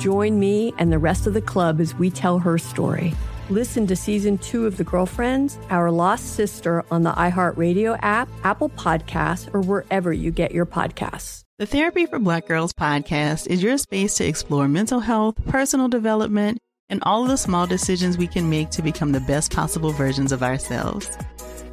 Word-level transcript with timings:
Join 0.00 0.40
me 0.40 0.72
and 0.78 0.90
the 0.90 0.98
rest 0.98 1.26
of 1.26 1.34
the 1.34 1.42
club 1.42 1.78
as 1.78 1.94
we 1.94 2.08
tell 2.10 2.38
her 2.38 2.56
story. 2.56 3.12
Listen 3.50 3.86
to 3.86 3.94
season 3.94 4.38
two 4.38 4.64
of 4.64 4.78
The 4.78 4.84
Girlfriends, 4.84 5.58
Our 5.68 5.90
Lost 5.90 6.36
Sister 6.36 6.86
on 6.90 7.02
the 7.02 7.12
iHeartRadio 7.12 7.98
app, 8.00 8.26
Apple 8.42 8.70
Podcasts, 8.70 9.52
or 9.52 9.60
wherever 9.60 10.10
you 10.10 10.30
get 10.30 10.52
your 10.52 10.64
podcasts. 10.64 11.42
The 11.58 11.66
Therapy 11.66 12.06
for 12.06 12.18
Black 12.18 12.46
Girls 12.46 12.72
podcast 12.72 13.46
is 13.48 13.62
your 13.62 13.76
space 13.76 14.14
to 14.14 14.24
explore 14.24 14.68
mental 14.68 15.00
health, 15.00 15.34
personal 15.48 15.88
development, 15.88 16.60
and 16.88 17.02
all 17.02 17.24
of 17.24 17.28
the 17.28 17.36
small 17.36 17.66
decisions 17.66 18.16
we 18.16 18.26
can 18.26 18.48
make 18.48 18.70
to 18.70 18.80
become 18.80 19.12
the 19.12 19.20
best 19.20 19.52
possible 19.52 19.90
versions 19.90 20.32
of 20.32 20.42
ourselves. 20.42 21.10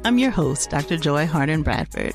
I'm 0.04 0.18
your 0.18 0.32
host, 0.32 0.68
Dr. 0.68 0.98
Joy 0.98 1.24
Harden 1.24 1.62
Bradford, 1.62 2.14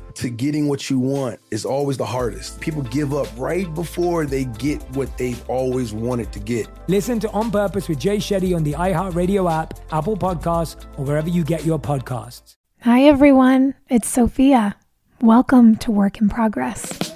to 0.15 0.29
getting 0.29 0.67
what 0.67 0.89
you 0.89 0.99
want 0.99 1.39
is 1.51 1.65
always 1.65 1.97
the 1.97 2.05
hardest. 2.05 2.59
People 2.59 2.81
give 2.83 3.13
up 3.13 3.27
right 3.37 3.71
before 3.73 4.25
they 4.25 4.45
get 4.45 4.81
what 4.95 5.17
they've 5.17 5.49
always 5.49 5.93
wanted 5.93 6.31
to 6.33 6.39
get. 6.39 6.67
Listen 6.87 7.19
to 7.19 7.29
On 7.31 7.51
Purpose 7.51 7.87
with 7.89 7.99
Jay 7.99 8.17
Shetty 8.17 8.55
on 8.55 8.63
the 8.63 8.73
iHeartRadio 8.73 9.51
app, 9.51 9.79
Apple 9.91 10.17
Podcasts, 10.17 10.85
or 10.97 11.05
wherever 11.05 11.29
you 11.29 11.43
get 11.43 11.65
your 11.65 11.79
podcasts. 11.79 12.55
Hi, 12.81 13.03
everyone. 13.03 13.75
It's 13.89 14.07
Sophia. 14.07 14.75
Welcome 15.21 15.75
to 15.77 15.91
Work 15.91 16.19
in 16.19 16.29
Progress. 16.29 17.10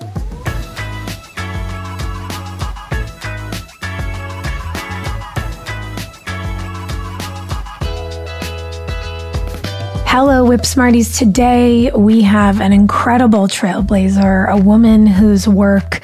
Hello, 10.18 10.46
Whip 10.46 10.66
Smarties. 10.66 11.18
Today 11.18 11.92
we 11.92 12.22
have 12.22 12.62
an 12.62 12.72
incredible 12.72 13.50
trailblazer, 13.50 14.50
a 14.50 14.56
woman 14.56 15.06
whose 15.06 15.46
work 15.46 16.00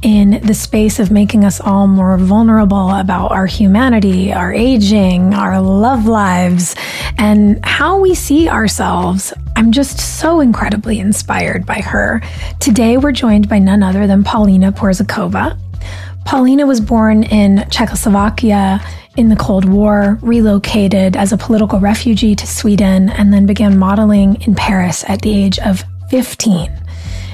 in 0.00 0.40
the 0.46 0.54
space 0.54 1.00
of 1.00 1.10
making 1.10 1.44
us 1.44 1.60
all 1.60 1.88
more 1.88 2.16
vulnerable 2.18 2.88
about 2.90 3.32
our 3.32 3.46
humanity, 3.46 4.32
our 4.32 4.54
aging, 4.54 5.34
our 5.34 5.60
love 5.60 6.06
lives, 6.06 6.76
and 7.18 7.58
how 7.64 7.98
we 7.98 8.14
see 8.14 8.48
ourselves. 8.48 9.32
I'm 9.56 9.72
just 9.72 10.20
so 10.20 10.38
incredibly 10.38 11.00
inspired 11.00 11.66
by 11.66 11.80
her. 11.80 12.22
Today 12.60 12.96
we're 12.96 13.10
joined 13.10 13.48
by 13.48 13.58
none 13.58 13.82
other 13.82 14.06
than 14.06 14.22
Paulina 14.22 14.70
Porizkova. 14.70 15.58
Paulina 16.24 16.64
was 16.64 16.80
born 16.80 17.24
in 17.24 17.66
Czechoslovakia 17.70 18.80
in 19.18 19.28
the 19.28 19.36
Cold 19.36 19.64
War, 19.64 20.16
relocated 20.22 21.16
as 21.16 21.32
a 21.32 21.36
political 21.36 21.80
refugee 21.80 22.36
to 22.36 22.46
Sweden, 22.46 23.10
and 23.10 23.34
then 23.34 23.46
began 23.46 23.76
modeling 23.76 24.40
in 24.42 24.54
Paris 24.54 25.04
at 25.08 25.22
the 25.22 25.34
age 25.34 25.58
of 25.58 25.82
15. 26.08 26.70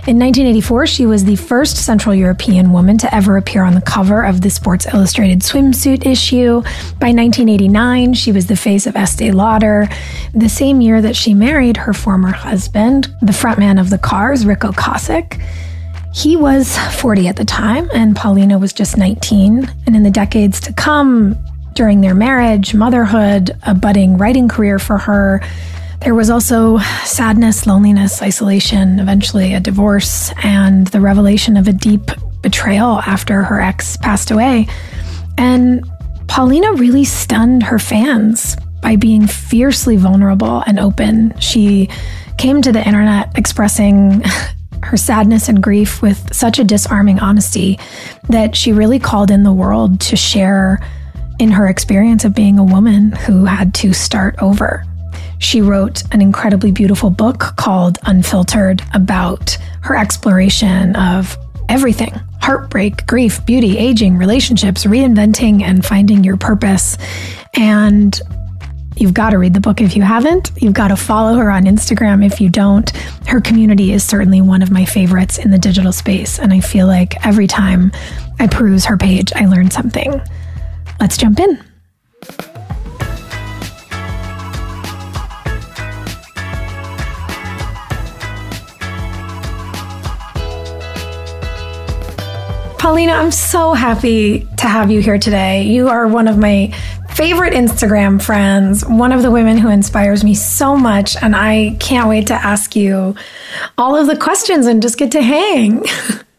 In 0.07 0.19
1984, 0.19 0.87
she 0.87 1.07
was 1.07 1.25
the 1.25 1.37
first 1.37 1.77
Central 1.77 2.15
European 2.15 2.73
woman 2.73 2.97
to 2.99 3.15
ever 3.15 3.37
appear 3.37 3.65
on 3.65 3.75
the 3.75 3.83
cover 3.83 4.25
of 4.25 4.41
the 4.41 4.49
Sports 4.49 4.87
Illustrated 4.93 5.41
swimsuit 5.41 6.07
issue. 6.07 6.63
By 7.01 7.13
1989, 7.13 8.15
she 8.15 8.33
was 8.33 8.47
the 8.47 8.57
face 8.57 8.87
of 8.87 8.97
Estee 8.97 9.31
Lauder. 9.31 9.87
The 10.35 10.49
same 10.49 10.81
year 10.81 11.03
that 11.03 11.17
she 11.17 11.35
married 11.35 11.77
her 11.77 11.93
former 11.93 12.33
husband, 12.33 13.15
the 13.21 13.33
frontman 13.33 13.79
of 13.79 13.91
the 13.91 13.99
Cars, 13.99 14.47
Ric 14.47 14.61
Ocasek. 14.61 15.41
He 16.15 16.37
was 16.37 16.79
40 16.79 17.29
at 17.29 17.37
the 17.37 17.45
time, 17.45 17.91
and 17.93 18.17
Paulina 18.17 18.59
was 18.59 18.73
just 18.73 18.97
19. 18.97 19.71
And 19.87 19.97
in 19.97 20.03
the 20.03 20.11
decades 20.11 20.61
to 20.61 20.73
come, 20.73 21.37
during 21.75 22.01
their 22.01 22.15
marriage, 22.15 22.75
motherhood, 22.75 23.57
a 23.67 23.75
budding 23.75 24.17
writing 24.17 24.49
career 24.49 24.79
for 24.79 24.99
her, 24.99 25.41
there 26.01 26.15
was 26.15 26.29
also 26.29 26.79
sadness, 27.05 27.67
loneliness, 27.67 28.21
isolation, 28.21 29.01
eventually 29.01 29.55
a 29.55 29.61
divorce, 29.61 30.33
and 30.43 30.87
the 30.89 31.01
revelation 31.01 31.57
of 31.57 31.67
a 31.67 31.73
deep 31.73 32.11
betrayal 32.43 33.01
after 33.07 33.43
her 33.43 33.61
ex 33.61 33.97
passed 33.97 34.31
away. 34.31 34.67
And 35.39 35.85
Paulina 36.29 36.75
really 36.75 37.05
stunned 37.05 37.63
her 37.63 37.79
fans 37.79 38.57
by 38.83 38.97
being 38.97 39.27
fiercely 39.27 39.97
vulnerable 39.97 40.63
and 40.67 40.79
open. 40.79 41.33
She 41.41 41.89
came 42.37 42.61
to 42.61 42.71
the 42.71 42.87
internet 42.87 43.37
expressing 43.39 44.23
her 44.83 44.99
sadness 44.99 45.49
and 45.49 45.63
grief 45.63 46.03
with 46.03 46.35
such 46.35 46.59
a 46.59 46.65
disarming 46.65 47.19
honesty 47.19 47.79
that 48.29 48.55
she 48.55 48.73
really 48.73 48.99
called 48.99 49.31
in 49.31 49.43
the 49.43 49.53
world 49.53 50.01
to 50.03 50.17
share 50.17 50.81
in 51.39 51.51
her 51.51 51.67
experience 51.69 52.25
of 52.25 52.35
being 52.35 52.59
a 52.59 52.65
woman 52.65 53.13
who 53.13 53.45
had 53.45 53.75
to 53.75 53.93
start 53.93 54.37
over. 54.41 54.85
She 55.39 55.61
wrote 55.61 56.03
an 56.13 56.23
incredibly 56.23 56.73
beautiful 56.73 57.11
book 57.11 57.41
called 57.57 57.99
Unfiltered 58.05 58.83
about 58.95 59.57
her 59.83 59.97
exploration 59.97 60.97
of 60.97 61.37
everything 61.69 62.21
heartbreak, 62.41 63.07
grief, 63.07 63.45
beauty, 63.47 63.79
aging, 63.79 64.19
relationships, 64.19 64.85
reinventing, 64.85 65.63
and 65.63 65.85
finding 65.85 66.23
your 66.23 66.37
purpose. 66.37 66.99
And 67.55 68.21
You've 68.97 69.15
got 69.15 69.31
to 69.31 69.39
read 69.39 69.55
the 69.55 69.61
book 69.61 69.81
if 69.81 69.97
you 69.97 70.03
haven't. 70.03 70.53
You've 70.57 70.73
got 70.73 70.89
to 70.89 70.97
follow 70.97 71.35
her 71.35 71.51
on 71.51 71.65
Instagram 71.65 72.25
if 72.25 72.41
you 72.41 72.49
don't. 72.49 72.89
Her 73.27 73.41
community 73.41 73.93
is 73.93 74.05
certainly 74.05 74.41
one 74.41 74.63
of 74.63 74.71
my 74.71 74.85
favorites 74.85 75.39
in 75.39 75.51
the 75.51 75.59
digital 75.59 75.93
space. 75.93 76.39
And 76.39 76.53
I 76.53 76.61
feel 76.61 76.87
like 76.87 77.27
every 77.27 77.49
time 77.49 77.91
I 78.39 78.47
peruse 78.47 78.85
her 78.85 78.97
page, 78.97 79.33
I 79.35 79.47
learn 79.47 79.71
something. 79.71 80.21
Let's 81.01 81.17
jump 81.17 81.41
in. 81.41 81.63
Paulina, 92.79 93.13
I'm 93.13 93.31
so 93.31 93.73
happy 93.73 94.47
to 94.59 94.67
have 94.67 94.91
you 94.91 95.01
here 95.01 95.19
today. 95.19 95.63
You 95.63 95.89
are 95.89 96.07
one 96.07 96.29
of 96.29 96.37
my 96.37 96.71
favorite 97.15 97.55
Instagram 97.55 98.21
friends, 98.21 98.85
one 98.85 99.11
of 99.11 99.23
the 99.23 99.31
women 99.31 99.57
who 99.57 99.71
inspires 99.71 100.23
me 100.23 100.35
so 100.35 100.77
much. 100.77 101.17
And 101.23 101.35
I 101.35 101.77
can't 101.81 102.09
wait 102.09 102.27
to 102.27 102.35
ask 102.35 102.77
you 102.77 103.15
all 103.79 103.97
of 103.97 104.07
the 104.07 104.17
questions 104.19 104.67
and 104.67 104.83
just 104.83 104.99
get 104.99 105.13
to 105.13 105.23
hang. 105.23 105.85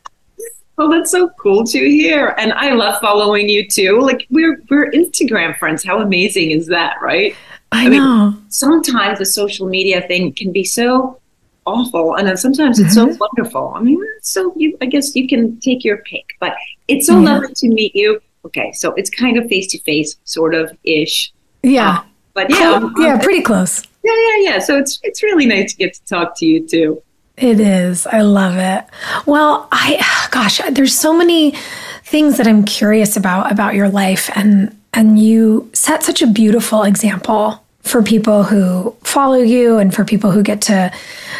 Oh, 0.78 0.92
that's 0.92 1.12
so 1.12 1.30
cool 1.40 1.64
to 1.66 1.80
hear. 1.80 2.36
And 2.38 2.52
I 2.54 2.72
love 2.74 3.00
following 3.00 3.48
you 3.48 3.68
too. 3.68 4.02
Like 4.02 4.28
we're 4.30 4.62
we're 4.70 4.92
Instagram 4.92 5.58
friends. 5.58 5.84
How 5.84 6.00
amazing 6.00 6.52
is 6.52 6.68
that, 6.68 6.98
right? 7.02 7.36
I, 7.72 7.86
I 7.86 7.88
know. 7.88 8.32
Mean, 8.32 8.46
sometimes 8.50 9.20
the 9.20 9.26
social 9.26 9.68
media 9.68 10.02
thing 10.02 10.34
can 10.34 10.52
be 10.52 10.64
so 10.64 11.20
awful 11.66 12.16
and 12.16 12.28
then 12.28 12.38
sometimes 12.38 12.80
it's 12.80 12.96
mm-hmm. 12.96 13.14
so 13.14 13.18
wonderful. 13.18 13.74
I 13.76 13.82
mean, 13.82 14.00
so 14.22 14.54
you 14.56 14.78
I 14.82 14.86
guess 14.86 15.16
you 15.16 15.28
can 15.28 15.60
take 15.60 15.84
your 15.84 15.98
pick. 15.98 16.36
But 16.40 16.56
it's 16.88 17.08
so 17.08 17.20
yeah. 17.20 17.34
lovely 17.34 17.54
to 17.54 17.70
meet 17.70 17.96
you 17.96 18.22
okay, 18.46 18.72
so 18.72 18.94
it's 18.94 19.10
kind 19.10 19.38
of 19.38 19.48
face 19.48 19.68
to 19.68 19.80
face, 19.80 20.16
sort 20.24 20.54
of 20.56 20.72
ish. 20.84 21.34
Yeah. 21.64 22.00
Um, 22.00 22.06
but 22.34 22.50
yeah, 22.50 22.72
um, 22.72 22.94
yeah, 22.98 23.18
pretty 23.18 23.42
close. 23.42 23.84
Yeah, 24.04 24.14
yeah, 24.14 24.52
yeah. 24.52 24.60
So 24.60 24.78
it's 24.78 25.00
it's 25.04 25.24
really 25.24 25.46
nice 25.46 25.72
to 25.72 25.78
get 25.78 25.94
to 25.96 26.06
talk 26.06 26.38
to 26.40 26.46
you 26.46 26.66
too. 26.66 27.02
It 27.38 27.60
is. 27.60 28.08
I 28.08 28.22
love 28.22 28.58
it. 28.58 28.86
Well, 29.26 29.68
I 29.72 30.28
gosh, 30.32 30.62
there's 30.72 30.98
so 30.98 31.16
many 31.16 31.56
things 32.04 32.38
that 32.38 32.48
I'm 32.48 32.64
curious 32.64 33.18
about 33.18 33.52
about 33.52 33.76
your 33.76 33.90
life 33.90 34.30
and 34.36 34.76
and 34.94 35.20
you 35.20 35.70
set 35.74 36.04
such 36.04 36.22
a 36.22 36.28
beautiful 36.28 36.84
example 36.84 37.62
for 37.82 38.02
people 38.02 38.44
who 38.44 38.96
follow 39.04 39.38
you 39.38 39.78
and 39.78 39.94
for 39.94 40.04
people 40.04 40.32
who 40.32 40.42
get 40.42 40.62
to, 40.62 40.92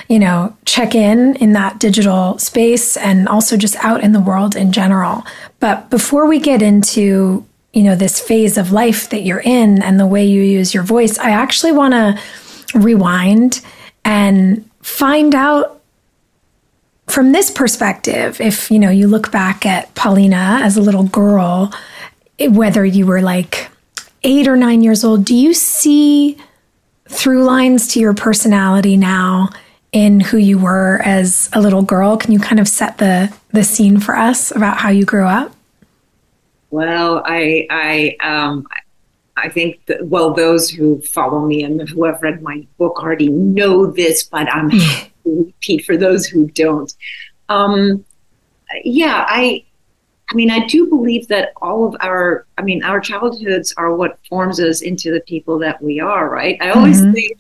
you 0.08 0.20
know, 0.20 0.56
check 0.66 0.94
in 0.94 1.36
in 1.38 1.54
that 1.54 1.80
digital 1.80 2.38
space 2.38 2.98
and 2.98 3.28
also 3.28 3.58
just 3.58 3.76
out 3.78 4.04
in 4.04 4.12
the 4.12 4.20
world 4.20 4.56
in 4.56 4.72
general. 4.72 5.24
But 5.60 5.90
before 5.90 6.28
we 6.28 6.40
get 6.40 6.62
into, 6.62 7.44
you 7.74 7.84
know, 7.84 7.96
this 7.96 8.20
phase 8.20 8.58
of 8.60 8.72
life 8.72 9.10
that 9.10 9.22
you're 9.22 9.40
in 9.40 9.82
and 9.82 10.00
the 10.00 10.06
way 10.06 10.24
you 10.24 10.42
use 10.42 10.74
your 10.74 10.84
voice, 10.84 11.18
I 11.18 11.32
actually 11.32 11.72
want 11.72 11.94
to 11.94 12.22
rewind 12.78 13.62
and 14.04 14.70
find 14.82 15.34
out 15.34 15.75
from 17.08 17.32
this 17.32 17.52
perspective 17.52 18.42
if, 18.42 18.72
you 18.72 18.80
know, 18.80 18.90
you 18.90 19.08
look 19.08 19.32
back 19.32 19.66
at 19.66 19.94
Paulina 19.96 20.60
as 20.64 20.78
a 20.78 20.82
little 20.82 21.04
girl, 21.04 21.74
whether 22.40 22.84
you 22.84 23.06
were 23.06 23.22
like 23.22 23.70
eight 24.24 24.48
or 24.48 24.58
nine 24.58 24.82
years 24.82 25.04
old, 25.04 25.24
do 25.24 25.36
you 25.36 25.54
see 25.54 26.38
through 27.08 27.44
lines 27.44 27.88
to 27.94 28.00
your 28.00 28.14
personality 28.14 28.98
now 28.98 29.50
in 29.92 30.20
who 30.20 30.38
you 30.38 30.58
were 30.58 31.02
as 31.06 31.50
a 31.54 31.62
little 31.62 31.84
girl? 31.84 32.18
Can 32.18 32.34
you 32.34 32.40
kind 32.40 32.60
of 32.60 32.68
set 32.68 32.98
the 32.98 33.34
the 33.52 33.64
scene 33.64 34.00
for 34.00 34.16
us 34.16 34.52
about 34.52 34.78
how 34.78 34.90
you 34.90 35.06
grew 35.06 35.26
up? 35.26 35.56
Well, 36.72 37.24
I 37.26 37.68
I 37.70 38.18
um 38.20 38.68
I 39.38 39.50
think 39.50 39.86
that, 39.86 40.08
well 40.08 40.34
those 40.34 40.70
who 40.70 41.02
follow 41.02 41.46
me 41.46 41.64
and 41.64 41.88
who 41.88 42.04
have 42.06 42.22
read 42.22 42.42
my 42.42 42.66
book 42.78 43.02
already 43.02 43.30
know 43.30 43.86
this, 43.86 44.24
but 44.24 44.52
I'm 44.54 44.72
repeat 45.26 45.86
for 45.86 45.98
those 45.98 46.26
who 46.26 46.48
don't. 46.52 46.94
Um, 47.50 48.06
yeah, 48.84 49.26
I 49.28 49.66
I 50.32 50.36
mean, 50.36 50.50
I 50.50 50.66
do 50.66 50.88
believe 50.88 51.28
that 51.28 51.54
all 51.62 51.86
of 51.88 51.96
our, 52.02 52.48
I 52.58 52.64
mean, 52.64 52.84
our 52.84 53.00
childhoods 53.00 53.74
are 53.78 53.96
what 53.96 54.18
forms 54.28 54.60
us 54.60 54.82
into 54.82 55.12
the 55.12 55.22
people 55.22 55.60
that 55.60 55.82
we 55.82 56.00
are, 56.00 56.30
right? 56.30 56.58
I 56.62 56.72
always 56.72 57.00
mm-hmm. 57.00 57.14
think, 57.14 57.38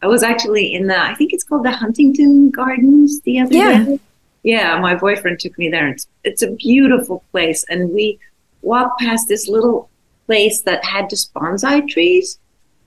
I 0.00 0.06
was 0.06 0.22
actually 0.22 0.72
in 0.72 0.86
the, 0.86 0.98
I 0.98 1.14
think 1.14 1.34
it's 1.34 1.44
called 1.44 1.64
the 1.64 1.70
Huntington 1.70 2.50
Gardens 2.50 3.20
the 3.20 3.40
other 3.40 3.54
yeah. 3.54 3.84
day. 3.84 4.00
Yeah, 4.44 4.80
my 4.80 4.94
boyfriend 4.94 5.40
took 5.40 5.56
me 5.58 5.68
there. 5.68 5.88
It's, 5.88 6.08
it's 6.24 6.42
a 6.42 6.52
beautiful 6.52 7.22
place. 7.32 7.64
And 7.68 7.90
we 7.90 8.18
walked 8.62 8.98
past 8.98 9.28
this 9.28 9.46
little 9.46 9.90
place 10.26 10.62
that 10.62 10.82
had 10.84 11.10
just 11.10 11.32
bonsai 11.34 11.86
trees. 11.86 12.38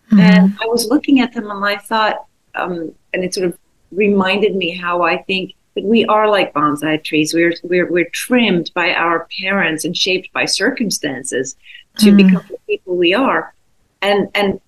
Mm-hmm. 0.08 0.20
And 0.20 0.58
I 0.60 0.66
was 0.66 0.88
looking 0.88 1.20
at 1.20 1.34
them 1.34 1.52
and 1.52 1.64
I 1.64 1.78
thought, 1.78 2.26
um, 2.56 2.94
and 3.14 3.24
it 3.24 3.36
sort 3.36 3.46
of 3.46 3.60
reminded 3.96 4.56
me 4.56 4.72
how 4.72 5.04
I 5.04 5.22
think 5.24 5.56
that 5.76 5.84
we 5.84 6.06
are 6.06 6.30
like 6.30 6.54
bonsai 6.54 7.04
trees. 7.04 7.34
We're 7.34 7.54
we're 7.64 7.92
we're 7.92 8.10
trimmed 8.10 8.72
by 8.74 8.94
our 8.94 9.28
parents 9.40 9.86
and 9.86 9.96
shaped 9.96 10.32
by 10.34 10.46
circumstances 10.46 11.56
to 12.00 12.12
mm. 12.12 12.18
become 12.18 12.46
the 12.50 12.58
people 12.68 12.96
we 12.96 13.14
are, 13.14 13.54
and 14.02 14.30
and 14.36 14.60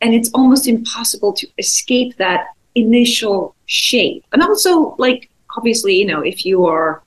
and 0.00 0.14
it's 0.14 0.30
almost 0.34 0.66
impossible 0.66 1.32
to 1.34 1.46
escape 1.58 2.16
that 2.16 2.48
initial 2.74 3.54
shape. 3.66 4.24
And 4.32 4.42
also, 4.42 4.94
like 4.98 5.30
obviously, 5.56 5.96
you 5.96 6.06
know, 6.06 6.20
if 6.20 6.44
you 6.44 6.66
are 6.66 7.02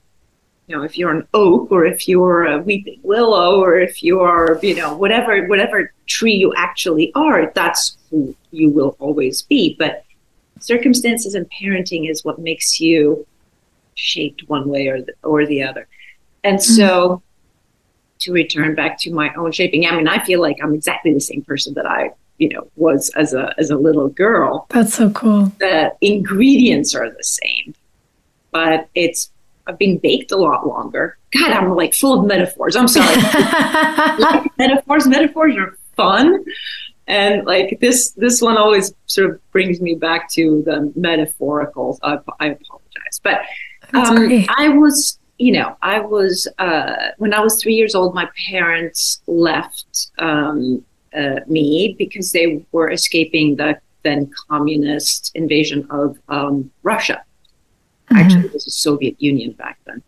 you 0.70 0.78
know, 0.78 0.84
if 0.84 1.00
you're 1.00 1.12
an 1.12 1.28
oak 1.34 1.72
or 1.72 1.84
if 1.84 2.08
you're 2.08 2.46
a 2.46 2.60
weeping 2.60 3.00
willow 3.02 3.60
or 3.60 3.80
if 3.80 4.04
you 4.04 4.20
are, 4.20 4.60
you 4.62 4.76
know, 4.76 4.96
whatever 4.96 5.48
whatever 5.48 5.92
tree 6.06 6.36
you 6.36 6.54
actually 6.56 7.12
are, 7.16 7.52
that's 7.56 7.98
who 8.10 8.36
you 8.52 8.70
will 8.70 8.96
always 9.00 9.42
be. 9.42 9.76
But 9.80 10.06
circumstances 10.60 11.36
and 11.36 11.50
parenting 11.50 12.10
is 12.10 12.24
what 12.24 12.40
makes 12.40 12.80
you 12.80 13.26
shaped 13.96 14.48
one 14.48 14.70
way 14.70 14.88
or 14.88 15.02
the, 15.02 15.14
or 15.24 15.46
the 15.46 15.64
other. 15.64 15.88
And 16.44 16.58
mm-hmm. 16.58 16.74
so 16.74 17.22
to 18.20 18.34
return 18.34 18.76
back 18.76 19.00
to 19.00 19.12
my 19.12 19.34
own 19.36 19.52
shaping, 19.52 19.86
I 19.86 19.96
mean, 19.96 20.08
I 20.08 20.24
feel 20.24 20.42
like 20.42 20.58
I'm 20.62 20.74
exactly 20.74 21.14
the 21.14 21.22
same 21.22 21.44
person 21.44 21.74
that 21.76 21.86
I, 21.86 22.12
you 22.38 22.50
know, 22.50 22.68
was 22.76 23.10
as 23.16 23.34
a 23.34 23.54
as 23.58 23.70
a 23.70 23.78
little 23.78 24.10
girl. 24.10 24.68
That's 24.70 24.94
so 24.94 25.10
cool. 25.12 25.52
The 25.60 25.94
ingredients 26.02 26.96
are 26.96 27.10
the 27.10 27.24
same, 27.24 27.74
but 28.52 28.90
it's 28.96 29.32
I've 29.68 29.78
been 29.78 29.98
baked 29.98 30.32
a 30.32 30.38
lot 30.38 30.66
longer. 30.66 31.18
God, 31.32 31.52
I'm 31.52 31.76
like 31.76 31.94
full 31.94 32.20
of 32.20 32.26
metaphors. 32.26 32.76
I'm 32.76 32.88
sorry. 32.88 33.16
like 34.20 34.58
metaphors, 34.58 35.06
metaphors 35.06 35.56
are 35.58 35.78
fun. 35.96 36.44
And 37.10 37.46
like 37.48 37.80
this, 37.82 38.12
this 38.12 38.40
one 38.40 38.56
always 38.56 38.94
sort 39.08 39.32
of 39.32 39.52
brings 39.52 39.82
me 39.82 39.96
back 39.96 40.30
to 40.34 40.62
the 40.64 40.94
metaphorical. 40.96 41.98
I, 42.04 42.20
I 42.40 42.46
apologize, 42.50 43.20
but 43.24 43.42
um, 43.94 44.46
I 44.58 44.70
was, 44.70 45.18
you 45.40 45.52
know, 45.54 45.76
I 45.82 46.02
was 46.02 46.48
uh, 46.60 47.10
when 47.18 47.34
I 47.34 47.40
was 47.40 47.60
three 47.62 47.74
years 47.74 47.96
old. 47.96 48.14
My 48.14 48.30
parents 48.50 49.22
left 49.26 50.12
um, 50.20 50.86
uh, 51.18 51.40
me 51.48 51.96
because 51.98 52.32
they 52.32 52.64
were 52.72 52.92
escaping 52.92 53.56
the 53.56 53.80
then 54.04 54.32
communist 54.48 55.32
invasion 55.34 55.88
of 55.90 56.18
um, 56.30 56.70
Russia. 56.84 57.24
Mm-hmm. 58.12 58.18
Actually, 58.18 58.46
it 58.46 58.54
was 58.54 58.66
the 58.66 58.72
Soviet 58.72 59.20
Union 59.20 59.54
back 59.54 59.80
then. 59.86 60.04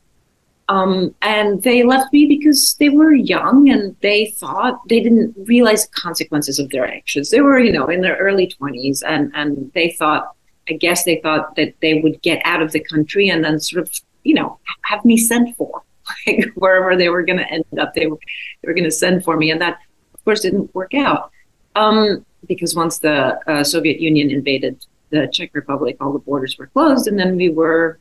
Um, 0.71 1.13
and 1.21 1.61
they 1.63 1.83
left 1.83 2.13
me 2.13 2.25
because 2.27 2.75
they 2.79 2.87
were 2.87 3.13
young 3.13 3.69
and 3.69 3.93
they 4.01 4.27
thought 4.27 4.79
they 4.87 5.01
didn't 5.01 5.35
realize 5.45 5.85
the 5.85 5.93
consequences 5.99 6.59
of 6.59 6.69
their 6.69 6.87
actions. 6.87 7.29
They 7.29 7.41
were, 7.41 7.59
you 7.59 7.73
know, 7.73 7.87
in 7.87 7.99
their 7.99 8.15
early 8.15 8.47
20s 8.47 9.03
and, 9.05 9.31
and 9.35 9.69
they 9.73 9.91
thought 9.91 10.33
I 10.69 10.73
guess 10.73 11.03
they 11.03 11.17
thought 11.17 11.55
that 11.55 11.73
they 11.81 11.95
would 11.95 12.21
get 12.21 12.41
out 12.45 12.61
of 12.61 12.71
the 12.71 12.79
country 12.79 13.29
and 13.29 13.43
then 13.43 13.59
sort 13.59 13.83
of, 13.83 13.91
you 14.23 14.33
know, 14.33 14.59
have 14.83 15.03
me 15.03 15.17
sent 15.17 15.55
for. 15.57 15.83
Like 16.27 16.51
wherever 16.55 16.97
they 16.97 17.07
were 17.09 17.23
going 17.23 17.39
to 17.39 17.49
end 17.49 17.63
up, 17.79 17.93
they 17.93 18.07
were 18.07 18.17
they 18.61 18.67
were 18.67 18.73
going 18.73 18.91
to 18.91 18.91
send 18.91 19.23
for 19.23 19.37
me, 19.37 19.49
and 19.49 19.61
that, 19.61 19.77
of 20.13 20.25
course, 20.25 20.41
didn't 20.41 20.73
work 20.75 20.93
out 20.93 21.31
um, 21.75 22.25
because 22.47 22.75
once 22.75 22.99
the 22.99 23.39
uh, 23.47 23.63
Soviet 23.63 24.01
Union 24.01 24.29
invaded 24.29 24.85
the 25.11 25.29
Czech 25.31 25.51
Republic, 25.53 25.95
all 26.01 26.11
the 26.11 26.19
borders 26.19 26.57
were 26.57 26.67
closed, 26.67 27.07
and 27.07 27.17
then 27.17 27.37
we 27.37 27.49
were 27.49 27.99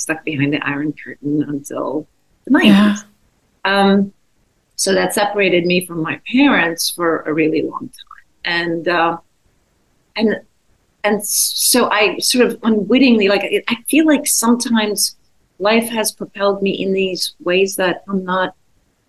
stuck 0.00 0.24
behind 0.24 0.54
the 0.54 0.66
Iron 0.66 0.92
Curtain 0.92 1.44
until 1.46 2.08
the 2.44 2.52
90s. 2.52 2.64
Yeah. 2.64 2.96
Um, 3.64 4.12
so 4.76 4.94
that 4.94 5.12
separated 5.12 5.66
me 5.66 5.84
from 5.84 6.00
my 6.02 6.18
parents 6.32 6.90
for 6.90 7.20
a 7.22 7.34
really 7.34 7.60
long 7.60 7.90
time, 7.90 8.24
and 8.46 8.88
uh, 8.88 9.18
and 10.16 10.40
and 11.04 11.24
so 11.24 11.90
I 11.90 12.16
sort 12.18 12.46
of 12.46 12.58
unwittingly, 12.62 13.28
like 13.28 13.42
I 13.68 13.76
feel 13.90 14.06
like 14.06 14.26
sometimes 14.26 15.16
life 15.58 15.86
has 15.90 16.12
propelled 16.12 16.62
me 16.62 16.70
in 16.70 16.94
these 16.94 17.34
ways 17.40 17.76
that 17.76 18.04
I'm 18.08 18.24
not 18.24 18.54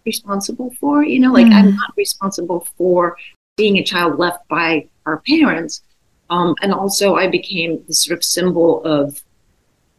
responsible 0.06 0.74
for. 0.78 1.06
You 1.06 1.20
know, 1.20 1.32
like 1.32 1.48
mm. 1.48 1.54
I'm 1.54 1.74
not 1.74 1.94
responsible 1.96 2.68
for 2.78 3.16
being 3.56 3.78
a 3.78 3.84
child 3.84 4.20
left 4.20 4.46
by 4.50 4.90
our 5.06 5.22
parents, 5.26 5.84
um, 6.30 6.54
and 6.62 6.74
also 6.74 7.16
I 7.16 7.28
became 7.30 7.82
the 7.88 7.94
sort 7.94 8.18
of 8.18 8.26
symbol 8.26 8.84
of 8.84 9.22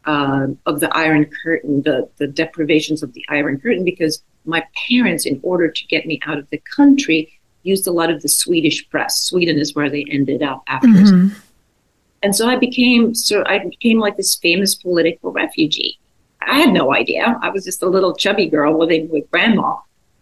uh, 0.05 0.47
of 0.65 0.79
the 0.79 0.95
Iron 0.95 1.29
Curtain, 1.43 1.81
the 1.83 2.09
the 2.17 2.27
deprivations 2.27 3.03
of 3.03 3.13
the 3.13 3.25
Iron 3.29 3.59
Curtain, 3.59 3.83
because 3.83 4.21
my 4.45 4.65
parents, 4.87 5.25
in 5.25 5.39
order 5.43 5.69
to 5.69 5.87
get 5.87 6.05
me 6.05 6.19
out 6.25 6.37
of 6.37 6.49
the 6.49 6.61
country, 6.75 7.39
used 7.63 7.87
a 7.87 7.91
lot 7.91 8.09
of 8.09 8.21
the 8.21 8.29
Swedish 8.29 8.87
press. 8.89 9.19
Sweden 9.19 9.57
is 9.57 9.73
where 9.73 9.89
they 9.89 10.05
ended 10.09 10.43
up 10.43 10.63
after. 10.67 10.87
Mm-hmm 10.87 11.39
and 12.23 12.35
so 12.35 12.47
I 12.47 12.55
became 12.55 13.13
so 13.13 13.43
I 13.45 13.59
became 13.59 13.99
like 13.99 14.17
this 14.17 14.35
famous 14.35 14.73
political 14.73 15.31
refugee. 15.31 15.99
I 16.41 16.59
had 16.59 16.73
no 16.73 16.93
idea. 16.93 17.37
I 17.41 17.49
was 17.49 17.65
just 17.65 17.83
a 17.83 17.87
little 17.87 18.15
chubby 18.15 18.47
girl 18.47 18.77
living 18.79 19.09
with 19.09 19.29
grandma, 19.29 19.77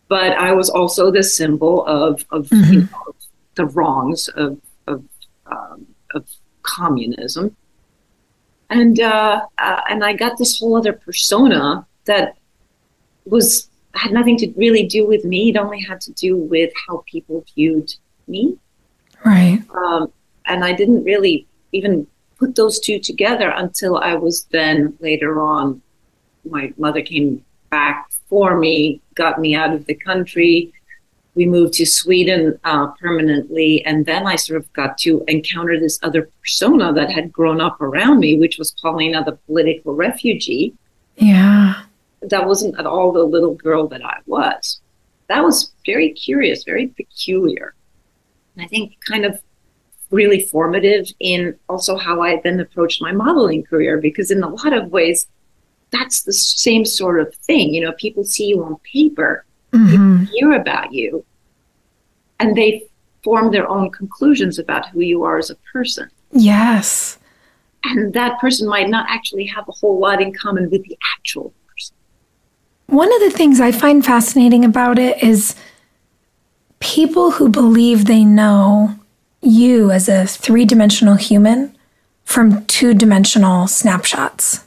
but 0.08 0.34
I 0.34 0.52
was 0.52 0.70
also 0.70 1.12
the 1.12 1.24
symbol 1.24 1.86
of 1.86 2.26
of 2.32 2.48
mm-hmm. 2.48 2.74
you 2.74 2.82
know, 2.82 3.16
the 3.56 3.68
wrongs 3.68 4.28
of 4.30 4.60
of, 4.88 5.04
um, 5.46 5.86
of 6.16 6.28
communism. 6.64 7.56
And 8.72 9.00
uh, 9.00 9.46
uh, 9.58 9.82
and 9.90 10.04
I 10.04 10.14
got 10.14 10.38
this 10.38 10.60
whole 10.60 10.76
other 10.78 10.94
persona 10.94 11.86
that 12.06 12.38
was 13.26 13.70
had 13.94 14.14
nothing 14.14 14.38
to 14.38 14.52
really 14.56 14.88
do 14.88 15.06
with 15.06 15.26
me. 15.26 15.50
It 15.50 15.58
only 15.58 15.82
had 15.82 16.00
to 16.02 16.12
do 16.14 16.38
with 16.38 16.72
how 16.88 17.04
people 17.06 17.46
viewed 17.54 17.94
me. 18.28 18.58
Right. 19.26 19.62
Um, 19.76 20.12
and 20.46 20.64
I 20.64 20.72
didn't 20.72 21.04
really 21.04 21.46
even 21.74 22.08
put 22.40 22.56
those 22.56 22.80
two 22.80 23.00
together 23.00 23.50
until 23.50 23.98
I 23.98 24.16
was 24.16 24.46
then 24.46 24.98
later 25.00 25.42
on. 25.42 25.82
My 26.50 26.74
mother 26.78 27.02
came 27.02 27.44
back 27.70 28.10
for 28.30 28.58
me, 28.58 29.02
got 29.16 29.40
me 29.40 29.54
out 29.54 29.74
of 29.74 29.86
the 29.86 29.94
country. 29.94 30.74
We 31.36 31.46
moved 31.46 31.74
to 31.76 31.86
Sweden 31.86 32.60
uh, 32.66 32.88
permanently, 33.00 33.84
and 33.86 34.06
then 34.06 34.28
I 34.28 34.36
sort 34.36 34.60
of 34.62 34.72
got 34.74 34.98
to 35.00 35.24
encounter 35.28 35.80
this 35.80 35.98
other 36.04 36.30
persona 36.42 36.92
that 36.94 37.10
had 37.10 37.32
grown 37.32 37.62
up 37.62 37.80
around 37.82 38.20
me, 38.20 38.38
which 38.38 38.58
was 38.58 38.72
Paulina, 38.82 39.24
the 39.24 39.38
political 39.48 39.94
refugee. 39.94 40.74
Yeah, 41.16 41.84
that 42.22 42.48
wasn't 42.48 42.78
at 42.78 42.86
all 42.86 43.12
the 43.14 43.24
little 43.24 43.56
girl 43.56 43.88
that 43.88 44.04
I 44.06 44.18
was. 44.26 44.82
that 45.28 45.44
was 45.44 45.72
very 45.86 46.12
curious, 46.12 46.66
very 46.66 46.88
peculiar. 46.88 47.74
And 48.56 48.66
I 48.66 48.68
think 48.68 48.98
kind 49.08 49.26
of 49.26 49.40
really 50.10 50.46
formative 50.46 51.08
in 51.20 51.58
also 51.70 51.96
how 51.98 52.22
I 52.22 52.42
then 52.44 52.60
approached 52.60 53.02
my 53.02 53.14
modeling 53.14 53.64
career 53.64 53.98
because 53.98 54.30
in 54.30 54.44
a 54.44 54.50
lot 54.50 54.74
of 54.74 54.92
ways 54.92 55.26
that's 55.92 56.24
the 56.24 56.34
same 56.34 56.86
sort 56.86 57.20
of 57.20 57.34
thing. 57.36 57.74
You 57.74 57.82
know, 57.82 57.94
people 57.94 58.24
see 58.24 58.48
you 58.48 58.64
on 58.64 58.78
paper, 58.94 59.46
mm-hmm. 59.74 60.26
hear 60.26 60.54
about 60.54 60.94
you, 60.94 61.26
and 62.40 62.56
they 62.56 62.88
form 63.24 63.52
their 63.52 63.68
own 63.68 63.92
conclusions 63.92 64.60
about 64.60 64.90
who 64.90 65.02
you 65.02 65.24
are 65.24 65.38
as 65.38 65.50
a 65.50 65.56
person. 65.72 66.10
Yes. 66.32 67.18
And 67.84 68.14
that 68.14 68.40
person 68.40 68.68
might 68.68 68.90
not 68.90 69.06
actually 69.10 69.46
have 69.46 69.68
a 69.68 69.72
whole 69.72 70.00
lot 70.00 70.22
in 70.22 70.34
common 70.34 70.70
with 70.70 70.84
the 70.84 70.98
actual 71.16 71.54
person. 71.68 71.96
One 72.88 73.14
of 73.14 73.20
the 73.22 73.32
things 73.32 73.60
I 73.60 73.72
find 73.72 74.06
fascinating 74.06 74.66
about 74.66 75.00
it 75.00 75.22
is 75.24 75.56
people 76.80 77.32
who 77.32 77.50
believe 77.50 78.06
they 78.06 78.26
know 78.26 78.96
you 79.42 79.92
as 79.92 80.08
a 80.08 80.26
three 80.26 80.66
dimensional 80.66 81.16
human 81.16 81.76
from 82.24 82.66
two 82.66 82.94
dimensional 82.94 83.68
snapshots. 83.68 84.66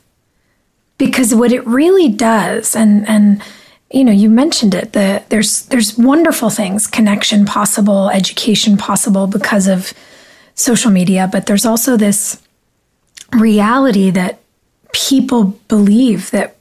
Because 0.98 1.34
what 1.34 1.52
it 1.52 1.66
really 1.66 2.08
does, 2.08 2.76
and, 2.76 3.06
and 3.08 3.42
you 3.94 4.04
know, 4.04 4.12
you 4.12 4.28
mentioned 4.28 4.74
it, 4.74 4.92
that 4.92 5.30
there's 5.30 5.62
there's 5.66 5.96
wonderful 5.96 6.50
things, 6.50 6.86
connection 6.86 7.46
possible, 7.46 8.10
education 8.10 8.76
possible 8.76 9.26
because 9.26 9.68
of 9.68 9.92
social 10.54 10.90
media, 10.90 11.28
but 11.30 11.46
there's 11.46 11.64
also 11.64 11.96
this 11.96 12.42
reality 13.32 14.10
that 14.10 14.40
people 14.92 15.44
believe 15.68 16.30
that 16.32 16.56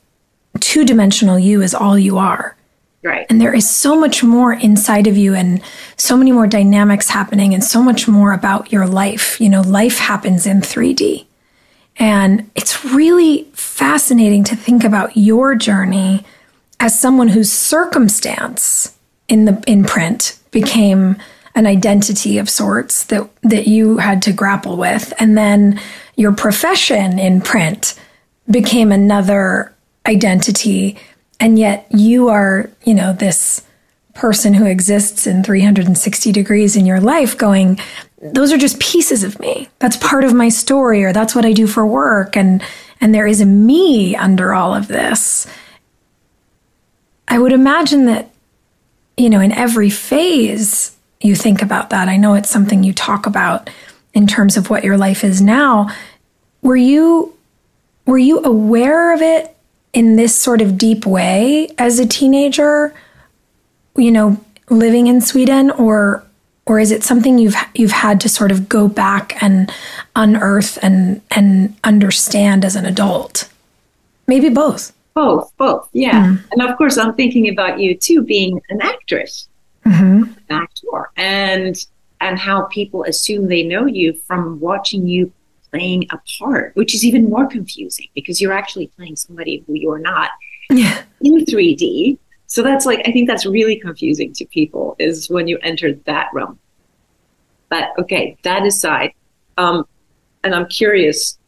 two 0.59 0.85
dimensional 0.85 1.39
you 1.39 1.61
is 1.61 1.73
all 1.73 1.97
you 1.97 2.17
are. 2.17 2.55
Right. 3.03 3.25
And 3.29 3.41
there 3.41 3.53
is 3.53 3.69
so 3.69 3.99
much 3.99 4.23
more 4.23 4.53
inside 4.53 5.07
of 5.07 5.17
you 5.17 5.33
and 5.33 5.61
so 5.97 6.15
many 6.15 6.31
more 6.31 6.47
dynamics 6.47 7.09
happening 7.09 7.53
and 7.53 7.63
so 7.63 7.81
much 7.81 8.07
more 8.07 8.31
about 8.31 8.71
your 8.71 8.87
life. 8.87 9.41
You 9.41 9.49
know, 9.49 9.61
life 9.61 9.97
happens 9.97 10.45
in 10.45 10.61
3D. 10.61 11.25
And 11.97 12.49
it's 12.55 12.85
really 12.85 13.43
fascinating 13.53 14.43
to 14.45 14.55
think 14.55 14.83
about 14.83 15.17
your 15.17 15.55
journey 15.55 16.25
as 16.83 16.99
someone 16.99 17.29
whose 17.29 17.51
circumstance 17.51 18.95
in 19.27 19.45
the 19.45 19.63
in 19.65 19.83
print 19.83 20.37
became 20.51 21.15
an 21.55 21.65
identity 21.65 22.37
of 22.37 22.49
sorts 22.49 23.05
that 23.05 23.27
that 23.41 23.67
you 23.67 23.97
had 23.97 24.21
to 24.21 24.33
grapple 24.33 24.77
with 24.77 25.13
and 25.17 25.37
then 25.37 25.79
your 26.15 26.33
profession 26.33 27.17
in 27.17 27.41
print 27.41 27.99
became 28.51 28.91
another 28.91 29.73
identity 30.05 30.97
and 31.39 31.59
yet 31.59 31.87
you 31.89 32.29
are, 32.29 32.69
you 32.83 32.93
know, 32.93 33.13
this 33.13 33.65
person 34.13 34.53
who 34.53 34.65
exists 34.65 35.27
in 35.27 35.43
360 35.43 36.31
degrees 36.31 36.75
in 36.75 36.85
your 36.85 37.01
life 37.01 37.37
going, 37.37 37.79
those 38.21 38.53
are 38.53 38.57
just 38.57 38.79
pieces 38.79 39.23
of 39.23 39.39
me. 39.39 39.67
That's 39.79 39.97
part 39.97 40.23
of 40.23 40.33
my 40.33 40.49
story 40.49 41.03
or 41.03 41.11
that's 41.11 41.35
what 41.35 41.45
I 41.45 41.51
do 41.51 41.67
for 41.67 41.85
work. 41.85 42.37
And, 42.37 42.63
and 43.01 43.13
there 43.13 43.27
is 43.27 43.41
a 43.41 43.45
me 43.45 44.15
under 44.15 44.53
all 44.53 44.73
of 44.73 44.87
this. 44.87 45.47
I 47.33 47.39
would 47.39 47.51
imagine 47.51 48.05
that, 48.05 48.29
you 49.17 49.27
know, 49.27 49.39
in 49.39 49.51
every 49.51 49.89
phase 49.89 50.95
you 51.19 51.33
think 51.33 51.63
about 51.63 51.89
that. 51.89 52.07
I 52.07 52.15
know 52.15 52.35
it's 52.35 52.51
something 52.51 52.83
you 52.83 52.93
talk 52.93 53.25
about 53.25 53.71
in 54.13 54.27
terms 54.27 54.55
of 54.55 54.69
what 54.69 54.83
your 54.83 54.97
life 54.97 55.23
is 55.23 55.41
now. 55.41 55.89
Were 56.61 56.75
you, 56.75 57.33
were 58.05 58.19
you 58.19 58.43
aware 58.43 59.15
of 59.15 59.23
it 59.23 59.57
in 59.93 60.15
this 60.15 60.35
sort 60.35 60.61
of 60.61 60.77
deep 60.77 61.07
way 61.07 61.69
as 61.79 61.97
a 61.97 62.05
teenager, 62.05 62.93
you 63.97 64.11
know, 64.11 64.39
living 64.69 65.07
in 65.07 65.19
Sweden 65.19 65.71
or 65.71 66.23
or 66.67 66.79
is 66.79 66.91
it 66.91 67.03
something 67.03 67.39
you've 67.39 67.55
you've 67.73 67.91
had 67.91 68.21
to 68.21 68.29
sort 68.29 68.51
of 68.51 68.69
go 68.69 68.87
back 68.87 69.41
and 69.41 69.73
unearth 70.15 70.77
and 70.83 71.21
and 71.31 71.75
understand 71.83 72.63
as 72.63 72.75
an 72.75 72.85
adult? 72.85 73.49
Maybe 74.27 74.49
both. 74.49 74.93
Both, 75.13 75.55
both, 75.57 75.89
yeah. 75.93 76.27
Mm. 76.27 76.43
And 76.51 76.61
of 76.63 76.77
course, 76.77 76.97
I'm 76.97 77.13
thinking 77.13 77.49
about 77.49 77.79
you 77.79 77.95
too, 77.95 78.23
being 78.23 78.59
an 78.69 78.81
actress, 78.81 79.47
mm-hmm. 79.85 80.23
an 80.23 80.35
actor, 80.49 81.09
and 81.17 81.75
and 82.19 82.39
how 82.39 82.63
people 82.63 83.03
assume 83.03 83.47
they 83.47 83.63
know 83.63 83.85
you 83.85 84.13
from 84.13 84.59
watching 84.59 85.05
you 85.05 85.31
playing 85.73 86.05
a 86.11 86.19
part, 86.39 86.75
which 86.75 86.93
is 86.95 87.03
even 87.03 87.29
more 87.29 87.47
confusing 87.47 88.07
because 88.13 88.39
you're 88.39 88.53
actually 88.53 88.87
playing 88.95 89.15
somebody 89.15 89.63
who 89.67 89.73
you're 89.73 89.99
not 89.99 90.29
yeah. 90.69 91.03
in 91.21 91.45
3D. 91.45 92.17
So 92.47 92.61
that's 92.61 92.85
like, 92.85 93.01
I 93.05 93.11
think 93.11 93.27
that's 93.27 93.45
really 93.45 93.79
confusing 93.79 94.31
to 94.33 94.45
people 94.45 94.95
is 94.99 95.29
when 95.29 95.47
you 95.47 95.57
enter 95.63 95.93
that 96.05 96.29
realm. 96.33 96.59
But 97.69 97.89
okay, 97.97 98.37
that 98.43 98.63
aside, 98.63 99.13
um, 99.57 99.85
and 100.43 100.53
I'm 100.53 100.67
curious 100.67 101.39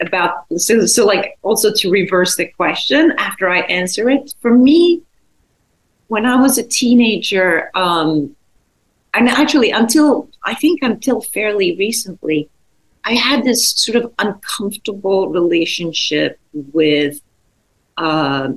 about 0.00 0.46
so, 0.56 0.86
so 0.86 1.06
like 1.06 1.38
also 1.42 1.72
to 1.72 1.90
reverse 1.90 2.36
the 2.36 2.46
question 2.46 3.12
after 3.18 3.48
I 3.48 3.60
answer 3.60 4.10
it. 4.10 4.34
For 4.40 4.52
me, 4.52 5.02
when 6.08 6.26
I 6.26 6.36
was 6.36 6.58
a 6.58 6.62
teenager, 6.62 7.70
um, 7.74 8.34
and 9.14 9.28
actually 9.28 9.70
until 9.70 10.28
I 10.42 10.54
think 10.54 10.82
until 10.82 11.20
fairly 11.20 11.76
recently, 11.76 12.48
I 13.04 13.14
had 13.14 13.44
this 13.44 13.70
sort 13.72 13.96
of 13.96 14.12
uncomfortable 14.18 15.28
relationship 15.28 16.38
with 16.52 17.20
uh, 17.96 18.48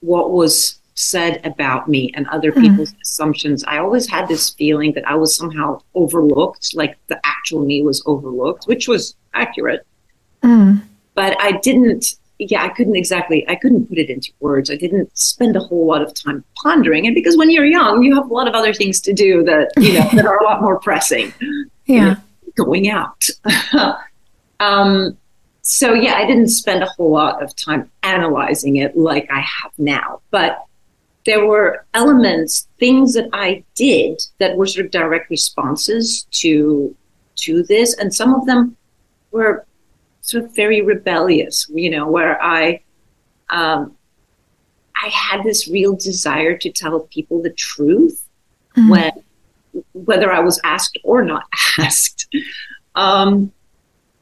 what 0.00 0.30
was 0.30 0.78
said 0.94 1.44
about 1.44 1.88
me 1.88 2.12
and 2.14 2.26
other 2.28 2.52
mm. 2.52 2.60
people's 2.60 2.94
assumptions. 3.02 3.64
I 3.64 3.78
always 3.78 4.08
had 4.08 4.28
this 4.28 4.50
feeling 4.50 4.92
that 4.92 5.08
I 5.08 5.14
was 5.14 5.34
somehow 5.34 5.80
overlooked, 5.94 6.74
like 6.74 6.98
the 7.06 7.20
actual 7.24 7.64
me 7.64 7.82
was 7.82 8.02
overlooked, 8.06 8.64
which 8.66 8.88
was 8.88 9.16
accurate. 9.34 9.86
Mm. 10.42 10.82
But 11.14 11.40
I 11.40 11.52
didn't, 11.52 12.16
yeah, 12.38 12.64
I 12.64 12.68
couldn't 12.70 12.96
exactly, 12.96 13.48
I 13.48 13.54
couldn't 13.54 13.86
put 13.88 13.98
it 13.98 14.10
into 14.10 14.32
words. 14.40 14.70
I 14.70 14.76
didn't 14.76 15.16
spend 15.16 15.56
a 15.56 15.60
whole 15.60 15.86
lot 15.86 16.02
of 16.02 16.14
time 16.14 16.44
pondering 16.62 17.04
it 17.04 17.14
because 17.14 17.36
when 17.36 17.50
you're 17.50 17.66
young, 17.66 18.02
you 18.02 18.14
have 18.14 18.30
a 18.30 18.34
lot 18.34 18.48
of 18.48 18.54
other 18.54 18.72
things 18.72 19.00
to 19.02 19.12
do 19.12 19.44
that, 19.44 19.70
you 19.76 19.94
know, 19.94 20.08
that 20.14 20.26
are 20.26 20.38
a 20.38 20.44
lot 20.44 20.62
more 20.62 20.78
pressing. 20.80 21.32
Yeah 21.86 22.16
going 22.54 22.90
out. 22.90 23.24
um, 24.60 25.16
so 25.62 25.94
yeah, 25.94 26.14
I 26.14 26.26
didn't 26.26 26.48
spend 26.48 26.82
a 26.82 26.86
whole 26.86 27.10
lot 27.10 27.42
of 27.42 27.54
time 27.54 27.90
analyzing 28.02 28.76
it 28.76 28.96
like 28.96 29.28
I 29.30 29.40
have 29.40 29.72
now, 29.78 30.20
but 30.30 30.64
there 31.24 31.46
were 31.46 31.84
elements, 31.94 32.66
things 32.80 33.14
that 33.14 33.28
I 33.32 33.62
did 33.76 34.20
that 34.38 34.56
were 34.56 34.66
sort 34.66 34.86
of 34.86 34.92
direct 34.92 35.30
responses 35.30 36.26
to 36.32 36.96
to 37.34 37.62
this, 37.62 37.94
and 37.94 38.12
some 38.12 38.34
of 38.34 38.44
them 38.46 38.76
were 39.30 39.64
sort 40.22 40.44
of 40.44 40.56
very 40.56 40.80
rebellious. 40.80 41.68
You 41.72 41.90
know, 41.90 42.08
where 42.08 42.42
I 42.42 42.80
um, 43.50 43.94
I 44.96 45.08
had 45.08 45.44
this 45.44 45.68
real 45.68 45.94
desire 45.94 46.56
to 46.56 46.70
tell 46.70 47.00
people 47.00 47.42
the 47.42 47.50
truth 47.50 48.26
mm-hmm. 48.76 48.88
when 48.88 49.12
whether 49.92 50.32
I 50.32 50.40
was 50.40 50.60
asked 50.64 50.98
or 51.04 51.22
not 51.22 51.44
asked. 51.78 52.34
Um, 52.94 53.52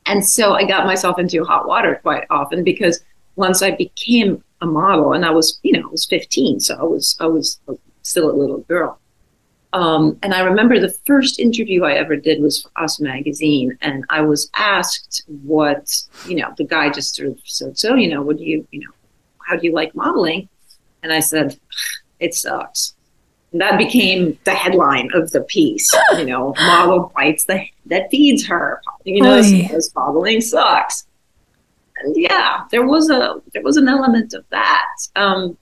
and 0.06 0.26
so 0.26 0.54
I 0.54 0.64
got 0.64 0.86
myself 0.86 1.18
into 1.18 1.44
hot 1.44 1.66
water 1.66 1.98
quite 2.02 2.24
often 2.30 2.64
because 2.64 3.02
once 3.36 3.62
I 3.62 3.72
became 3.72 4.42
a 4.60 4.66
model, 4.66 5.12
and 5.12 5.24
I 5.24 5.30
was, 5.30 5.58
you 5.62 5.72
know, 5.72 5.88
I 5.88 5.90
was 5.90 6.04
15, 6.06 6.60
so 6.60 6.76
I 6.76 6.82
was, 6.82 7.16
I 7.20 7.26
was 7.26 7.60
still 8.02 8.30
a 8.30 8.36
little 8.36 8.58
girl. 8.58 8.98
Um, 9.72 10.18
and 10.22 10.34
I 10.34 10.40
remember 10.40 10.80
the 10.80 10.96
first 11.06 11.38
interview 11.38 11.84
I 11.84 11.94
ever 11.94 12.16
did 12.16 12.42
was 12.42 12.62
for 12.62 12.70
Us 12.82 12.98
Magazine, 13.00 13.78
and 13.80 14.04
I 14.10 14.20
was 14.22 14.50
asked 14.56 15.22
what, 15.44 15.88
you 16.26 16.36
know, 16.36 16.52
the 16.56 16.64
guy 16.64 16.90
just 16.90 17.14
sort 17.14 17.28
of 17.28 17.38
said, 17.44 17.78
"So, 17.78 17.94
you 17.94 18.08
know, 18.08 18.22
what 18.22 18.38
do 18.38 18.44
you, 18.44 18.66
you 18.72 18.80
know, 18.80 18.92
how 19.46 19.56
do 19.56 19.66
you 19.66 19.72
like 19.72 19.94
modeling?" 19.94 20.48
And 21.02 21.12
I 21.12 21.20
said, 21.20 21.58
"It 22.18 22.34
sucks." 22.34 22.94
that 23.52 23.78
became 23.78 24.38
the 24.44 24.54
headline 24.54 25.10
of 25.14 25.30
the 25.32 25.40
piece. 25.42 25.90
You 26.12 26.24
know, 26.24 26.54
model 26.58 27.12
bites 27.14 27.44
the 27.44 27.64
that 27.86 28.10
feeds 28.10 28.46
her. 28.46 28.80
You 29.04 29.22
know, 29.22 29.42
modeling 29.94 30.40
sucks. 30.40 31.06
And 31.98 32.16
yeah, 32.16 32.64
there 32.70 32.86
was 32.86 33.10
a 33.10 33.40
there 33.52 33.62
was 33.62 33.76
an 33.76 33.88
element 33.88 34.34
of 34.34 34.44
that, 34.50 34.86
um, 35.16 35.56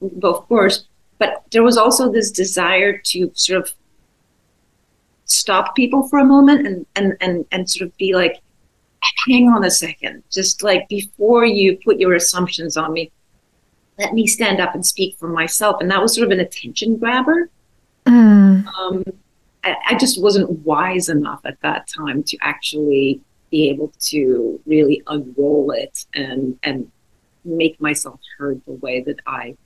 but 0.00 0.28
of 0.28 0.48
course, 0.48 0.86
but 1.22 1.44
there 1.52 1.62
was 1.62 1.76
also 1.76 2.10
this 2.10 2.32
desire 2.32 2.98
to 2.98 3.30
sort 3.34 3.60
of 3.60 3.72
stop 5.24 5.76
people 5.76 6.08
for 6.08 6.18
a 6.18 6.24
moment 6.24 6.66
and 6.66 6.84
and 6.96 7.16
and 7.20 7.46
and 7.52 7.70
sort 7.70 7.88
of 7.88 7.96
be 7.96 8.12
like, 8.12 8.42
hang 9.28 9.48
on 9.48 9.62
a 9.64 9.70
second, 9.70 10.24
just 10.32 10.64
like 10.64 10.88
before 10.88 11.44
you 11.44 11.78
put 11.84 12.00
your 12.00 12.14
assumptions 12.14 12.76
on 12.76 12.92
me, 12.92 13.12
let 14.00 14.14
me 14.14 14.26
stand 14.26 14.58
up 14.58 14.74
and 14.74 14.84
speak 14.84 15.16
for 15.16 15.28
myself. 15.28 15.76
And 15.80 15.88
that 15.92 16.02
was 16.02 16.12
sort 16.12 16.26
of 16.26 16.32
an 16.32 16.40
attention 16.40 16.96
grabber. 16.96 17.48
Mm. 18.04 18.66
Um, 18.66 19.04
I, 19.62 19.76
I, 19.90 19.94
just 19.94 20.20
wasn't 20.20 20.50
wise 20.66 21.08
enough 21.08 21.42
at 21.44 21.60
that 21.60 21.86
time 21.86 22.24
to 22.24 22.36
actually 22.42 23.20
be 23.48 23.70
able 23.70 23.92
to 24.10 24.60
really 24.66 25.04
unroll 25.06 25.70
it 25.70 26.04
and 26.14 26.58
and 26.64 26.90
make 27.44 27.80
myself 27.80 28.18
heard 28.38 28.60
the 28.66 28.72
way 28.72 29.02
that 29.02 29.20
I 29.24 29.56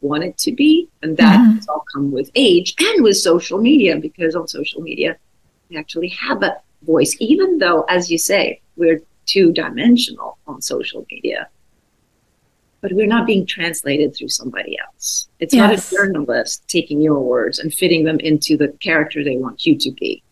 want 0.00 0.24
it 0.24 0.36
to 0.38 0.52
be. 0.52 0.88
And 1.02 1.16
that 1.16 1.38
mm-hmm. 1.38 1.56
has 1.56 1.68
all 1.68 1.84
come 1.92 2.10
with 2.10 2.30
age 2.34 2.74
and 2.78 3.04
with 3.04 3.16
social 3.16 3.58
media, 3.58 3.96
because 3.96 4.34
on 4.34 4.48
social 4.48 4.80
media, 4.80 5.16
we 5.68 5.76
actually 5.76 6.08
have 6.08 6.42
a 6.42 6.56
voice, 6.82 7.16
even 7.20 7.58
though, 7.58 7.82
as 7.88 8.10
you 8.10 8.18
say, 8.18 8.60
we're 8.76 9.02
two 9.26 9.52
dimensional 9.52 10.38
on 10.46 10.60
social 10.62 11.06
media. 11.10 11.48
But 12.80 12.92
we're 12.92 13.06
not 13.06 13.26
being 13.26 13.44
translated 13.44 14.16
through 14.16 14.30
somebody 14.30 14.78
else. 14.78 15.28
It's 15.38 15.52
yes. 15.54 15.60
not 15.60 15.78
a 15.78 15.94
journalist 15.94 16.66
taking 16.66 17.00
your 17.00 17.20
words 17.20 17.58
and 17.58 17.72
fitting 17.72 18.04
them 18.04 18.18
into 18.20 18.56
the 18.56 18.68
character 18.80 19.22
they 19.22 19.36
want 19.36 19.66
you 19.66 19.76
to 19.76 19.90
be. 19.92 20.22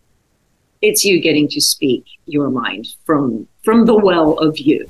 It's 0.80 1.04
you 1.04 1.20
getting 1.20 1.48
to 1.48 1.60
speak 1.60 2.04
your 2.24 2.50
mind 2.50 2.86
from 3.04 3.46
from 3.64 3.84
the 3.84 3.96
well 3.96 4.38
of 4.38 4.58
you. 4.58 4.88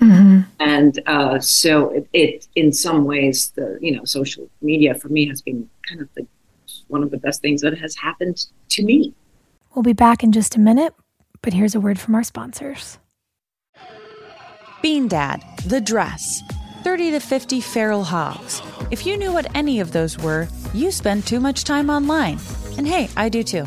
Mm-hmm. 0.00 0.40
And 0.60 1.00
uh, 1.06 1.40
so 1.40 1.90
it, 1.90 2.08
it, 2.12 2.48
in 2.54 2.72
some 2.72 3.04
ways, 3.04 3.52
the 3.56 3.78
you 3.80 3.96
know, 3.96 4.04
social 4.04 4.48
media 4.60 4.94
for 4.94 5.08
me 5.08 5.26
has 5.28 5.42
been 5.42 5.68
kind 5.88 6.00
of 6.00 6.08
the 6.14 6.26
one 6.88 7.02
of 7.02 7.10
the 7.10 7.18
best 7.18 7.42
things 7.42 7.62
that 7.62 7.76
has 7.78 7.96
happened 7.96 8.46
to 8.70 8.84
me. 8.84 9.14
We'll 9.74 9.82
be 9.82 9.92
back 9.92 10.22
in 10.22 10.32
just 10.32 10.56
a 10.56 10.60
minute, 10.60 10.94
but 11.42 11.52
here's 11.52 11.74
a 11.74 11.80
word 11.80 11.98
from 11.98 12.14
our 12.14 12.22
sponsors. 12.22 12.98
Bean 14.82 15.08
Dad, 15.08 15.42
The 15.66 15.80
Dress, 15.80 16.42
30 16.82 17.12
to 17.12 17.20
50 17.20 17.60
feral 17.60 18.04
hogs. 18.04 18.62
If 18.90 19.04
you 19.04 19.16
knew 19.16 19.32
what 19.32 19.54
any 19.56 19.80
of 19.80 19.92
those 19.92 20.16
were, 20.18 20.48
you 20.72 20.90
spend 20.92 21.26
too 21.26 21.40
much 21.40 21.64
time 21.64 21.90
online. 21.90 22.38
And 22.78 22.86
hey, 22.86 23.08
I 23.16 23.28
do 23.28 23.42
too. 23.42 23.66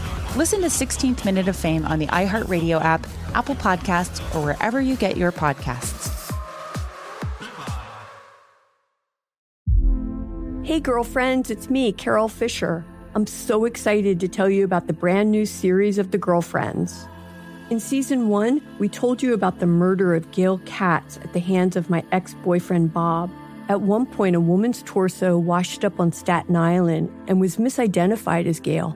Listen 0.37 0.61
to 0.61 0.67
16th 0.67 1.25
Minute 1.25 1.49
of 1.49 1.57
Fame 1.57 1.85
on 1.85 1.99
the 1.99 2.07
iHeartRadio 2.07 2.81
app, 2.81 3.05
Apple 3.35 3.53
Podcasts, 3.53 4.21
or 4.33 4.41
wherever 4.41 4.79
you 4.79 4.95
get 4.95 5.17
your 5.17 5.29
podcasts. 5.29 6.09
Hey, 10.63 10.79
girlfriends, 10.79 11.51
it's 11.51 11.69
me, 11.69 11.91
Carol 11.91 12.29
Fisher. 12.29 12.85
I'm 13.13 13.27
so 13.27 13.65
excited 13.65 14.21
to 14.21 14.29
tell 14.29 14.49
you 14.49 14.63
about 14.63 14.87
the 14.87 14.93
brand 14.93 15.31
new 15.31 15.45
series 15.45 15.97
of 15.97 16.11
The 16.11 16.17
Girlfriends. 16.17 17.09
In 17.69 17.81
season 17.81 18.29
one, 18.29 18.61
we 18.79 18.87
told 18.87 19.21
you 19.21 19.33
about 19.33 19.59
the 19.59 19.67
murder 19.67 20.15
of 20.15 20.31
Gail 20.31 20.59
Katz 20.59 21.17
at 21.17 21.33
the 21.33 21.41
hands 21.41 21.75
of 21.75 21.89
my 21.89 22.05
ex 22.13 22.35
boyfriend, 22.35 22.93
Bob. 22.93 23.29
At 23.67 23.81
one 23.81 24.05
point, 24.05 24.37
a 24.37 24.39
woman's 24.39 24.81
torso 24.83 25.37
washed 25.37 25.83
up 25.83 25.99
on 25.99 26.13
Staten 26.13 26.55
Island 26.55 27.11
and 27.27 27.41
was 27.41 27.57
misidentified 27.57 28.45
as 28.45 28.61
Gail. 28.61 28.95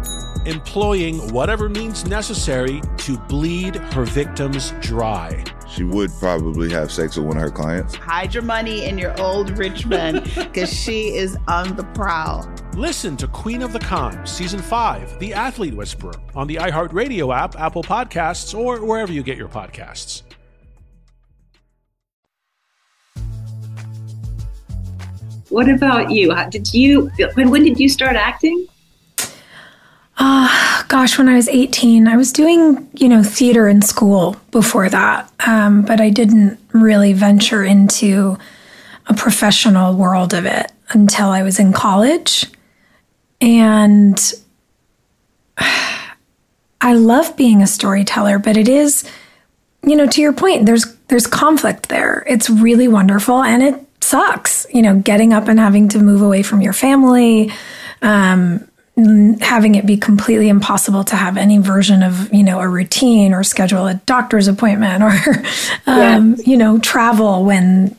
Employing 0.45 1.17
whatever 1.33 1.69
means 1.69 2.05
necessary 2.05 2.81
to 2.97 3.17
bleed 3.17 3.75
her 3.75 4.03
victims 4.05 4.73
dry. 4.81 5.43
She 5.69 5.83
would 5.83 6.11
probably 6.19 6.69
have 6.71 6.91
sex 6.91 7.15
with 7.15 7.25
one 7.27 7.37
of 7.37 7.43
her 7.43 7.51
clients. 7.51 7.95
Hide 7.95 8.33
your 8.33 8.43
money 8.43 8.85
in 8.85 8.97
your 8.97 9.19
old 9.21 9.57
rich 9.57 9.85
man 9.85 10.23
because 10.35 10.71
she 10.71 11.15
is 11.15 11.37
on 11.47 11.75
the 11.75 11.83
prowl. 11.93 12.49
Listen 12.75 13.15
to 13.17 13.27
Queen 13.27 13.61
of 13.61 13.71
the 13.73 13.79
Con, 13.79 14.25
Season 14.25 14.59
5, 14.61 15.19
The 15.19 15.33
Athlete 15.33 15.73
Whisperer, 15.73 16.13
on 16.35 16.47
the 16.47 16.55
iHeartRadio 16.55 17.35
app, 17.35 17.57
Apple 17.59 17.83
Podcasts, 17.83 18.57
or 18.57 18.83
wherever 18.85 19.11
you 19.13 19.23
get 19.23 19.37
your 19.37 19.49
podcasts. 19.49 20.23
What 25.49 25.69
about 25.69 26.11
you? 26.11 26.33
How- 26.33 26.49
Did 26.49 26.73
you 26.73 27.11
when 27.33 27.49
when 27.49 27.63
did 27.63 27.79
you 27.79 27.89
start 27.89 28.15
acting? 28.15 28.67
Uh, 30.23 30.83
gosh, 30.87 31.17
when 31.17 31.27
I 31.27 31.33
was 31.33 31.49
18, 31.49 32.07
I 32.07 32.15
was 32.15 32.31
doing, 32.31 32.87
you 32.93 33.09
know, 33.09 33.23
theater 33.23 33.67
in 33.67 33.81
school 33.81 34.35
before 34.51 34.87
that. 34.87 35.31
Um, 35.47 35.81
but 35.81 35.99
I 35.99 36.11
didn't 36.11 36.59
really 36.73 37.13
venture 37.13 37.63
into 37.63 38.37
a 39.07 39.15
professional 39.15 39.95
world 39.95 40.35
of 40.35 40.45
it 40.45 40.71
until 40.91 41.29
I 41.29 41.41
was 41.41 41.59
in 41.59 41.73
college. 41.73 42.45
And 43.41 44.15
I 45.57 46.93
love 46.93 47.35
being 47.35 47.63
a 47.63 47.67
storyteller, 47.67 48.37
but 48.37 48.57
it 48.57 48.69
is, 48.69 49.09
you 49.81 49.95
know, 49.95 50.05
to 50.05 50.21
your 50.21 50.33
point, 50.33 50.67
there's 50.67 50.95
there's 51.07 51.25
conflict 51.25 51.89
there. 51.89 52.23
It's 52.27 52.47
really 52.47 52.87
wonderful 52.87 53.41
and 53.41 53.63
it 53.63 53.87
sucks, 54.01 54.67
you 54.71 54.83
know, 54.83 54.99
getting 54.99 55.33
up 55.33 55.47
and 55.47 55.59
having 55.59 55.89
to 55.89 55.99
move 55.99 56.21
away 56.21 56.43
from 56.43 56.61
your 56.61 56.73
family, 56.73 57.51
um, 58.03 58.67
having 59.41 59.75
it 59.75 59.85
be 59.85 59.97
completely 59.97 60.49
impossible 60.49 61.03
to 61.05 61.15
have 61.15 61.37
any 61.37 61.57
version 61.57 62.03
of, 62.03 62.33
you 62.33 62.43
know, 62.43 62.59
a 62.59 62.67
routine 62.67 63.33
or 63.33 63.43
schedule 63.43 63.87
a 63.87 63.95
doctor's 64.05 64.47
appointment 64.47 65.03
or, 65.03 65.43
um, 65.87 66.35
you 66.45 66.57
know, 66.57 66.79
travel 66.79 67.45
when 67.45 67.95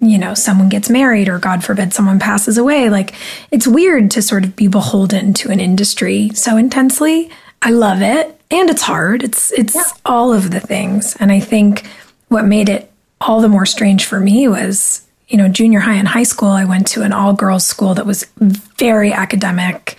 you 0.00 0.16
know, 0.16 0.34
someone 0.34 0.68
gets 0.68 0.88
married 0.88 1.28
or 1.28 1.38
God 1.38 1.64
forbid 1.64 1.92
someone 1.92 2.20
passes 2.20 2.56
away. 2.56 2.88
Like 2.88 3.14
it's 3.50 3.66
weird 3.66 4.12
to 4.12 4.22
sort 4.22 4.44
of 4.44 4.54
be 4.54 4.68
beholden 4.68 5.34
to 5.34 5.50
an 5.50 5.60
industry 5.60 6.30
so 6.34 6.56
intensely. 6.56 7.30
I 7.62 7.70
love 7.70 8.00
it 8.00 8.40
and 8.50 8.70
it's 8.70 8.82
hard. 8.82 9.22
It's 9.22 9.52
it's 9.52 9.76
all 10.04 10.32
of 10.32 10.50
the 10.50 10.60
things. 10.60 11.16
And 11.18 11.32
I 11.32 11.40
think 11.40 11.86
what 12.28 12.44
made 12.44 12.68
it 12.68 12.90
all 13.20 13.40
the 13.40 13.48
more 13.48 13.66
strange 13.66 14.04
for 14.04 14.20
me 14.20 14.46
was, 14.46 15.06
you 15.28 15.36
know, 15.36 15.48
junior 15.48 15.80
high 15.80 15.96
and 15.96 16.08
high 16.08 16.22
school 16.22 16.48
I 16.48 16.64
went 16.64 16.86
to 16.88 17.02
an 17.02 17.12
all 17.12 17.32
girls 17.32 17.66
school 17.66 17.94
that 17.94 18.06
was 18.06 18.24
very 18.36 19.12
academic, 19.12 19.98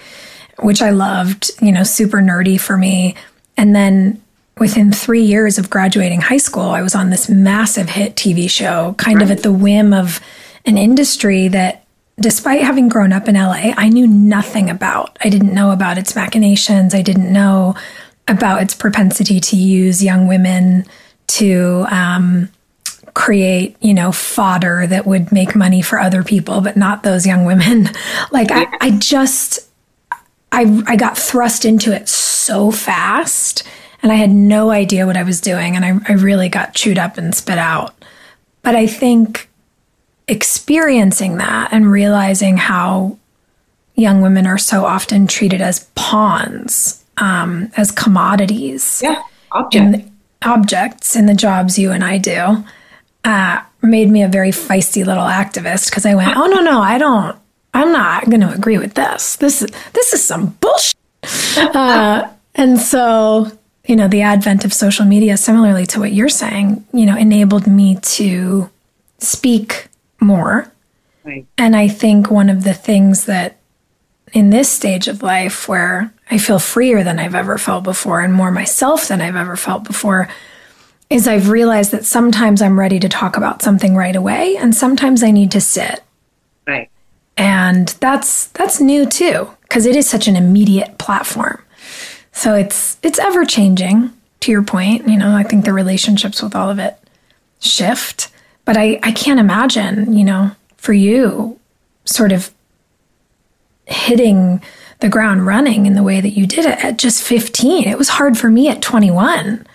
which 0.62 0.82
I 0.82 0.92
loved, 0.92 1.52
you 1.62 1.72
know, 1.72 1.84
super 1.84 2.18
nerdy 2.18 2.60
for 2.60 2.78
me. 2.78 3.16
And 3.58 3.76
then 3.76 4.22
within 4.58 4.92
three 4.92 5.24
years 5.24 5.58
of 5.58 5.70
graduating 5.70 6.22
high 6.22 6.38
school, 6.38 6.70
I 6.70 6.82
was 6.82 6.96
on 6.96 7.10
this 7.10 7.30
massive 7.30 7.90
hit 7.90 8.16
TV 8.16 8.50
show, 8.50 8.94
kind 8.98 9.22
of 9.22 9.32
at 9.32 9.44
the 9.44 9.54
whim 9.54 9.94
of 9.94 10.20
an 10.66 10.78
industry 10.78 11.48
that, 11.50 11.86
despite 12.20 12.62
having 12.62 12.90
grown 12.90 13.14
up 13.14 13.28
in 13.28 13.36
LA, 13.36 13.74
I 13.78 13.90
knew 13.90 14.06
nothing 14.06 14.70
about. 14.70 15.18
I 15.24 15.30
didn't 15.30 15.54
know 15.54 15.72
about 15.72 15.98
its 15.98 16.16
machinations. 16.16 16.94
I 16.94 17.02
didn't 17.02 17.32
know 17.32 17.76
about 18.28 18.62
its 18.62 18.76
propensity 18.76 19.40
to 19.40 19.56
use 19.56 20.04
young 20.04 20.28
women 20.28 20.86
to 21.28 21.86
um, 21.90 22.50
create, 23.14 23.78
you 23.82 23.94
know, 23.94 24.12
fodder 24.12 24.86
that 24.88 25.06
would 25.06 25.32
make 25.32 25.56
money 25.56 25.82
for 25.82 26.00
other 26.00 26.24
people, 26.24 26.62
but 26.62 26.78
not 26.78 27.04
those 27.04 27.26
young 27.26 27.46
women. 27.46 27.90
like 28.32 28.52
I, 28.52 28.68
I 28.82 28.92
just, 28.92 29.69
I, 30.52 30.84
I 30.88 30.96
got 30.96 31.18
thrust 31.18 31.66
into 31.66 31.94
it 31.94 32.10
so 32.10 32.72
fast 32.72 33.64
and 34.02 34.12
I 34.12 34.16
had 34.16 34.30
no 34.30 34.72
idea 34.72 35.06
what 35.06 35.18
I 35.18 35.24
was 35.24 35.42
doing. 35.42 35.76
And 35.76 35.86
I, 35.86 36.00
I 36.08 36.16
really 36.16 36.50
got 36.50 36.74
chewed 36.74 36.98
up 36.98 37.18
and 37.18 37.36
spit 37.36 37.58
out. 37.58 37.94
But 38.62 38.76
I 38.76 38.88
think 38.88 39.50
experiencing 40.28 41.38
that 41.38 41.70
and 41.72 41.92
realizing 41.92 42.58
how 42.58 43.18
young 43.96 44.22
women 44.22 44.48
are 44.48 44.58
so 44.58 44.86
often 44.86 45.28
treated 45.28 45.62
as 45.62 45.86
pawns, 45.96 47.04
um, 47.18 47.72
as 47.76 47.92
commodities. 47.92 49.02
Yeah, 49.04 49.22
objects. 49.52 49.98
In, 49.98 50.12
objects 50.42 51.16
in 51.16 51.26
the 51.26 51.34
jobs 51.34 51.78
you 51.78 51.92
and 51.92 52.04
I 52.04 52.18
do, 52.18 52.64
uh, 53.26 53.62
made 53.82 54.10
me 54.10 54.24
a 54.24 54.28
very 54.28 54.52
feisty 54.52 55.06
little 55.06 55.24
activist 55.24 55.90
because 55.90 56.06
I 56.06 56.16
went, 56.16 56.36
oh, 56.38 56.46
no, 56.48 56.62
no, 56.62 56.80
I 56.80 56.98
don't, 56.98 57.38
I'm 57.80 57.92
not 57.92 58.26
going 58.26 58.42
to 58.42 58.54
agree 58.54 58.78
with 58.78 58.94
this. 58.94 59.36
This 59.38 59.62
is, 59.62 59.70
this 59.94 60.14
is 60.14 60.24
some 60.24 60.58
bullshit. 60.62 60.96
Uh, 61.76 62.30
and 62.56 62.80
so 62.80 63.52
you 63.90 63.96
know, 63.96 64.08
the 64.08 64.22
advent 64.22 64.64
of 64.66 64.72
social 64.72 65.04
media, 65.04 65.36
similarly 65.36 65.84
to 65.88 66.00
what 66.00 66.14
you're 66.14 66.30
saying, 66.30 66.86
you 66.94 67.08
know, 67.08 67.18
enabled 67.18 67.66
me 67.66 67.96
to 67.96 68.70
speak 69.18 69.88
more. 70.20 70.72
Right. 71.24 71.48
And 71.58 71.76
I 71.76 71.88
think 71.88 72.30
one 72.30 72.52
of 72.52 72.64
the 72.64 72.76
things 72.76 73.26
that 73.26 73.58
in 74.32 74.52
this 74.52 74.70
stage 74.70 75.08
of 75.08 75.24
life 75.24 75.68
where 75.68 76.14
I 76.30 76.38
feel 76.38 76.60
freer 76.60 77.04
than 77.04 77.18
I've 77.18 77.34
ever 77.34 77.58
felt 77.58 77.84
before 77.84 78.22
and 78.22 78.32
more 78.32 78.52
myself 78.52 79.08
than 79.08 79.22
I've 79.22 79.36
ever 79.36 79.56
felt 79.56 79.86
before 79.86 80.30
is 81.10 81.28
I've 81.28 81.50
realized 81.50 81.90
that 81.90 82.06
sometimes 82.06 82.62
I'm 82.62 82.80
ready 82.80 83.00
to 83.00 83.10
talk 83.10 83.38
about 83.38 83.64
something 83.64 83.96
right 83.96 84.16
away 84.16 84.56
and 84.56 84.76
sometimes 84.76 85.24
I 85.24 85.32
need 85.32 85.50
to 85.54 85.62
sit. 85.62 86.04
Right. 86.68 86.92
And 87.40 87.88
that's 88.02 88.48
that's 88.48 88.82
new 88.82 89.06
too 89.06 89.50
because 89.62 89.86
it 89.86 89.96
is 89.96 90.10
such 90.10 90.28
an 90.28 90.36
immediate 90.36 90.98
platform. 90.98 91.64
So 92.34 92.54
it's 92.54 92.98
it's 93.02 93.18
ever 93.18 93.46
changing 93.46 94.12
to 94.42 94.52
your 94.52 94.62
point. 94.62 95.08
You 95.08 95.18
know, 95.18 95.34
I 95.34 95.44
think 95.44 95.64
the 95.64 95.72
relationships 95.72 96.44
with 96.44 96.54
all 96.54 96.70
of 96.70 96.80
it 96.80 96.98
shift. 97.62 98.30
But 98.66 98.76
I, 98.76 99.00
I 99.02 99.14
can't 99.14 99.40
imagine, 99.40 100.14
you 100.14 100.26
know, 100.26 100.52
for 100.76 100.92
you 100.92 101.58
sort 102.04 102.34
of 102.34 102.52
hitting 103.86 104.62
the 105.00 105.10
ground 105.10 105.48
running 105.48 105.86
in 105.86 105.94
the 105.94 106.04
way 106.04 106.20
that 106.20 106.32
you 106.32 106.46
did 106.46 106.66
it 106.66 106.84
at 106.84 106.98
just 106.98 107.24
15. 107.24 107.88
It 107.88 107.98
was 107.98 108.10
hard 108.10 108.38
for 108.38 108.50
me 108.50 108.68
at 108.68 108.82
21. 108.82 109.66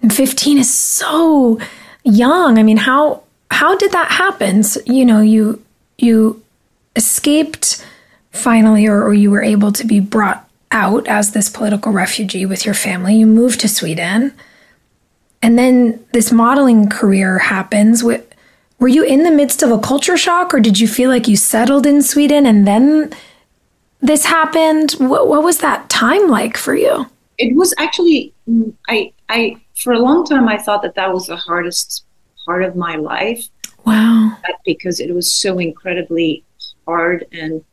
And 0.00 0.12
15 0.12 0.56
is 0.56 0.74
so 0.74 1.60
young. 2.02 2.58
I 2.58 2.62
mean, 2.62 2.78
how 2.78 3.24
how 3.50 3.76
did 3.76 3.92
that 3.92 4.10
happen? 4.10 4.62
So, 4.62 4.80
you 4.86 5.04
know, 5.04 5.20
you 5.20 5.62
you 5.98 6.42
escaped 6.96 7.84
finally 8.32 8.86
or, 8.86 9.02
or 9.02 9.14
you 9.14 9.30
were 9.30 9.42
able 9.42 9.72
to 9.72 9.86
be 9.86 10.00
brought 10.00 10.48
out 10.70 11.06
as 11.08 11.32
this 11.32 11.48
political 11.48 11.92
refugee 11.92 12.46
with 12.46 12.64
your 12.64 12.74
family. 12.74 13.16
You 13.16 13.26
move 13.26 13.58
to 13.58 13.68
Sweden. 13.68 14.32
And 15.42 15.58
then 15.58 16.04
this 16.12 16.30
modeling 16.30 16.88
career 16.88 17.38
happens. 17.38 18.04
Were 18.04 18.88
you 18.88 19.02
in 19.02 19.24
the 19.24 19.30
midst 19.30 19.62
of 19.62 19.70
a 19.70 19.78
culture 19.78 20.16
shock 20.16 20.54
or 20.54 20.60
did 20.60 20.78
you 20.78 20.86
feel 20.86 21.10
like 21.10 21.28
you 21.28 21.36
settled 21.36 21.86
in 21.86 22.02
Sweden 22.02 22.46
and 22.46 22.66
then 22.66 23.12
this 24.00 24.24
happened? 24.24 24.92
What, 24.92 25.28
what 25.28 25.42
was 25.42 25.58
that 25.58 25.88
time 25.88 26.28
like 26.28 26.56
for 26.56 26.74
you? 26.74 27.06
It 27.38 27.56
was 27.56 27.74
actually, 27.78 28.34
I, 28.88 29.12
I, 29.28 29.56
for 29.76 29.92
a 29.92 29.98
long 29.98 30.24
time, 30.24 30.46
I 30.46 30.58
thought 30.58 30.82
that 30.82 30.94
that 30.94 31.12
was 31.12 31.26
the 31.26 31.36
hardest 31.36 32.04
part 32.44 32.62
of 32.62 32.76
my 32.76 32.96
life. 32.96 33.48
Wow. 33.86 34.36
Because 34.64 35.00
it 35.00 35.14
was 35.14 35.32
so 35.32 35.58
incredibly 35.58 36.44
hard 36.90 37.26
and 37.32 37.64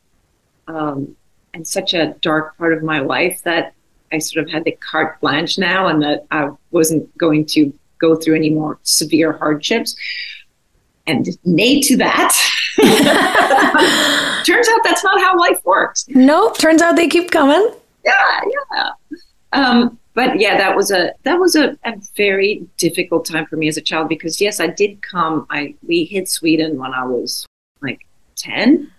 um, 0.68 1.16
and 1.54 1.66
such 1.66 1.92
a 1.92 2.14
dark 2.20 2.56
part 2.56 2.72
of 2.72 2.82
my 2.82 3.00
life 3.00 3.42
that 3.42 3.74
I 4.12 4.18
sort 4.18 4.44
of 4.44 4.52
had 4.52 4.64
the 4.64 4.72
carte 4.72 5.20
blanche 5.20 5.58
now 5.58 5.88
and 5.88 6.00
that 6.02 6.24
I 6.30 6.50
wasn't 6.70 7.16
going 7.18 7.46
to 7.46 7.72
go 7.98 8.14
through 8.14 8.36
any 8.36 8.50
more 8.50 8.78
severe 8.82 9.32
hardships. 9.32 9.96
And 11.06 11.26
nay 11.44 11.80
to 11.80 11.96
that. 11.96 12.34
turns 14.46 14.68
out 14.68 14.80
that's 14.84 15.02
not 15.02 15.20
how 15.20 15.38
life 15.38 15.64
works. 15.64 16.04
Nope. 16.08 16.58
Turns 16.58 16.82
out 16.82 16.96
they 16.96 17.08
keep 17.08 17.30
coming. 17.30 17.74
Yeah, 18.04 18.40
yeah. 18.72 18.90
Um, 19.52 19.98
but 20.14 20.38
yeah, 20.38 20.58
that 20.58 20.76
was 20.76 20.90
a 20.90 21.12
that 21.22 21.38
was 21.38 21.54
a, 21.54 21.78
a 21.84 21.94
very 22.16 22.66
difficult 22.76 23.24
time 23.24 23.46
for 23.46 23.56
me 23.56 23.68
as 23.68 23.76
a 23.76 23.80
child 23.80 24.08
because 24.08 24.40
yes, 24.40 24.60
I 24.60 24.66
did 24.66 25.00
come. 25.00 25.46
I 25.48 25.74
we 25.86 26.04
hit 26.04 26.28
Sweden 26.28 26.76
when 26.76 26.92
I 26.92 27.04
was 27.04 27.46
like 27.80 28.00
ten, 28.36 28.90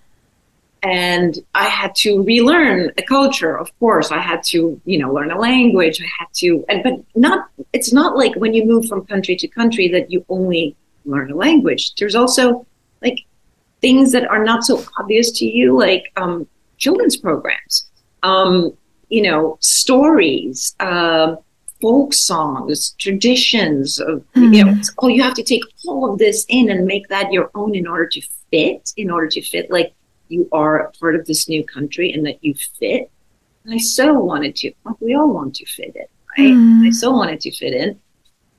and 0.84 1.38
I 1.56 1.66
had 1.66 1.94
to 1.96 2.24
relearn 2.24 2.92
a 2.98 3.02
culture. 3.02 3.58
Of 3.58 3.78
course, 3.80 4.12
I 4.12 4.20
had 4.20 4.44
to, 4.44 4.80
you 4.86 4.98
know, 4.98 5.14
learn 5.14 5.32
a 5.32 5.40
language. 5.40 6.02
I 6.02 6.08
had 6.20 6.28
to, 6.36 6.66
and 6.70 6.84
but 6.84 6.94
not. 7.16 7.50
It's 7.74 7.92
not 7.92 8.16
like 8.16 8.36
when 8.36 8.54
you 8.54 8.66
move 8.66 8.88
from 8.88 9.06
country 9.06 9.36
to 9.38 9.48
country 9.48 9.88
that 9.90 10.12
you 10.12 10.26
only 10.30 10.76
learn 11.06 11.32
a 11.32 11.36
language. 11.36 11.96
There's 11.96 12.16
also 12.16 12.66
like 13.02 13.20
things 13.82 14.12
that 14.12 14.28
are 14.30 14.44
not 14.44 14.64
so 14.64 14.84
obvious 14.98 15.32
to 15.40 15.46
you, 15.46 15.78
like 15.78 16.12
um, 16.16 16.48
children's 16.78 17.18
programs, 17.18 17.90
um, 18.24 18.72
you 19.10 19.22
know, 19.22 19.58
stories, 19.60 20.76
uh, 20.80 21.36
folk 21.82 22.14
songs, 22.14 22.96
traditions. 23.00 24.00
Of, 24.00 24.24
mm. 24.34 24.56
You 24.56 24.66
know, 24.66 24.82
oh, 25.00 25.08
you 25.08 25.22
have 25.24 25.34
to 25.34 25.44
take 25.44 25.64
all 25.88 26.12
of 26.12 26.20
this 26.20 26.46
in 26.48 26.70
and 26.70 26.86
make 26.86 27.08
that 27.10 27.34
your 27.34 27.52
own 27.56 27.76
in 27.76 27.88
order 27.88 28.08
to 28.08 28.22
fit. 28.50 28.94
In 28.98 29.12
order 29.12 29.28
to 29.28 29.42
fit, 29.42 29.70
like 29.70 29.94
you 30.30 30.48
are 30.52 30.92
part 31.00 31.16
of 31.16 31.26
this 31.26 31.50
new 31.50 31.64
country 31.64 32.12
and 32.12 32.26
that 32.26 32.44
you 32.44 32.54
fit. 32.80 33.12
And 33.66 33.74
I 33.74 33.78
so 33.78 34.14
wanted 34.14 34.56
to, 34.58 34.72
like 34.86 34.96
we 35.00 35.16
all 35.16 35.34
want 35.34 35.56
to 35.56 35.66
fit 35.66 35.96
in, 35.96 36.06
right? 36.38 36.54
Mm. 36.54 36.88
I 36.88 36.90
so 36.92 37.12
wanted 37.12 37.42
to 37.42 37.52
fit 37.52 37.74
in. 37.74 38.00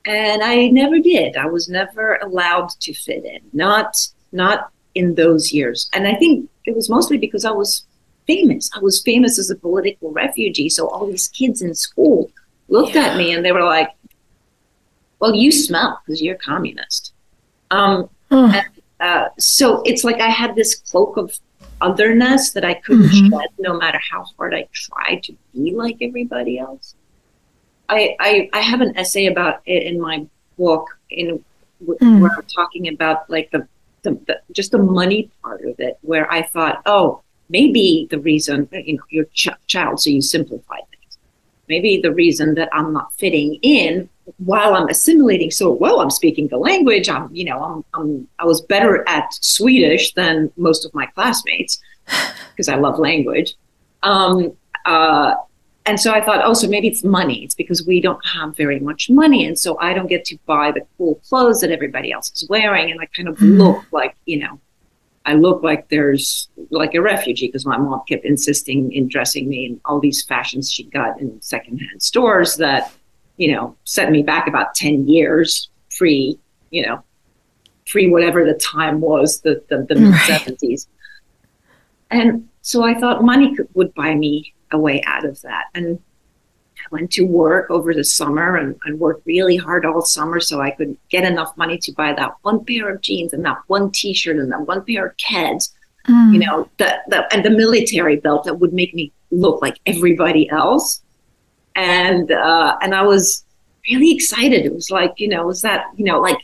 And 0.05 0.41
I 0.43 0.67
never 0.67 0.99
did. 0.99 1.37
I 1.37 1.45
was 1.45 1.69
never 1.69 2.15
allowed 2.23 2.69
to 2.81 2.93
fit 2.93 3.23
in. 3.25 3.39
Not 3.53 3.97
not 4.31 4.71
in 4.95 5.15
those 5.15 5.51
years. 5.51 5.89
And 5.93 6.07
I 6.07 6.15
think 6.15 6.49
it 6.65 6.75
was 6.75 6.89
mostly 6.89 7.17
because 7.17 7.45
I 7.45 7.51
was 7.51 7.85
famous. 8.27 8.69
I 8.75 8.79
was 8.79 9.01
famous 9.01 9.37
as 9.37 9.49
a 9.49 9.55
political 9.55 10.11
refugee. 10.11 10.69
So 10.69 10.87
all 10.87 11.07
these 11.07 11.27
kids 11.27 11.61
in 11.61 11.75
school 11.75 12.31
looked 12.69 12.95
yeah. 12.95 13.07
at 13.07 13.17
me 13.17 13.33
and 13.33 13.43
they 13.45 13.51
were 13.51 13.63
like, 13.63 13.89
well, 15.19 15.35
you 15.35 15.51
smell 15.51 16.01
because 16.05 16.21
you're 16.21 16.35
communist. 16.35 17.13
Um, 17.69 18.09
mm. 18.31 18.53
and, 18.53 18.67
uh, 18.99 19.29
so 19.37 19.81
it's 19.83 20.03
like 20.03 20.19
I 20.19 20.29
had 20.29 20.55
this 20.55 20.75
cloak 20.75 21.17
of 21.17 21.37
otherness 21.81 22.51
that 22.51 22.65
I 22.65 22.75
couldn't 22.75 23.09
mm-hmm. 23.09 23.29
shed 23.29 23.49
no 23.59 23.77
matter 23.77 23.99
how 24.11 24.25
hard 24.37 24.53
I 24.53 24.67
tried 24.71 25.23
to 25.23 25.35
be 25.53 25.73
like 25.73 25.97
everybody 26.01 26.57
else. 26.59 26.95
I, 27.89 28.15
I, 28.19 28.49
I 28.53 28.61
have 28.61 28.81
an 28.81 28.97
essay 28.97 29.25
about 29.25 29.61
it 29.65 29.83
in 29.83 29.99
my 29.99 30.25
book 30.57 30.87
in 31.09 31.43
mm. 31.85 32.21
where 32.21 32.31
I'm 32.31 32.43
talking 32.43 32.87
about 32.87 33.29
like 33.29 33.51
the, 33.51 33.67
the, 34.03 34.11
the, 34.27 34.41
just 34.53 34.71
the 34.71 34.77
money 34.77 35.29
part 35.41 35.63
of 35.65 35.79
it 35.79 35.97
where 36.01 36.31
I 36.31 36.41
thought, 36.41 36.81
oh, 36.85 37.21
maybe 37.51 38.07
the 38.09 38.19
reason 38.19 38.67
you 38.71 38.95
know 38.95 39.03
your 39.09 39.25
ch- 39.33 39.49
child 39.67 39.99
so 39.99 40.09
you 40.09 40.21
simplified 40.21 40.83
things 40.89 41.00
maybe 41.67 41.99
the 42.01 42.13
reason 42.13 42.55
that 42.55 42.69
i'm 42.73 42.93
not 42.93 43.13
fitting 43.13 43.55
in 43.61 44.09
while 44.37 44.75
i'm 44.75 44.87
assimilating 44.87 45.51
so 45.51 45.71
well 45.71 45.99
i'm 45.99 46.09
speaking 46.09 46.47
the 46.47 46.57
language 46.57 47.09
i'm 47.09 47.33
you 47.33 47.45
know 47.45 47.63
i'm, 47.63 47.85
I'm 47.93 48.27
i 48.39 48.45
was 48.45 48.61
better 48.61 49.07
at 49.07 49.33
swedish 49.33 50.13
than 50.13 50.51
most 50.57 50.85
of 50.85 50.93
my 50.93 51.05
classmates 51.07 51.79
because 52.51 52.69
i 52.69 52.75
love 52.75 52.99
language 52.99 53.55
um, 54.03 54.53
uh, 54.85 55.35
and 55.85 55.99
so 55.99 56.13
I 56.13 56.21
thought, 56.21 56.41
oh, 56.43 56.53
so 56.53 56.67
maybe 56.67 56.87
it's 56.87 57.03
money. 57.03 57.43
It's 57.43 57.55
because 57.55 57.85
we 57.85 58.01
don't 58.01 58.23
have 58.25 58.55
very 58.55 58.79
much 58.79 59.09
money. 59.09 59.45
And 59.45 59.57
so 59.57 59.79
I 59.79 59.93
don't 59.93 60.07
get 60.07 60.25
to 60.25 60.37
buy 60.45 60.71
the 60.71 60.81
cool 60.97 61.15
clothes 61.27 61.61
that 61.61 61.71
everybody 61.71 62.11
else 62.11 62.31
is 62.31 62.47
wearing. 62.49 62.91
And 62.91 63.01
I 63.01 63.07
kind 63.07 63.27
of 63.27 63.37
mm. 63.37 63.57
look 63.57 63.83
like, 63.91 64.15
you 64.25 64.39
know, 64.39 64.59
I 65.25 65.35
look 65.35 65.61
like 65.61 65.89
there's 65.89 66.49
like 66.71 66.95
a 66.95 67.01
refugee 67.01 67.47
because 67.47 67.65
my 67.65 67.77
mom 67.77 68.01
kept 68.07 68.25
insisting 68.25 68.91
in 68.91 69.07
dressing 69.07 69.47
me 69.47 69.65
in 69.67 69.81
all 69.85 69.99
these 69.99 70.23
fashions 70.23 70.71
she 70.71 70.85
got 70.85 71.19
in 71.19 71.39
secondhand 71.41 72.01
stores 72.01 72.55
that, 72.55 72.91
you 73.37 73.51
know, 73.51 73.75
set 73.83 74.11
me 74.11 74.23
back 74.23 74.47
about 74.47 74.73
10 74.73 75.07
years 75.07 75.69
pre, 75.95 76.39
you 76.71 76.85
know, 76.85 77.03
pre 77.85 78.09
whatever 78.09 78.45
the 78.45 78.55
time 78.55 78.99
was, 78.99 79.41
the, 79.41 79.63
the, 79.69 79.85
the 79.87 79.95
mid 79.95 80.13
70s. 80.13 80.87
And 82.09 82.49
so 82.61 82.83
I 82.83 82.99
thought 82.99 83.23
money 83.23 83.55
could, 83.55 83.67
would 83.73 83.93
buy 83.93 84.15
me 84.15 84.53
a 84.71 84.77
way 84.77 85.03
out 85.05 85.25
of 85.25 85.39
that. 85.41 85.65
And 85.75 85.99
went 86.91 87.11
to 87.11 87.23
work 87.23 87.69
over 87.69 87.93
the 87.93 88.03
summer 88.03 88.57
and, 88.57 88.79
and, 88.85 88.99
worked 88.99 89.25
really 89.25 89.55
hard 89.55 89.85
all 89.85 90.01
summer 90.01 90.39
so 90.39 90.61
I 90.61 90.71
could 90.71 90.97
get 91.09 91.23
enough 91.23 91.55
money 91.57 91.77
to 91.79 91.91
buy 91.93 92.13
that 92.13 92.35
one 92.41 92.63
pair 92.65 92.89
of 92.93 93.01
jeans 93.01 93.33
and 93.33 93.43
that 93.45 93.57
one 93.67 93.91
t-shirt 93.91 94.37
and 94.37 94.51
that 94.51 94.67
one 94.67 94.83
pair 94.85 95.07
of 95.07 95.17
Keds, 95.17 95.71
mm. 96.07 96.33
you 96.33 96.39
know, 96.39 96.69
that, 96.77 97.03
that 97.09 97.33
and 97.33 97.43
the 97.43 97.49
military 97.49 98.17
belt 98.17 98.43
that 98.43 98.55
would 98.55 98.73
make 98.73 98.93
me 98.93 99.11
look 99.31 99.61
like 99.61 99.79
everybody 99.85 100.49
else. 100.49 101.01
And 101.75 102.31
uh, 102.31 102.77
and 102.81 102.93
I 102.93 103.03
was 103.03 103.45
really 103.89 104.11
excited. 104.11 104.65
It 104.65 104.73
was 104.73 104.91
like, 104.91 105.13
you 105.17 105.29
know, 105.29 105.45
was 105.45 105.61
that, 105.61 105.85
you 105.95 106.03
know, 106.03 106.19
like 106.19 106.37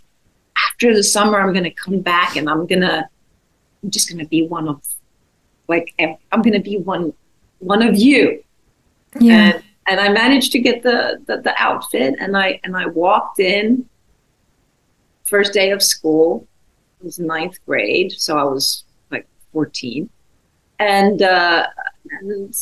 after 0.69 0.95
the 0.95 1.03
summer 1.03 1.39
I'm 1.39 1.53
gonna 1.53 1.71
come 1.71 1.99
back 1.99 2.37
and 2.37 2.49
I'm 2.49 2.65
gonna 2.65 3.09
I'm 3.83 3.91
just 3.91 4.09
gonna 4.09 4.27
be 4.27 4.47
one 4.47 4.69
of 4.69 4.81
like 5.67 5.93
I'm 5.99 6.41
gonna 6.41 6.61
be 6.61 6.77
one 6.77 7.13
one 7.59 7.81
of 7.81 7.97
you. 7.97 8.43
Yeah. 9.19 9.53
And, 9.55 9.63
and 9.87 9.99
I 9.99 10.09
managed 10.09 10.51
to 10.51 10.59
get 10.59 10.83
the, 10.83 11.21
the, 11.25 11.37
the 11.37 11.53
outfit 11.57 12.15
and 12.19 12.35
I 12.37 12.59
and 12.63 12.75
I 12.75 12.87
walked 12.87 13.39
in 13.39 13.87
first 15.23 15.53
day 15.53 15.71
of 15.71 15.81
school. 15.81 16.47
It 16.99 17.05
was 17.05 17.19
ninth 17.19 17.57
grade, 17.65 18.11
so 18.11 18.37
I 18.37 18.43
was 18.43 18.83
like 19.11 19.27
14. 19.53 20.09
And, 20.79 21.21
uh, 21.21 21.67
and 22.21 22.55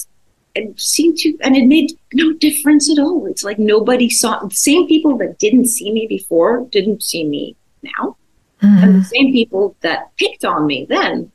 it 0.55 0.79
seemed 0.79 1.17
to 1.17 1.37
and 1.41 1.55
it 1.55 1.65
made 1.65 1.91
no 2.13 2.33
difference 2.33 2.89
at 2.89 2.99
all. 2.99 3.25
It's 3.25 3.43
like 3.43 3.59
nobody 3.59 4.09
saw 4.09 4.39
the 4.39 4.55
same 4.55 4.87
people 4.87 5.17
that 5.17 5.37
didn't 5.37 5.67
see 5.67 5.91
me 5.91 6.07
before 6.07 6.65
didn't 6.71 7.03
see 7.03 7.25
me 7.25 7.55
now. 7.81 8.17
Mm-hmm. 8.61 8.83
And 8.83 8.95
the 8.95 9.03
same 9.03 9.33
people 9.33 9.75
that 9.81 10.15
picked 10.17 10.45
on 10.45 10.65
me 10.65 10.85
then 10.87 11.31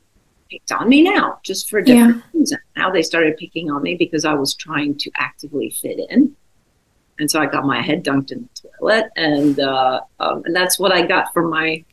picked 0.51 0.73
on 0.73 0.89
me 0.89 1.03
now, 1.03 1.39
just 1.43 1.71
for 1.71 1.79
a 1.79 1.85
different 1.85 2.17
yeah. 2.17 2.39
reason. 2.41 2.59
Now 2.77 2.91
they 2.91 3.03
started 3.03 3.37
picking 3.37 3.71
on 3.71 3.83
me 3.83 3.95
because 3.95 4.25
I 4.25 4.35
was 4.35 4.55
trying 4.55 4.97
to 4.99 5.11
actively 5.17 5.71
fit 5.71 5.99
in. 6.11 6.35
And 7.19 7.31
so 7.31 7.41
I 7.41 7.47
got 7.47 7.65
my 7.65 7.83
head 7.83 8.05
dunked 8.05 8.33
in 8.33 8.49
the 8.55 8.69
toilet, 8.79 9.11
and 9.15 9.61
uh, 9.61 10.01
um, 10.21 10.43
and 10.47 10.57
that's 10.57 10.79
what 10.79 10.91
I 10.91 11.07
got 11.07 11.33
for 11.35 11.47
my, 11.47 11.85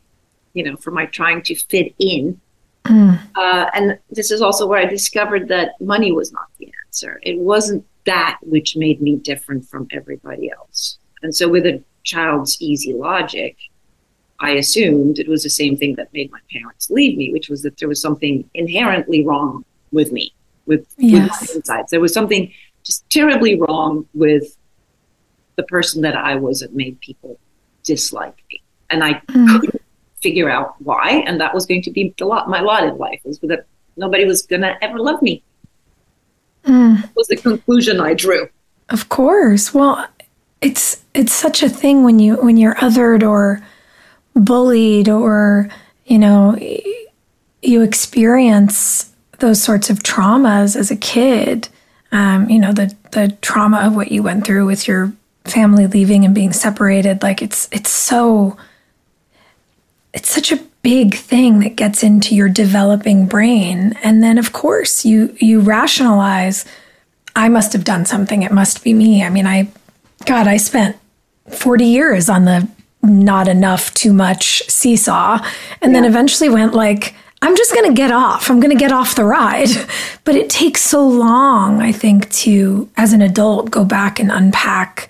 you 0.53 0.63
know, 0.63 0.77
for 0.77 0.91
my 0.91 1.05
trying 1.05 1.41
to 1.43 1.55
fit 1.55 1.93
in. 1.99 2.39
Mm. 2.85 3.19
Uh, 3.35 3.69
and 3.73 3.99
this 4.09 4.31
is 4.31 4.41
also 4.41 4.65
where 4.65 4.79
I 4.79 4.85
discovered 4.85 5.49
that 5.49 5.71
money 5.81 6.13
was 6.13 6.31
not 6.31 6.47
the 6.57 6.71
answer. 6.85 7.19
It 7.23 7.37
wasn't 7.37 7.85
that 8.05 8.39
which 8.41 8.77
made 8.77 9.01
me 9.01 9.17
different 9.17 9.67
from 9.67 9.87
everybody 9.91 10.49
else. 10.49 10.97
And 11.21 11.35
so, 11.35 11.49
with 11.49 11.65
a 11.65 11.83
child's 12.03 12.61
easy 12.61 12.93
logic, 12.93 13.57
I 14.39 14.51
assumed 14.51 15.19
it 15.19 15.27
was 15.27 15.43
the 15.43 15.49
same 15.49 15.77
thing 15.77 15.95
that 15.95 16.13
made 16.13 16.31
my 16.31 16.39
parents 16.51 16.89
leave 16.89 17.17
me, 17.17 17.31
which 17.31 17.49
was 17.49 17.63
that 17.63 17.77
there 17.77 17.87
was 17.87 18.01
something 18.01 18.47
inherently 18.53 19.25
wrong 19.25 19.65
with 19.91 20.11
me, 20.11 20.33
with, 20.65 20.85
yes. 20.97 21.41
with 21.41 21.49
my 21.49 21.55
insides. 21.55 21.91
There 21.91 21.99
was 21.99 22.13
something 22.13 22.51
just 22.83 23.09
terribly 23.09 23.59
wrong 23.59 24.07
with 24.13 24.55
the 25.55 25.63
person 25.63 26.01
that 26.03 26.15
I 26.15 26.35
was 26.35 26.59
that 26.59 26.73
made 26.73 26.99
people 27.01 27.39
dislike 27.83 28.37
me. 28.51 28.61
And 28.89 29.03
I 29.03 29.13
mm. 29.13 29.59
couldn't 29.59 29.81
figure 30.21 30.49
out 30.49 30.75
why. 30.81 31.23
And 31.25 31.41
that 31.41 31.53
was 31.53 31.65
going 31.65 31.81
to 31.83 31.91
be 31.91 32.13
the 32.17 32.25
lot, 32.25 32.47
my 32.47 32.61
lot 32.61 32.83
in 32.83 32.97
life 32.97 33.21
was 33.25 33.39
that 33.39 33.65
nobody 33.97 34.25
was 34.25 34.43
going 34.43 34.61
to 34.61 34.81
ever 34.83 34.99
love 34.99 35.21
me. 35.21 35.41
Mm. 36.65 37.09
was 37.15 37.27
the 37.27 37.37
conclusion 37.37 37.99
I 37.99 38.13
drew. 38.13 38.49
Of 38.89 39.09
course. 39.09 39.73
Well, 39.73 40.05
it's 40.61 41.03
it's 41.13 41.33
such 41.33 41.61
a 41.61 41.69
thing 41.69 42.03
when 42.03 42.19
you 42.19 42.35
when 42.37 42.57
you're 42.57 42.75
othered 42.75 43.23
or 43.27 43.61
bullied 44.37 45.09
or, 45.09 45.69
you 46.05 46.19
know, 46.19 46.57
you 47.61 47.81
experience 47.81 49.11
those 49.39 49.61
sorts 49.61 49.89
of 49.89 49.99
traumas 49.99 50.75
as 50.75 50.91
a 50.91 50.95
kid. 50.95 51.69
Um, 52.11 52.49
you 52.49 52.59
know, 52.59 52.73
the 52.73 52.95
the 53.11 53.37
trauma 53.41 53.79
of 53.79 53.95
what 53.95 54.11
you 54.11 54.23
went 54.23 54.45
through 54.45 54.65
with 54.65 54.87
your 54.87 55.11
family 55.45 55.87
leaving 55.87 56.25
and 56.25 56.33
being 56.33 56.53
separated, 56.53 57.23
like 57.23 57.41
it's 57.41 57.67
it's 57.71 57.89
so 57.89 58.57
it's 60.13 60.29
such 60.29 60.51
a 60.51 60.59
big 60.81 61.15
thing 61.15 61.59
that 61.59 61.75
gets 61.75 62.03
into 62.03 62.33
your 62.33 62.49
developing 62.49 63.25
brain. 63.25 63.93
And 64.03 64.23
then 64.23 64.37
of 64.37 64.53
course 64.53 65.05
you 65.05 65.35
you 65.39 65.59
rationalize, 65.59 66.65
I 67.35 67.49
must 67.49 67.73
have 67.73 67.83
done 67.83 68.05
something, 68.05 68.43
it 68.43 68.51
must 68.51 68.83
be 68.83 68.93
me. 68.93 69.23
I 69.23 69.29
mean, 69.29 69.45
I 69.45 69.69
God, 70.25 70.47
I 70.47 70.57
spent 70.57 70.97
40 71.49 71.85
years 71.85 72.29
on 72.29 72.45
the 72.45 72.67
not 73.07 73.47
enough, 73.47 73.93
too 73.93 74.13
much 74.13 74.63
seesaw. 74.69 75.39
And 75.81 75.93
yeah. 75.93 76.01
then 76.01 76.09
eventually 76.09 76.49
went 76.49 76.73
like, 76.73 77.15
I'm 77.41 77.55
just 77.55 77.73
going 77.73 77.87
to 77.87 77.93
get 77.93 78.11
off. 78.11 78.49
I'm 78.49 78.59
going 78.59 78.75
to 78.75 78.79
get 78.79 78.91
off 78.91 79.15
the 79.15 79.25
ride. 79.25 79.69
But 80.23 80.35
it 80.35 80.49
takes 80.49 80.81
so 80.81 81.07
long, 81.07 81.81
I 81.81 81.93
think, 81.93 82.29
to, 82.31 82.89
as 82.97 83.13
an 83.13 83.21
adult, 83.21 83.71
go 83.71 83.85
back 83.85 84.19
and 84.19 84.29
unpack 84.29 85.09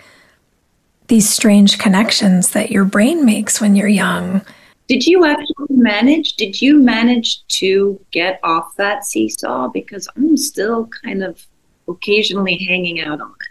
these 1.07 1.27
strange 1.27 1.79
connections 1.79 2.51
that 2.51 2.69
your 2.69 2.85
brain 2.85 3.25
makes 3.25 3.59
when 3.59 3.75
you're 3.75 3.87
young. 3.87 4.41
Did 4.87 5.07
you 5.07 5.25
actually 5.25 5.65
manage? 5.69 6.35
Did 6.35 6.61
you 6.61 6.77
manage 6.77 7.45
to 7.47 7.99
get 8.11 8.39
off 8.43 8.75
that 8.75 9.05
seesaw? 9.05 9.69
Because 9.69 10.07
I'm 10.15 10.37
still 10.37 10.87
kind 11.03 11.23
of 11.23 11.47
occasionally 11.87 12.57
hanging 12.57 13.01
out 13.01 13.21
on 13.21 13.31
it. 13.31 13.47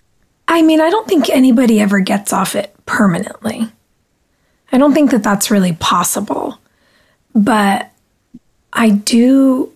I 0.49 0.63
mean, 0.63 0.81
I 0.81 0.89
don't 0.89 1.09
think 1.09 1.29
anybody 1.29 1.81
ever 1.81 1.99
gets 2.01 2.33
off 2.33 2.55
it 2.55 2.75
permanently. 2.87 3.69
I 4.77 4.79
don't 4.79 4.93
think 4.93 5.11
that 5.13 5.23
that's 5.23 5.51
really 5.51 5.73
possible. 5.73 6.59
But 7.35 7.91
I 8.75 8.91
do 8.91 9.73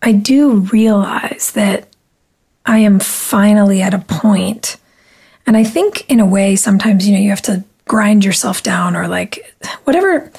I 0.00 0.12
do 0.12 0.60
realize 0.72 1.52
that 1.52 1.86
I 2.64 2.78
am 2.78 2.98
finally 2.98 3.82
at 3.82 3.92
a 3.92 3.98
point 3.98 4.78
and 5.46 5.54
I 5.54 5.64
think 5.64 6.08
in 6.08 6.18
a 6.18 6.24
way 6.24 6.56
sometimes 6.56 7.06
you 7.06 7.12
know 7.12 7.20
you 7.20 7.28
have 7.28 7.42
to 7.42 7.62
grind 7.84 8.24
yourself 8.24 8.62
down 8.62 8.96
or 8.96 9.06
like 9.06 9.54
whatever 9.84 10.32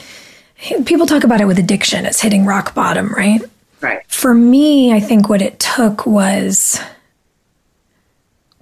people 0.85 1.05
talk 1.05 1.23
about 1.23 1.39
it 1.39 1.45
with 1.45 1.59
addiction 1.59 2.07
it's 2.07 2.21
hitting 2.21 2.47
rock 2.47 2.73
bottom, 2.73 3.13
right? 3.13 3.41
Right. 3.79 4.01
For 4.07 4.33
me, 4.33 4.91
I 4.91 4.99
think 4.99 5.29
what 5.29 5.43
it 5.43 5.59
took 5.59 6.07
was 6.07 6.81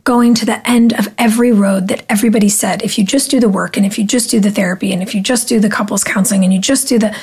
going 0.07 0.33
to 0.33 0.45
the 0.45 0.65
end 0.65 0.93
of 0.93 1.13
every 1.17 1.51
road 1.51 1.89
that 1.89 2.05
everybody 2.07 2.47
said 2.47 2.81
if 2.81 2.97
you 2.97 3.03
just 3.03 3.29
do 3.29 3.41
the 3.41 3.49
work 3.49 3.75
and 3.75 3.85
if 3.85 3.99
you 3.99 4.05
just 4.05 4.31
do 4.31 4.39
the 4.39 4.49
therapy 4.49 4.93
and 4.93 5.03
if 5.03 5.13
you 5.13 5.19
just 5.19 5.49
do 5.49 5.59
the 5.59 5.69
couples 5.69 6.01
counseling 6.01 6.45
and 6.45 6.53
you 6.53 6.61
just 6.61 6.87
do 6.87 6.97
the 6.97 7.13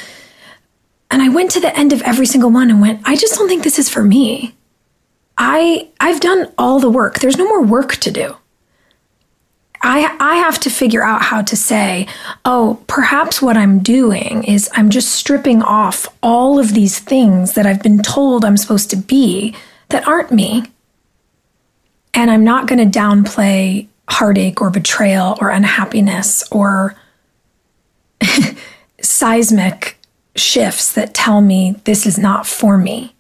and 1.10 1.22
I 1.22 1.30
went 1.30 1.50
to 1.52 1.60
the 1.60 1.74
end 1.74 1.94
of 1.94 2.02
every 2.02 2.26
single 2.26 2.50
one 2.50 2.68
and 2.68 2.82
went 2.82 3.00
I 3.06 3.16
just 3.16 3.36
don't 3.36 3.48
think 3.48 3.64
this 3.64 3.78
is 3.78 3.88
for 3.88 4.02
me. 4.02 4.54
I 5.38 5.88
I've 5.98 6.20
done 6.20 6.52
all 6.58 6.78
the 6.78 6.90
work. 6.90 7.20
There's 7.20 7.38
no 7.38 7.48
more 7.48 7.62
work 7.62 7.96
to 7.96 8.10
do. 8.10 8.36
I 9.80 10.14
I 10.20 10.34
have 10.36 10.60
to 10.60 10.68
figure 10.68 11.02
out 11.02 11.22
how 11.22 11.40
to 11.40 11.56
say, 11.56 12.06
"Oh, 12.44 12.82
perhaps 12.86 13.40
what 13.40 13.56
I'm 13.56 13.78
doing 13.78 14.44
is 14.44 14.68
I'm 14.74 14.90
just 14.90 15.10
stripping 15.10 15.62
off 15.62 16.06
all 16.22 16.58
of 16.58 16.74
these 16.74 16.98
things 16.98 17.54
that 17.54 17.64
I've 17.64 17.82
been 17.82 18.02
told 18.02 18.44
I'm 18.44 18.58
supposed 18.58 18.90
to 18.90 18.96
be 18.96 19.54
that 19.88 20.06
aren't 20.06 20.30
me." 20.30 20.64
And 22.14 22.30
I'm 22.30 22.44
not 22.44 22.66
going 22.66 22.90
to 22.90 22.98
downplay 22.98 23.88
heartache 24.08 24.60
or 24.60 24.70
betrayal 24.70 25.36
or 25.40 25.50
unhappiness 25.50 26.44
or 26.50 26.94
seismic 29.00 29.98
shifts 30.36 30.92
that 30.94 31.14
tell 31.14 31.40
me 31.40 31.80
this 31.84 32.06
is 32.06 32.18
not 32.18 32.46
for 32.46 32.76
me 32.76 33.14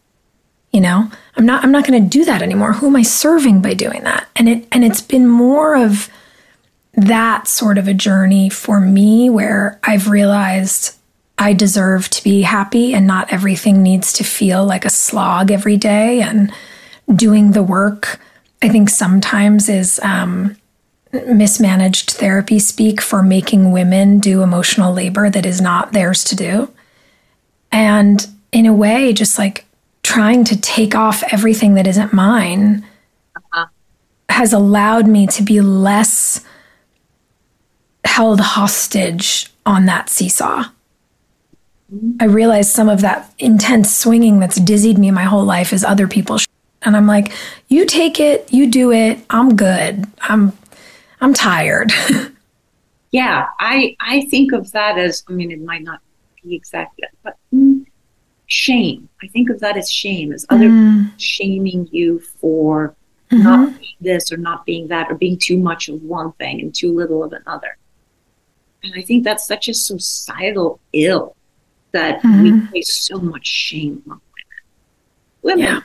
you 0.74 0.80
know? 0.80 1.08
I'm 1.36 1.46
not 1.46 1.62
i'm 1.64 1.70
not 1.70 1.86
going 1.86 2.02
to 2.02 2.18
do 2.18 2.24
that 2.24 2.42
anymore. 2.42 2.72
Who 2.74 2.88
am 2.88 2.96
i 2.96 3.02
serving 3.02 3.62
by 3.62 3.74
doing 3.74 4.02
that? 4.02 4.28
And 4.34 4.48
it 4.48 4.66
and 4.72 4.84
it's 4.84 5.00
been 5.00 5.28
more 5.28 5.76
of 5.76 6.10
that 6.94 7.46
sort 7.46 7.78
of 7.78 7.86
a 7.88 7.94
journey 7.94 8.48
for 8.48 8.80
me 8.80 9.28
where 9.28 9.80
i've 9.82 10.08
realized 10.08 10.94
i 11.38 11.52
deserve 11.52 12.08
to 12.08 12.22
be 12.22 12.42
happy 12.42 12.94
and 12.94 13.04
not 13.04 13.32
everything 13.32 13.82
needs 13.82 14.12
to 14.12 14.22
feel 14.22 14.64
like 14.64 14.84
a 14.84 14.90
slog 14.90 15.50
every 15.50 15.76
day 15.76 16.20
and 16.20 16.52
doing 17.16 17.50
the 17.50 17.64
work 17.64 18.20
i 18.62 18.68
think 18.68 18.88
sometimes 18.88 19.68
is 19.68 20.00
um, 20.02 20.56
mismanaged 21.12 22.12
therapy 22.12 22.58
speak 22.58 23.00
for 23.00 23.22
making 23.22 23.72
women 23.72 24.18
do 24.18 24.42
emotional 24.42 24.92
labor 24.92 25.30
that 25.30 25.46
is 25.46 25.60
not 25.60 25.92
theirs 25.92 26.24
to 26.24 26.36
do 26.36 26.72
and 27.70 28.26
in 28.52 28.66
a 28.66 28.72
way 28.72 29.12
just 29.12 29.38
like 29.38 29.64
trying 30.02 30.44
to 30.44 30.60
take 30.60 30.94
off 30.94 31.24
everything 31.32 31.74
that 31.74 31.86
isn't 31.86 32.12
mine 32.12 32.84
uh-huh. 33.36 33.66
has 34.28 34.52
allowed 34.52 35.06
me 35.06 35.26
to 35.26 35.42
be 35.42 35.60
less 35.60 36.44
held 38.04 38.40
hostage 38.40 39.50
on 39.66 39.86
that 39.86 40.08
seesaw. 40.08 40.64
Mm-hmm. 41.92 42.12
I 42.20 42.26
realize 42.26 42.72
some 42.72 42.88
of 42.88 43.00
that 43.00 43.32
intense 43.38 43.94
swinging 43.94 44.38
that's 44.38 44.56
dizzied 44.56 44.98
me 44.98 45.10
my 45.10 45.24
whole 45.24 45.44
life 45.44 45.72
is 45.72 45.82
other 45.82 46.06
people's 46.06 46.43
and 46.84 46.96
I'm 46.96 47.06
like, 47.06 47.32
you 47.68 47.86
take 47.86 48.20
it, 48.20 48.52
you 48.52 48.70
do 48.70 48.92
it, 48.92 49.18
I'm 49.30 49.56
good. 49.56 50.06
I'm 50.22 50.52
I'm 51.20 51.34
tired. 51.34 51.92
yeah, 53.10 53.48
I 53.58 53.96
I 54.00 54.26
think 54.26 54.52
of 54.52 54.72
that 54.72 54.98
as 54.98 55.24
I 55.28 55.32
mean 55.32 55.50
it 55.50 55.62
might 55.62 55.82
not 55.82 56.00
be 56.42 56.54
exactly 56.54 57.04
but 57.22 57.36
mm, 57.52 57.86
shame. 58.46 59.08
I 59.22 59.28
think 59.28 59.50
of 59.50 59.60
that 59.60 59.76
as 59.76 59.90
shame, 59.90 60.32
as 60.32 60.44
other 60.50 60.68
mm. 60.68 61.10
shaming 61.16 61.88
you 61.90 62.20
for 62.20 62.94
mm-hmm. 63.30 63.42
not 63.42 63.80
being 63.80 63.94
this 64.00 64.32
or 64.32 64.36
not 64.36 64.66
being 64.66 64.88
that 64.88 65.10
or 65.10 65.14
being 65.14 65.38
too 65.38 65.58
much 65.58 65.88
of 65.88 66.02
one 66.02 66.32
thing 66.32 66.60
and 66.60 66.74
too 66.74 66.94
little 66.94 67.24
of 67.24 67.32
another. 67.32 67.76
And 68.82 68.92
I 68.94 69.02
think 69.02 69.24
that's 69.24 69.46
such 69.46 69.68
a 69.68 69.74
societal 69.74 70.78
ill 70.92 71.36
that 71.92 72.20
mm-hmm. 72.22 72.42
we 72.42 72.66
place 72.68 73.06
so 73.06 73.18
much 73.18 73.46
shame 73.46 74.02
on 74.10 74.20
women. 74.20 75.58
Women, 75.58 75.64
yeah. 75.64 75.80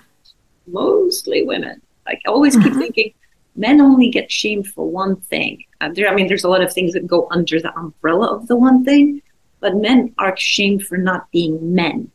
Mostly 0.71 1.43
women. 1.43 1.81
Like 2.05 2.21
I 2.25 2.29
always 2.29 2.55
mm-hmm. 2.55 2.69
keep 2.69 2.77
thinking, 2.77 3.13
men 3.55 3.81
only 3.81 4.09
get 4.09 4.31
shamed 4.31 4.67
for 4.67 4.89
one 4.89 5.17
thing. 5.17 5.63
Uh, 5.81 5.89
there, 5.93 6.07
I 6.07 6.15
mean, 6.15 6.27
there's 6.27 6.43
a 6.43 6.49
lot 6.49 6.61
of 6.61 6.73
things 6.73 6.93
that 6.93 7.07
go 7.07 7.27
under 7.31 7.59
the 7.59 7.75
umbrella 7.77 8.35
of 8.35 8.47
the 8.47 8.55
one 8.55 8.83
thing, 8.83 9.21
but 9.59 9.75
men 9.75 10.13
are 10.17 10.35
shamed 10.37 10.83
for 10.83 10.97
not 10.97 11.31
being 11.31 11.75
men 11.75 12.11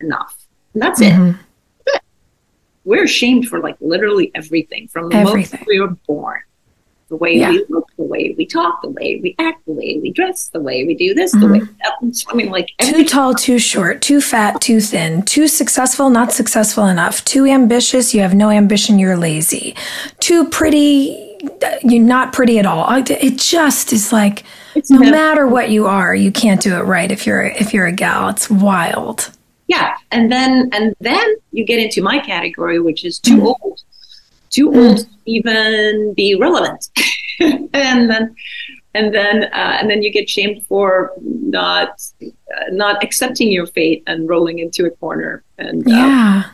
enough. 0.00 0.36
And 0.74 0.82
that's 0.82 1.00
mm-hmm. 1.00 1.30
it. 1.30 2.02
We're 2.84 3.06
shamed 3.06 3.46
for 3.48 3.60
like 3.60 3.76
literally 3.80 4.32
everything 4.34 4.88
from 4.88 5.08
the 5.08 5.16
everything. 5.16 5.58
moment 5.60 5.68
we 5.68 5.80
were 5.80 5.96
born. 6.06 6.40
The 7.12 7.18
way 7.18 7.36
yeah. 7.36 7.50
we 7.50 7.62
look, 7.68 7.90
the 7.98 8.04
way 8.04 8.34
we 8.38 8.46
talk, 8.46 8.80
the 8.80 8.88
way 8.88 9.20
we 9.22 9.34
act, 9.38 9.66
the 9.66 9.74
way 9.74 9.98
we 10.00 10.10
dress, 10.10 10.48
the 10.48 10.60
way 10.60 10.86
we 10.86 10.94
do 10.94 11.12
this, 11.12 11.34
mm-hmm. 11.34 11.40
the 11.44 11.52
way 11.52 11.60
mm-hmm. 11.60 12.06
we, 12.06 12.12
I 12.26 12.34
mean, 12.34 12.50
like 12.50 12.70
too 12.80 13.04
tall, 13.04 13.34
too 13.34 13.58
short, 13.58 14.00
too 14.00 14.22
fat, 14.22 14.62
too 14.62 14.80
thin, 14.80 15.20
too 15.20 15.46
successful, 15.46 16.08
not 16.08 16.32
successful 16.32 16.86
enough, 16.86 17.22
too 17.26 17.44
ambitious, 17.44 18.14
you 18.14 18.22
have 18.22 18.32
no 18.32 18.48
ambition, 18.48 18.98
you're 18.98 19.18
lazy, 19.18 19.76
too 20.20 20.48
pretty, 20.48 21.38
you're 21.82 22.02
not 22.02 22.32
pretty 22.32 22.58
at 22.58 22.64
all. 22.64 22.86
It 22.90 23.36
just 23.36 23.92
is 23.92 24.10
like 24.10 24.44
it's 24.74 24.90
no 24.90 25.00
matter 25.00 25.46
what 25.46 25.68
you 25.68 25.84
are, 25.84 26.14
you 26.14 26.32
can't 26.32 26.62
do 26.62 26.76
it 26.76 26.84
right 26.84 27.12
if 27.12 27.26
you're 27.26 27.42
if 27.42 27.74
you're 27.74 27.84
a 27.84 27.92
gal. 27.92 28.30
It's 28.30 28.48
wild 28.48 29.30
yeah 29.66 29.94
and 30.10 30.30
then 30.30 30.68
and 30.72 30.94
then 31.00 31.34
you 31.52 31.64
get 31.64 31.78
into 31.78 32.02
my 32.02 32.18
category 32.18 32.80
which 32.80 33.04
is 33.04 33.18
too 33.18 33.38
mm. 33.38 33.54
old 33.62 33.82
too 34.52 34.72
old 34.72 34.98
to 34.98 35.06
even 35.26 36.14
be 36.14 36.34
relevant? 36.34 36.88
And 37.74 38.08
then 38.08 38.36
and 38.94 39.14
then 39.14 39.44
uh, 39.44 39.76
and 39.80 39.88
then 39.88 40.02
you 40.02 40.12
get 40.12 40.28
shamed 40.28 40.64
for 40.66 41.12
not 41.20 42.00
uh, 42.22 42.28
not 42.70 43.02
accepting 43.02 43.50
your 43.50 43.66
fate 43.66 44.02
and 44.06 44.28
rolling 44.28 44.58
into 44.58 44.84
a 44.84 44.90
corner 44.90 45.42
and 45.58 45.86
uh, 45.86 45.90
yeah. 45.90 46.44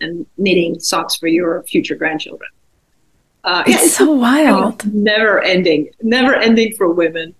and 0.00 0.26
knitting 0.38 0.80
socks 0.80 1.16
for 1.16 1.26
your 1.26 1.62
future 1.64 1.94
grandchildren. 1.94 2.50
Uh, 3.44 3.62
it's, 3.66 3.76
yeah, 3.76 3.84
it's 3.84 3.96
so 3.96 4.12
wild. 4.12 4.84
never 4.92 5.42
ending 5.42 5.90
never 6.02 6.34
ending 6.34 6.74
for 6.76 6.88
women. 6.90 7.34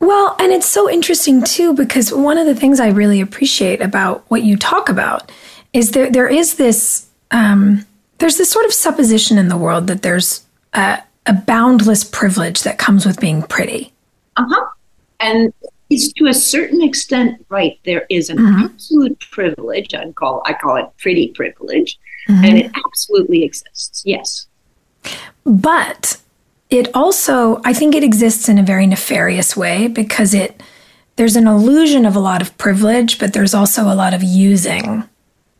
Well, 0.00 0.36
and 0.38 0.52
it's 0.52 0.68
so 0.68 0.90
interesting 0.90 1.42
too 1.42 1.72
because 1.72 2.12
one 2.12 2.36
of 2.36 2.46
the 2.46 2.54
things 2.54 2.80
I 2.80 2.88
really 2.88 3.20
appreciate 3.20 3.80
about 3.80 4.24
what 4.28 4.42
you 4.42 4.56
talk 4.56 4.88
about 4.88 5.30
is 5.72 5.92
there 5.92 6.10
there 6.10 6.28
is 6.28 6.56
this 6.56 7.08
um, 7.30 7.86
there's 8.18 8.36
this 8.36 8.50
sort 8.50 8.66
of 8.66 8.72
supposition 8.72 9.38
in 9.38 9.48
the 9.48 9.56
world 9.56 9.86
that 9.86 10.02
there's 10.02 10.44
a, 10.72 11.02
a 11.26 11.32
boundless 11.32 12.04
privilege 12.04 12.62
that 12.62 12.78
comes 12.78 13.04
with 13.06 13.20
being 13.20 13.42
pretty. 13.42 13.92
Uh 14.36 14.46
huh. 14.48 14.66
And 15.20 15.52
it's 15.90 16.12
to 16.14 16.26
a 16.26 16.34
certain 16.34 16.82
extent 16.82 17.44
right. 17.48 17.78
There 17.84 18.06
is 18.08 18.30
an 18.30 18.38
mm-hmm. 18.38 18.64
absolute 18.64 19.20
privilege. 19.30 19.94
I 19.94 20.10
call 20.12 20.42
I 20.44 20.54
call 20.54 20.76
it 20.76 20.86
pretty 20.98 21.28
privilege, 21.28 21.98
mm-hmm. 22.28 22.44
and 22.44 22.58
it 22.58 22.70
absolutely 22.86 23.44
exists. 23.44 24.02
Yes. 24.04 24.46
But 25.44 26.20
it 26.70 26.88
also, 26.94 27.60
I 27.64 27.72
think 27.72 27.94
it 27.94 28.02
exists 28.02 28.48
in 28.48 28.58
a 28.58 28.62
very 28.62 28.86
nefarious 28.86 29.56
way 29.56 29.86
because 29.86 30.34
it 30.34 30.62
there's 31.16 31.36
an 31.36 31.46
illusion 31.46 32.06
of 32.06 32.16
a 32.16 32.20
lot 32.20 32.42
of 32.42 32.56
privilege, 32.58 33.18
but 33.18 33.32
there's 33.32 33.54
also 33.54 33.84
a 33.84 33.94
lot 33.94 34.14
of 34.14 34.22
using 34.22 35.04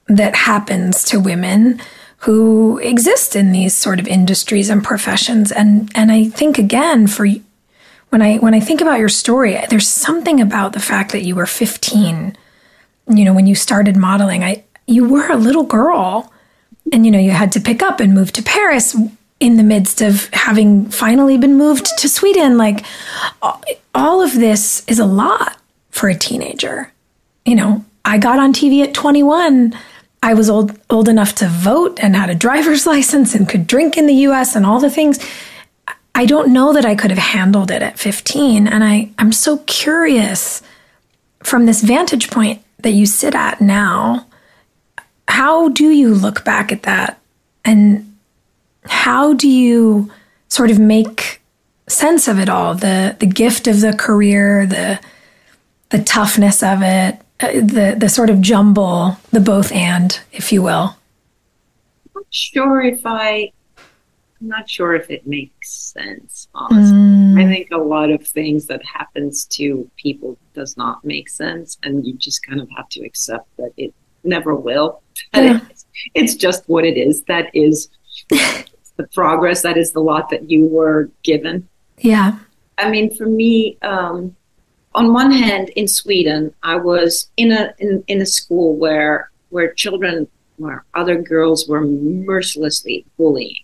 that 0.08 0.34
happens 0.34 1.04
to 1.04 1.20
women 1.20 1.80
who 2.24 2.78
exist 2.78 3.36
in 3.36 3.52
these 3.52 3.76
sort 3.76 4.00
of 4.00 4.08
industries 4.08 4.70
and 4.70 4.82
professions. 4.82 5.52
And 5.52 5.90
and 5.94 6.10
I 6.10 6.24
think 6.24 6.58
again 6.58 7.06
for 7.06 7.26
when 8.08 8.22
I 8.22 8.36
when 8.38 8.54
I 8.54 8.60
think 8.60 8.80
about 8.80 8.98
your 8.98 9.10
story, 9.10 9.58
there's 9.68 9.88
something 9.88 10.40
about 10.40 10.72
the 10.72 10.80
fact 10.80 11.12
that 11.12 11.24
you 11.24 11.34
were 11.34 11.46
15, 11.46 12.36
you 13.10 13.24
know, 13.24 13.34
when 13.34 13.46
you 13.46 13.54
started 13.54 13.96
modeling. 13.96 14.42
I 14.42 14.64
you 14.86 15.06
were 15.06 15.30
a 15.30 15.36
little 15.36 15.64
girl 15.64 16.32
and 16.92 17.04
you 17.04 17.12
know 17.12 17.18
you 17.18 17.30
had 17.30 17.52
to 17.52 17.60
pick 17.60 17.82
up 17.82 18.00
and 18.00 18.14
move 18.14 18.32
to 18.32 18.42
Paris 18.42 18.96
in 19.38 19.56
the 19.56 19.62
midst 19.62 20.00
of 20.00 20.28
having 20.32 20.88
finally 20.88 21.36
been 21.36 21.58
moved 21.58 21.86
to 21.98 22.08
Sweden. 22.08 22.56
Like 22.56 22.86
all 23.94 24.22
of 24.22 24.32
this 24.32 24.82
is 24.86 24.98
a 24.98 25.04
lot 25.04 25.58
for 25.90 26.08
a 26.08 26.14
teenager. 26.14 26.90
You 27.44 27.56
know, 27.56 27.84
I 28.02 28.16
got 28.16 28.38
on 28.38 28.54
TV 28.54 28.82
at 28.82 28.94
21. 28.94 29.76
I 30.24 30.32
was 30.32 30.48
old 30.48 30.80
old 30.88 31.06
enough 31.06 31.34
to 31.36 31.48
vote 31.48 31.98
and 32.02 32.16
had 32.16 32.30
a 32.30 32.34
driver's 32.34 32.86
license 32.94 33.34
and 33.34 33.46
could 33.46 33.66
drink 33.66 33.98
in 33.98 34.06
the 34.06 34.26
US 34.28 34.56
and 34.56 34.64
all 34.64 34.80
the 34.80 34.90
things. 34.90 35.18
I 36.14 36.24
don't 36.24 36.52
know 36.52 36.72
that 36.72 36.86
I 36.86 36.94
could 36.94 37.10
have 37.10 37.18
handled 37.18 37.70
it 37.70 37.82
at 37.82 37.98
15 37.98 38.66
and 38.66 38.82
I 38.82 39.10
I'm 39.18 39.32
so 39.32 39.58
curious 39.66 40.62
from 41.42 41.66
this 41.66 41.82
vantage 41.82 42.30
point 42.30 42.62
that 42.78 42.92
you 42.92 43.04
sit 43.04 43.34
at 43.34 43.60
now. 43.60 44.26
How 45.28 45.68
do 45.68 45.90
you 45.90 46.14
look 46.14 46.42
back 46.42 46.72
at 46.72 46.84
that 46.84 47.20
and 47.62 48.16
how 48.86 49.34
do 49.34 49.48
you 49.48 50.10
sort 50.48 50.70
of 50.70 50.78
make 50.78 51.42
sense 51.86 52.28
of 52.28 52.38
it 52.38 52.48
all 52.48 52.74
the 52.74 53.14
the 53.20 53.26
gift 53.26 53.66
of 53.66 53.82
the 53.82 53.92
career 53.92 54.64
the 54.64 54.98
the 55.90 56.02
toughness 56.02 56.62
of 56.62 56.80
it 56.80 57.20
uh, 57.40 57.52
the 57.52 57.96
the 57.98 58.08
sort 58.08 58.30
of 58.30 58.40
jumble 58.40 59.18
the 59.30 59.40
both 59.40 59.72
and 59.72 60.20
if 60.32 60.52
you 60.52 60.62
will. 60.62 60.96
I'm 62.06 62.22
not 62.22 62.26
sure 62.30 62.82
if 62.82 63.00
i 63.04 63.50
i'm 64.40 64.48
not 64.48 64.68
sure 64.68 64.94
if 64.94 65.10
it 65.10 65.26
makes 65.26 65.70
sense 65.70 66.48
honestly. 66.54 66.96
Mm. 66.96 67.44
i 67.44 67.46
think 67.48 67.70
a 67.70 67.78
lot 67.78 68.10
of 68.10 68.26
things 68.26 68.66
that 68.66 68.82
happens 68.84 69.44
to 69.46 69.88
people 69.96 70.36
does 70.54 70.76
not 70.76 71.04
make 71.04 71.28
sense 71.28 71.78
and 71.82 72.06
you 72.06 72.14
just 72.14 72.44
kind 72.46 72.60
of 72.60 72.68
have 72.76 72.88
to 72.90 73.04
accept 73.04 73.48
that 73.56 73.72
it 73.76 73.92
never 74.24 74.54
will. 74.54 75.02
Yeah. 75.34 75.60
it's, 75.70 75.86
it's 76.14 76.34
just 76.34 76.68
what 76.68 76.84
it 76.84 76.96
is. 76.96 77.22
That 77.24 77.50
is 77.54 77.88
the 78.28 79.08
progress. 79.12 79.62
That 79.62 79.76
is 79.76 79.92
the 79.92 80.00
lot 80.00 80.30
that 80.30 80.48
you 80.48 80.66
were 80.66 81.10
given. 81.22 81.68
Yeah. 81.98 82.38
I 82.78 82.90
mean 82.90 83.14
for 83.14 83.26
me 83.26 83.78
um, 83.82 84.36
on 84.94 85.12
one 85.12 85.30
hand 85.30 85.68
in 85.70 85.86
sweden 85.86 86.52
i 86.62 86.76
was 86.76 87.30
in 87.36 87.52
a 87.52 87.72
in, 87.78 88.02
in 88.08 88.20
a 88.20 88.26
school 88.26 88.76
where 88.76 89.30
where 89.50 89.72
children 89.72 90.26
where 90.56 90.84
other 90.94 91.20
girls 91.20 91.68
were 91.68 91.82
mercilessly 91.82 93.04
bullying 93.16 93.56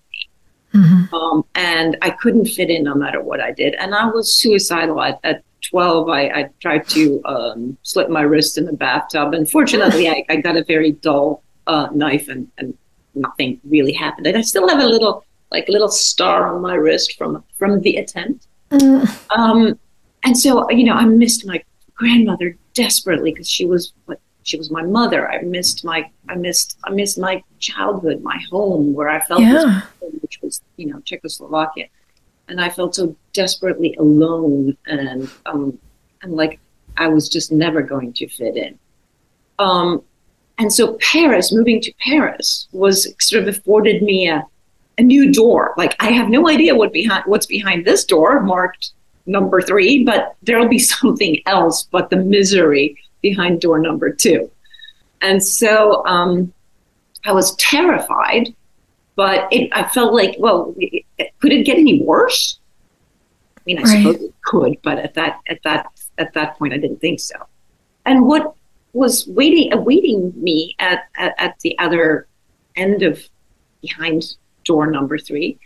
Mm-hmm. 0.75 1.13
um, 1.13 1.45
and 1.57 1.97
I 2.01 2.11
couldn't 2.11 2.47
fit 2.47 2.71
in 2.71 2.85
no 2.85 2.95
matter 2.95 3.21
what 3.21 3.41
I 3.41 3.51
did. 3.51 3.75
And 3.75 3.95
I 3.95 4.07
was 4.07 4.37
suicidal 4.37 5.03
at, 5.03 5.19
at 5.25 5.43
12. 5.69 6.09
I, 6.09 6.23
I 6.29 6.49
tried 6.61 6.89
to 6.91 7.21
um, 7.25 7.77
slit 7.83 8.09
my 8.09 8.23
wrist 8.23 8.57
in 8.57 8.67
the 8.67 8.73
bathtub. 8.73 9.35
And 9.35 9.51
fortunately, 9.51 10.09
I, 10.09 10.25
I 10.29 10.37
got 10.37 10.57
a 10.57 10.65
very 10.65 10.93
dull 10.93 11.43
uh, 11.67 11.89
knife 11.93 12.29
and, 12.29 12.49
and 12.59 12.77
nothing 13.15 13.61
really 13.65 13.93
happened. 13.93 14.27
And 14.29 14.37
I 14.37 14.43
still 14.43 14.69
have 14.69 14.79
a 14.79 14.87
little, 14.87 15.25
like, 15.51 15.69
little 15.69 15.89
star 15.89 16.55
on 16.55 16.63
my 16.63 16.75
wrist 16.75 17.19
from, 17.19 17.43
from 17.59 17.81
the 17.81 17.97
attempt. 17.97 18.47
Um, 19.37 19.79
and 20.25 20.37
so, 20.37 20.71
you 20.71 20.85
know, 20.85 20.95
I 20.95 21.05
missed 21.05 21.47
my 21.47 21.63
grandmother 21.95 22.57
desperately 22.75 23.33
because 23.33 23.49
she 23.49 23.67
was 23.67 23.93
what 24.07 24.21
she 24.43 24.57
was 24.57 24.71
my 24.71 24.83
mother. 24.83 25.31
I 25.31 25.43
missed 25.43 25.85
my, 25.85 26.11
I 26.29 26.35
missed, 26.35 26.79
I 26.85 26.91
missed 26.91 27.19
my 27.19 27.43
childhood, 27.59 28.23
my 28.23 28.41
home 28.51 28.95
where 28.95 29.09
I 29.09 29.21
felt, 29.21 29.43
Yeah. 29.43 29.81
home, 30.01 30.19
which 30.23 30.41
was, 30.43 30.63
you 30.77 30.87
know, 30.87 31.01
Czechoslovakia. 31.05 31.87
And 32.49 32.61
I 32.61 32.71
felt 32.71 32.95
so 32.95 33.15
desperately 33.33 33.95
alone 33.99 34.77
and, 34.87 35.31
um, 35.47 35.79
and 36.23 36.33
like 36.33 36.59
I 36.97 37.09
was 37.09 37.29
just 37.29 37.53
never 37.53 37.83
going 37.83 38.13
to 38.15 38.29
fit 38.29 38.57
in. 38.57 38.79
Um, 39.59 40.03
and 40.59 40.73
so 40.73 40.95
Paris, 41.01 41.53
moving 41.53 41.81
to 41.83 41.93
Paris 42.05 42.67
was 42.73 43.15
sort 43.21 43.43
of 43.43 43.49
afforded 43.49 44.03
me 44.03 44.29
a, 44.29 44.45
a 44.99 45.03
new 45.03 45.31
door. 45.33 45.75
Like 45.77 45.95
I 46.01 46.11
have 46.13 46.29
no 46.29 46.49
idea 46.49 46.75
what 46.75 46.93
behind, 46.93 47.25
what's 47.27 47.47
behind 47.47 47.85
this 47.85 48.05
door 48.05 48.41
marked 48.41 48.93
number 49.27 49.61
three, 49.61 50.05
but 50.05 50.37
there'll 50.43 50.69
be 50.69 50.79
something 50.95 51.41
else 51.47 51.85
but 51.91 52.11
the 52.11 52.17
misery 52.17 52.97
behind 53.23 53.61
door 53.61 53.79
number 53.79 54.13
two. 54.13 54.51
And 55.21 55.43
so 55.43 56.05
um, 56.07 56.53
I 57.25 57.33
was 57.33 57.55
terrified, 57.57 58.55
but 59.17 59.53
it, 59.53 59.69
I 59.73 59.87
felt 59.89 60.15
like, 60.15 60.37
well, 60.39 60.75
could 61.41 61.53
it 61.53 61.65
get 61.67 61.77
any 61.79 62.03
worse? 62.03 62.59
I 63.59 63.61
mean, 63.67 63.79
I 63.79 63.83
Right. 63.83 64.03
suppose 64.03 64.23
it 64.23 64.35
could, 64.45 64.77
but 64.83 64.99
at 64.99 65.15
that 65.15 65.41
at 65.49 65.59
that 65.65 65.87
at 66.17 66.33
that 66.33 66.59
point, 66.59 66.73
I 66.73 66.79
didn't 66.79 67.01
think 67.01 67.21
so. 67.21 67.37
And 68.07 68.25
what 68.27 68.55
was 68.95 69.27
waiting 69.29 69.73
awaiting 69.73 70.33
me 70.37 70.75
at, 70.79 71.05
at, 71.17 71.35
at 71.39 71.61
the 71.61 71.79
other 71.79 72.27
end 72.77 73.03
of 73.03 73.23
behind 73.83 74.35
door 74.65 74.91
number 74.91 75.19
three 75.19 75.59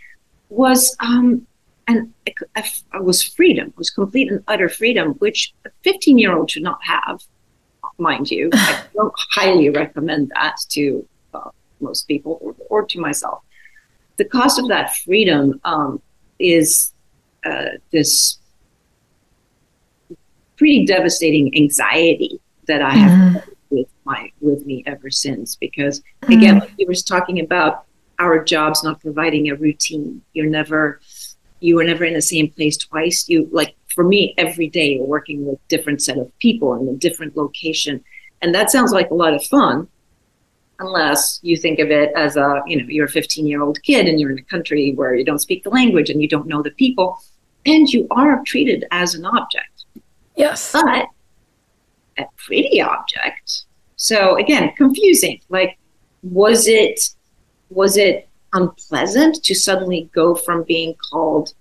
was 0.49 0.95
um, 0.99 1.47
and 1.87 2.13
it 2.25 2.35
was 2.99 3.23
freedom, 3.23 3.67
it 3.67 3.77
was 3.77 3.89
complete 3.89 4.31
and 4.31 4.43
utter 4.47 4.69
freedom, 4.69 5.13
which 5.13 5.53
a 5.65 5.69
15 5.83 6.17
year 6.17 6.35
old 6.35 6.49
should 6.49 6.63
not 6.63 6.79
have, 6.83 7.21
mind 7.97 8.31
you. 8.31 8.49
I 8.53 8.81
don't 8.93 9.13
highly 9.15 9.69
recommend 9.69 10.31
that 10.35 10.57
to 10.69 11.07
uh, 11.33 11.49
most 11.79 12.07
people 12.07 12.39
or, 12.41 12.55
or 12.69 12.85
to 12.85 12.99
myself. 12.99 13.43
The 14.17 14.25
cost 14.25 14.59
of 14.59 14.67
that 14.69 14.95
freedom 14.95 15.59
um, 15.63 16.01
is 16.39 16.93
uh, 17.45 17.77
this 17.91 18.39
pretty 20.57 20.85
devastating 20.85 21.55
anxiety 21.55 22.39
that 22.67 22.81
I 22.81 22.91
have 22.91 23.47
with 23.69 23.87
my 24.05 24.31
with 24.39 24.65
me 24.65 24.83
ever 24.85 25.09
since. 25.09 25.55
Because 25.55 26.01
again, 26.23 26.59
like 26.59 26.71
you 26.77 26.87
were 26.87 26.95
talking 26.95 27.41
about 27.41 27.85
our 28.19 28.43
jobs 28.43 28.83
not 28.83 29.01
providing 29.01 29.49
a 29.49 29.55
routine. 29.55 30.21
You're 30.33 30.49
never 30.49 31.01
you 31.65 31.75
were 31.75 31.83
never 31.83 32.05
in 32.05 32.13
the 32.13 32.21
same 32.21 32.51
place 32.51 32.77
twice. 32.77 33.27
You 33.27 33.49
like 33.51 33.75
for 33.87 34.03
me 34.03 34.33
every 34.37 34.67
day 34.67 34.93
you're 34.93 35.05
working 35.05 35.45
with 35.45 35.67
different 35.67 36.01
set 36.01 36.17
of 36.17 36.37
people 36.39 36.73
in 36.75 36.87
a 36.87 36.93
different 36.93 37.35
location, 37.35 38.03
and 38.41 38.53
that 38.53 38.69
sounds 38.69 38.91
like 38.91 39.09
a 39.09 39.15
lot 39.15 39.33
of 39.33 39.43
fun. 39.43 39.87
Unless 40.79 41.39
you 41.41 41.55
think 41.55 41.79
of 41.79 41.89
it 41.89 42.11
as 42.17 42.35
a, 42.35 42.61
you 42.67 42.75
know, 42.77 42.85
you're 42.89 43.05
a 43.05 43.09
15 43.09 43.47
year 43.47 43.61
old 43.61 43.81
kid 43.83 44.07
and 44.07 44.19
you're 44.19 44.31
in 44.31 44.39
a 44.39 44.43
country 44.43 44.91
where 44.93 45.15
you 45.15 45.23
don't 45.23 45.39
speak 45.39 45.63
the 45.63 45.69
language 45.69 46.09
and 46.09 46.21
you 46.21 46.27
don't 46.27 46.47
know 46.47 46.61
the 46.61 46.71
people, 46.71 47.19
and 47.65 47.87
you 47.89 48.07
are 48.11 48.43
treated 48.45 48.85
as 48.91 49.15
an 49.15 49.25
object. 49.25 49.85
Yes. 50.35 50.73
But 50.73 51.07
a 52.17 52.25
pretty 52.35 52.81
object. 52.81 53.65
So 53.95 54.37
again, 54.37 54.73
confusing. 54.77 55.39
Like, 55.49 55.77
was 56.21 56.67
it 56.67 56.99
was 57.69 57.97
it 57.97 58.27
unpleasant 58.55 59.43
to 59.43 59.53
suddenly 59.53 60.09
go 60.13 60.33
from 60.33 60.63
being 60.63 60.95
called, 61.11 61.53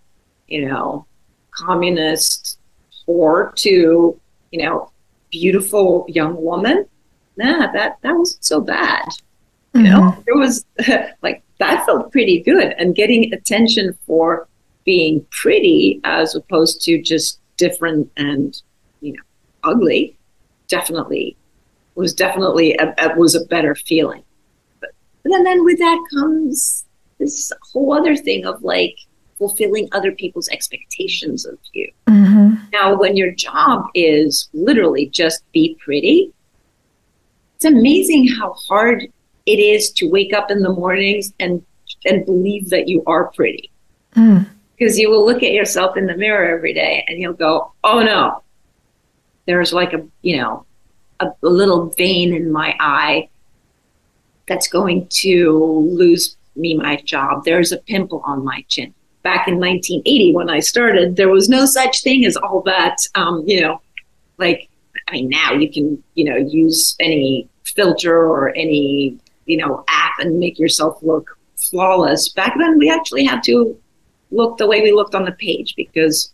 you 0.49 0.67
know, 0.67 1.07
communist 1.51 2.59
whore 3.07 3.55
to, 3.57 4.19
you 4.51 4.63
know, 4.63 4.91
beautiful 5.31 6.07
young 6.09 6.43
woman? 6.43 6.87
Nah, 7.37 7.71
that 7.73 7.99
that 8.03 8.17
wasn't 8.17 8.45
so 8.45 8.61
bad. 8.61 9.05
You 9.75 9.83
know, 9.83 10.01
mm-hmm. 10.01 10.21
it 10.29 10.37
was 10.37 10.65
like 11.23 11.43
that 11.59 11.85
felt 11.85 12.13
pretty 12.13 12.41
good, 12.41 12.75
and 12.79 12.95
getting 12.95 13.35
attention 13.35 13.99
for 14.07 14.47
being 14.85 15.27
pretty 15.31 16.01
as 16.05 16.35
opposed 16.35 16.83
to 16.83 17.01
just 17.01 17.41
different 17.57 18.11
and 18.17 18.63
you 19.01 19.13
know 19.13 19.23
ugly 19.63 20.17
definitely 20.69 21.37
was 21.95 22.13
definitely 22.15 22.75
a, 22.77 22.95
a- 22.99 23.17
was 23.17 23.35
a 23.35 23.45
better 23.47 23.75
feeling 23.75 24.23
but, 24.81 24.91
but 25.23 25.31
then, 25.31 25.45
then 25.45 25.65
with 25.65 25.79
that 25.79 25.99
comes 26.13 26.84
this 27.19 27.53
whole 27.73 27.93
other 27.93 28.17
thing 28.17 28.45
of 28.45 28.63
like 28.63 28.97
fulfilling 29.39 29.89
other 29.93 30.13
people's 30.13 30.49
expectations 30.49 31.45
of 31.45 31.59
you. 31.73 31.91
Mm-hmm. 32.07 32.55
Now 32.73 32.97
when 32.97 33.17
your 33.17 33.33
job 33.33 33.87
is 33.95 34.49
literally 34.53 35.07
just 35.07 35.43
be 35.53 35.77
pretty 35.85 36.33
it's 37.65 37.73
amazing 37.73 38.29
how 38.29 38.53
hard 38.53 39.05
it 39.47 39.59
is 39.59 39.91
to 39.93 40.07
wake 40.07 40.35
up 40.35 40.51
in 40.51 40.61
the 40.61 40.73
mornings 40.73 41.33
and 41.41 41.65
and 42.05 42.27
believe 42.27 42.69
that 42.71 42.89
you 42.89 43.03
are 43.07 43.31
pretty. 43.33 43.71
Mm. 44.17 44.47
Because 44.77 44.99
you 44.99 45.09
will 45.09 45.25
look 45.25 45.43
at 45.43 45.53
yourself 45.53 45.97
in 45.97 46.07
the 46.07 46.17
mirror 46.17 46.55
every 46.57 46.75
day 46.75 47.05
and 47.09 47.19
you'll 47.19 47.33
go 47.33 47.73
oh 47.83 48.03
no. 48.03 48.43
There's 49.47 49.73
like 49.73 49.95
a 49.95 50.07
you 50.21 50.39
know 50.39 50.67
a, 51.21 51.29
a 51.43 51.49
little 51.49 51.89
vein 51.91 52.35
in 52.35 52.53
my 52.53 52.77
eye 52.81 53.29
that's 54.47 54.69
going 54.69 55.07
to 55.09 55.51
lose 55.91 56.37
me 56.57 56.75
my 56.75 56.97
job. 56.97 57.45
There's 57.45 57.73
a 57.73 57.79
pimple 57.79 58.23
on 58.25 58.45
my 58.45 58.65
chin. 58.69 58.95
Back 59.23 59.49
in 59.49 59.55
1980 59.59 60.35
when 60.35 60.51
i 60.51 60.61
started 60.61 61.17
there 61.17 61.31
was 61.31 61.49
no 61.49 61.65
such 61.65 62.03
thing 62.03 62.27
as 62.27 62.37
all 62.37 62.61
that 62.67 62.97
um, 63.15 63.43
you 63.47 63.63
know 63.63 63.81
like 64.37 64.69
i 65.09 65.13
mean 65.13 65.31
now 65.31 65.53
you 65.55 65.73
can 65.73 66.03
you 66.15 66.25
know 66.25 66.37
use 66.37 66.95
any 67.01 67.49
filter 67.65 68.15
or 68.15 68.51
any 68.55 69.19
you 69.47 69.57
know 69.57 69.83
app 69.89 70.13
and 70.19 70.39
make 70.39 70.59
yourself 70.59 70.99
look 71.03 71.39
flawless. 71.57 72.29
Back 72.29 72.55
then 72.59 72.79
we 72.79 72.91
actually 72.91 73.25
had 73.25 73.43
to 73.45 73.79
look 74.31 74.59
the 74.59 74.67
way 74.67 74.83
we 74.83 74.93
looked 74.93 75.15
on 75.15 75.25
the 75.25 75.33
page 75.33 75.75
because 75.75 76.31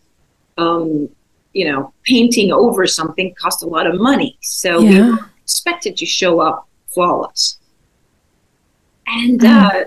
um, 0.58 1.08
you 1.52 1.70
know 1.70 1.92
painting 2.04 2.50
over 2.52 2.86
something 2.86 3.32
cost 3.40 3.62
a 3.62 3.66
lot 3.66 3.86
of 3.86 4.00
money. 4.00 4.36
So 4.40 4.80
we 4.80 4.96
Yeah. 4.96 5.10
were 5.10 5.30
expected 5.42 5.96
to 5.98 6.06
show 6.06 6.40
up 6.40 6.68
flawless. 6.92 7.58
And 9.06 9.44
uh, 9.44 9.84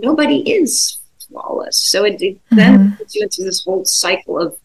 nobody 0.00 0.38
is 0.50 0.98
flawless 1.28 1.76
so 1.78 2.04
it, 2.04 2.20
it 2.20 2.38
then 2.50 2.96
puts 2.96 3.14
you 3.14 3.22
into 3.22 3.42
this 3.44 3.64
whole 3.64 3.84
cycle 3.84 4.38
of 4.38 4.56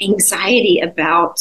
anxiety 0.00 0.80
about 0.80 1.40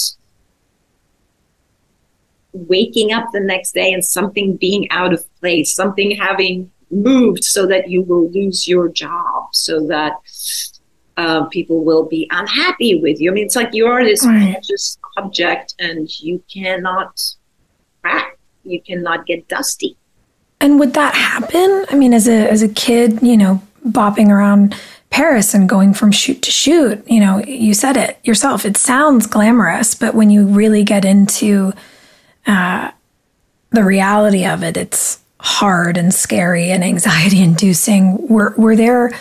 waking 2.54 3.12
up 3.12 3.26
the 3.34 3.40
next 3.40 3.74
day 3.74 3.92
and 3.92 4.06
something 4.06 4.56
being 4.58 4.90
out 4.92 5.12
of 5.14 5.26
place, 5.40 5.74
something 5.74 6.12
having 6.12 6.70
moved 6.92 7.44
so 7.44 7.66
that 7.66 7.90
you 7.90 8.04
will 8.04 8.30
lose 8.30 8.68
your 8.68 8.88
job, 8.90 9.48
so 9.54 9.86
that 9.88 10.14
uh, 11.18 11.46
people 11.46 11.84
will 11.84 12.06
be 12.06 12.28
unhappy 12.32 13.02
with 13.02 13.20
you. 13.20 13.32
I 13.32 13.34
mean, 13.34 13.46
it's 13.46 13.56
like 13.56 13.74
you 13.74 13.88
are 13.88 14.04
this 14.04 14.24
Right. 14.26 14.54
precious 14.54 14.98
object 15.18 15.74
and 15.80 16.08
you 16.22 16.44
cannot 16.52 17.20
crack, 18.02 18.38
you 18.64 18.82
cannot 18.82 19.26
get 19.26 19.48
dusty. 19.48 19.98
And 20.64 20.80
would 20.80 20.94
that 20.94 21.14
happen? 21.14 21.86
I 21.90 21.96
mean, 21.96 22.14
as 22.14 22.26
a 22.26 22.50
as 22.50 22.62
a 22.62 22.70
kid, 22.70 23.22
you 23.22 23.36
know, 23.36 23.62
bopping 23.86 24.30
around 24.30 24.74
Paris 25.10 25.54
and 25.54 25.68
going 25.68 25.94
from 25.94 26.10
shoot 26.14 26.42
to 26.44 26.52
shoot, 26.52 27.06
you 27.06 27.20
know, 27.20 27.40
you 27.40 27.74
said 27.74 27.98
it 27.98 28.18
yourself. 28.24 28.66
It 28.66 28.78
sounds 28.78 29.28
glamorous, 29.28 29.94
but 29.94 30.16
when 30.16 30.30
you 30.30 30.48
really 30.48 30.86
get 30.86 31.04
into 31.04 31.74
uh, 32.48 32.92
the 33.72 33.84
reality 33.84 34.46
of 34.46 34.64
it, 34.64 34.78
it's 34.78 35.20
hard 35.42 35.98
and 35.98 36.14
scary 36.14 36.72
and 36.72 36.82
anxiety 36.82 37.44
inducing. 37.44 38.26
Were 38.30 38.54
were 38.56 38.78
there 38.78 39.12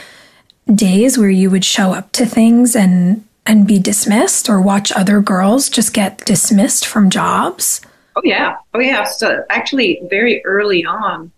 days 0.72 1.18
where 1.18 1.28
you 1.28 1.50
would 1.50 1.64
show 1.64 1.92
up 1.92 2.12
to 2.12 2.24
things 2.24 2.76
and 2.76 3.26
and 3.46 3.66
be 3.66 3.80
dismissed 3.80 4.48
or 4.48 4.60
watch 4.60 4.92
other 4.92 5.20
girls 5.20 5.68
just 5.68 5.92
get 5.92 6.24
dismissed 6.24 6.86
from 6.86 7.10
jobs? 7.10 7.80
Oh 8.16 8.20
yeah, 8.24 8.56
oh 8.74 8.80
yeah. 8.80 9.04
So 9.04 9.44
actually, 9.50 10.00
very 10.10 10.44
early 10.44 10.84
on, 10.84 11.32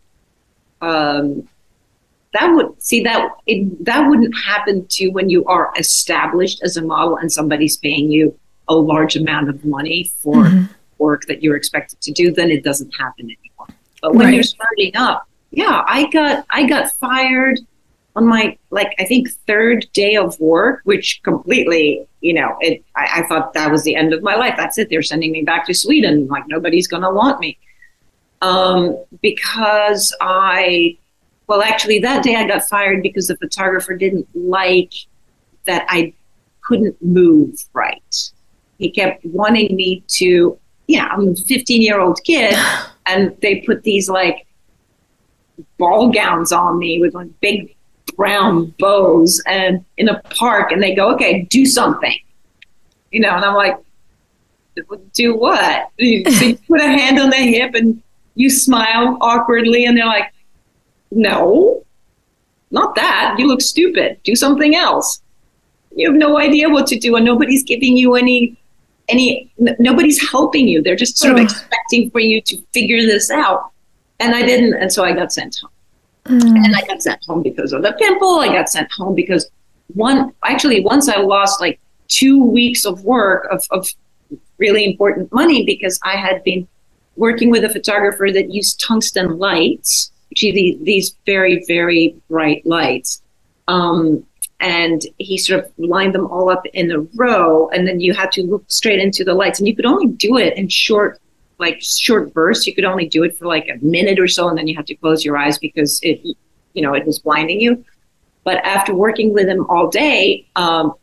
um, 0.81 1.49
that 2.33 2.49
would 2.49 2.83
see 2.83 3.01
that 3.05 3.29
it, 3.47 3.85
that 3.85 4.09
wouldn't 4.09 4.35
happen 4.45 4.87
to 4.89 5.05
you 5.05 5.13
when 5.13 5.29
you 5.31 5.45
are 5.45 5.73
established 5.79 6.63
as 6.63 6.77
a 6.77 6.83
model 6.83 7.17
and 7.17 7.31
somebody's 7.31 7.77
paying 7.77 8.11
you 8.11 8.37
a 8.69 8.75
large 8.75 9.15
amount 9.15 9.49
of 9.49 9.65
money 9.65 10.11
for 10.17 10.45
Mhm. 10.47 10.69
work 10.99 11.27
that 11.27 11.43
you're 11.43 11.55
expected 11.57 12.01
to 12.01 12.11
do. 12.13 12.33
Then 12.33 12.51
it 12.51 12.65
doesn't 12.65 12.91
happen 12.99 13.27
anymore. 13.27 13.69
But 14.03 14.15
when 14.15 14.27
Right. 14.27 14.35
you're 14.35 14.43
starting 14.43 14.97
up, 14.97 15.29
yeah, 15.53 15.85
I 15.87 16.07
got 16.11 16.45
I 16.51 16.65
got 16.67 16.93
fired 16.95 17.61
on 18.17 18.27
my 18.27 18.57
like 18.71 18.95
I 18.99 19.05
think 19.05 19.31
third 19.47 19.87
day 19.93 20.17
of 20.17 20.39
work, 20.39 20.81
which 20.85 21.21
completely, 21.23 22.07
you 22.21 22.35
know, 22.35 22.57
it 22.61 22.85
I, 22.97 23.23
I 23.23 23.27
thought 23.27 23.55
that 23.55 23.71
was 23.71 23.83
the 23.83 23.97
end 23.97 24.13
of 24.13 24.23
my 24.23 24.37
life. 24.37 24.55
That's 24.57 24.79
it. 24.79 24.89
They're 24.89 25.03
sending 25.03 25.33
me 25.33 25.43
back 25.43 25.67
to 25.67 25.75
Sweden. 25.75 26.29
Like 26.29 26.45
nobody's 26.47 26.87
gonna 26.87 27.13
want 27.13 27.41
me. 27.41 27.59
Um, 28.43 29.03
because 29.23 30.15
I 30.21 30.97
well 31.47 31.63
actually 31.63 31.99
that 32.01 32.23
day 32.23 32.37
I 32.37 32.47
got 32.47 32.69
fired 32.69 33.03
because 33.03 33.27
the 33.27 33.37
photographer 33.37 33.97
didn't 33.97 34.29
like 34.35 34.93
that 35.65 35.85
I 35.89 36.13
couldn't 36.65 37.01
move 37.03 37.65
right. 37.73 38.33
He 38.79 38.91
kept 38.91 39.25
wanting 39.25 39.77
me 39.77 40.03
to, 40.09 40.59
yeah, 40.89 41.07
I'm 41.07 41.29
a 41.29 41.37
15 41.37 41.83
year 41.83 42.01
old 42.01 42.23
kid, 42.25 42.55
and 43.07 43.37
they 43.41 43.61
put 43.61 43.83
these 43.83 44.09
like 44.09 44.47
ball 45.79 46.11
gowns 46.11 46.53
on 46.53 46.79
me 46.79 47.01
with 47.01 47.15
like 47.15 47.29
big 47.41 47.75
brown 48.17 48.75
bows 48.79 49.43
and 49.47 49.85
in 49.97 50.09
a 50.09 50.21
park, 50.31 50.73
and 50.73 50.83
they 50.83 50.95
go, 50.95 51.13
okay, 51.15 51.43
do 51.43 51.67
something. 51.67 52.17
You 53.11 53.21
know, 53.21 53.31
and 53.31 53.45
I'm 53.45 53.55
like, 53.55 53.77
do 55.13 55.37
what? 55.37 55.91
You, 55.99 56.25
so 56.31 56.45
you 56.45 56.59
put 56.69 56.81
a 56.81 56.89
hand 56.89 57.19
on 57.19 57.31
their 57.31 57.47
hip 57.47 57.75
and 57.75 58.03
you 58.35 58.51
smile 58.51 59.19
awkwardly, 59.21 59.85
and 59.85 59.97
they're 59.97 60.07
like, 60.07 60.33
no, 61.11 61.85
not 62.71 62.95
that. 62.97 63.37
You 63.39 63.47
look 63.47 63.61
stupid. 63.61 64.19
Do 64.25 64.35
something 64.35 64.75
else 64.75 65.21
you 65.95 66.11
have 66.11 66.19
no 66.19 66.39
idea 66.39 66.69
what 66.69 66.87
to 66.89 66.99
do 66.99 67.17
and 67.17 67.25
nobody's 67.25 67.63
giving 67.63 67.97
you 67.97 68.15
any 68.15 68.57
any 69.09 69.51
n- 69.61 69.77
nobody's 69.79 70.31
helping 70.31 70.67
you 70.67 70.83
they're 70.83 70.97
just 70.97 71.19
sort 71.19 71.35
of 71.35 71.39
expecting 71.39 72.11
for 72.11 72.21
you 72.21 72.41
to 72.41 72.57
figure 72.73 73.03
this 73.03 73.31
out 73.31 73.71
and 74.21 74.35
i 74.35 74.43
didn't 74.43 74.75
and 74.75 74.93
so 74.93 75.05
i 75.05 75.13
got 75.13 75.33
sent 75.33 75.59
home 75.59 75.71
Mm. 76.27 76.65
and 76.65 76.75
i 76.75 76.81
got 76.87 77.03
sent 77.03 77.23
home 77.27 77.43
because 77.43 77.75
of 77.75 77.83
the 77.83 77.93
pimple 77.93 78.39
i 78.39 78.49
got 78.49 78.71
sent 78.71 78.91
home 78.93 79.15
because 79.15 79.51
one 79.89 80.33
actually 80.43 80.81
once 80.81 81.07
i 81.07 81.21
lost 81.21 81.61
like 81.61 81.79
two 82.09 82.43
weeks 82.43 82.87
of 82.87 83.05
work 83.05 83.47
of, 83.51 83.63
of 83.71 83.87
really 84.57 84.85
important 84.87 85.31
money 85.35 85.67
because 85.67 86.01
i 86.03 86.17
had 86.17 86.43
been 86.43 86.67
working 87.17 87.51
with 87.51 87.63
a 87.63 87.69
photographer 87.69 88.31
that 88.33 88.51
used 88.51 88.81
tungsten 88.81 89.39
lights 89.39 90.13
are 90.33 90.53
these 90.53 91.15
very 91.27 91.63
very 91.67 92.17
bright 92.31 92.65
lights 92.67 93.23
um, 93.69 94.25
and 94.61 95.03
he 95.19 95.37
sort 95.37 95.63
of 95.63 95.71
lined 95.77 96.15
them 96.15 96.27
all 96.29 96.49
up 96.49 96.65
in 96.73 96.91
a 96.91 97.01
row 97.15 97.69
and 97.69 97.87
then 97.87 98.01
you 98.01 98.15
had 98.15 98.33
to 98.33 98.43
look 98.43 98.65
straight 98.69 98.99
into 98.99 99.25
the 99.25 99.35
lights 99.35 99.59
and 99.59 99.69
you 99.69 99.77
could 99.77 99.87
only 99.87 100.07
do 100.07 100.39
it 100.39 100.57
in 100.57 100.69
short 100.69 101.21
like 101.59 101.81
short 101.81 102.33
bursts 102.35 102.67
you 102.67 102.75
could 102.75 102.85
only 102.85 103.07
do 103.09 103.23
it 103.23 103.37
for 103.39 103.47
like 103.47 103.69
a 103.69 103.85
minute 103.85 104.19
or 104.19 104.29
so 104.29 104.49
and 104.49 104.59
then 104.59 104.67
you 104.67 104.75
had 104.75 104.87
to 104.87 104.95
close 104.95 105.25
your 105.25 105.37
eyes 105.37 105.59
because 105.59 106.01
it 106.03 106.21
you 106.73 106.83
know 106.83 106.95
it 106.95 107.07
was 107.07 107.19
blinding 107.21 107.61
you. 107.61 107.85
But 108.45 108.59
after 108.65 108.95
working 108.95 109.33
with 109.33 109.47
him 109.49 109.65
all 109.69 109.89
day 109.89 110.47
um, 110.57 110.95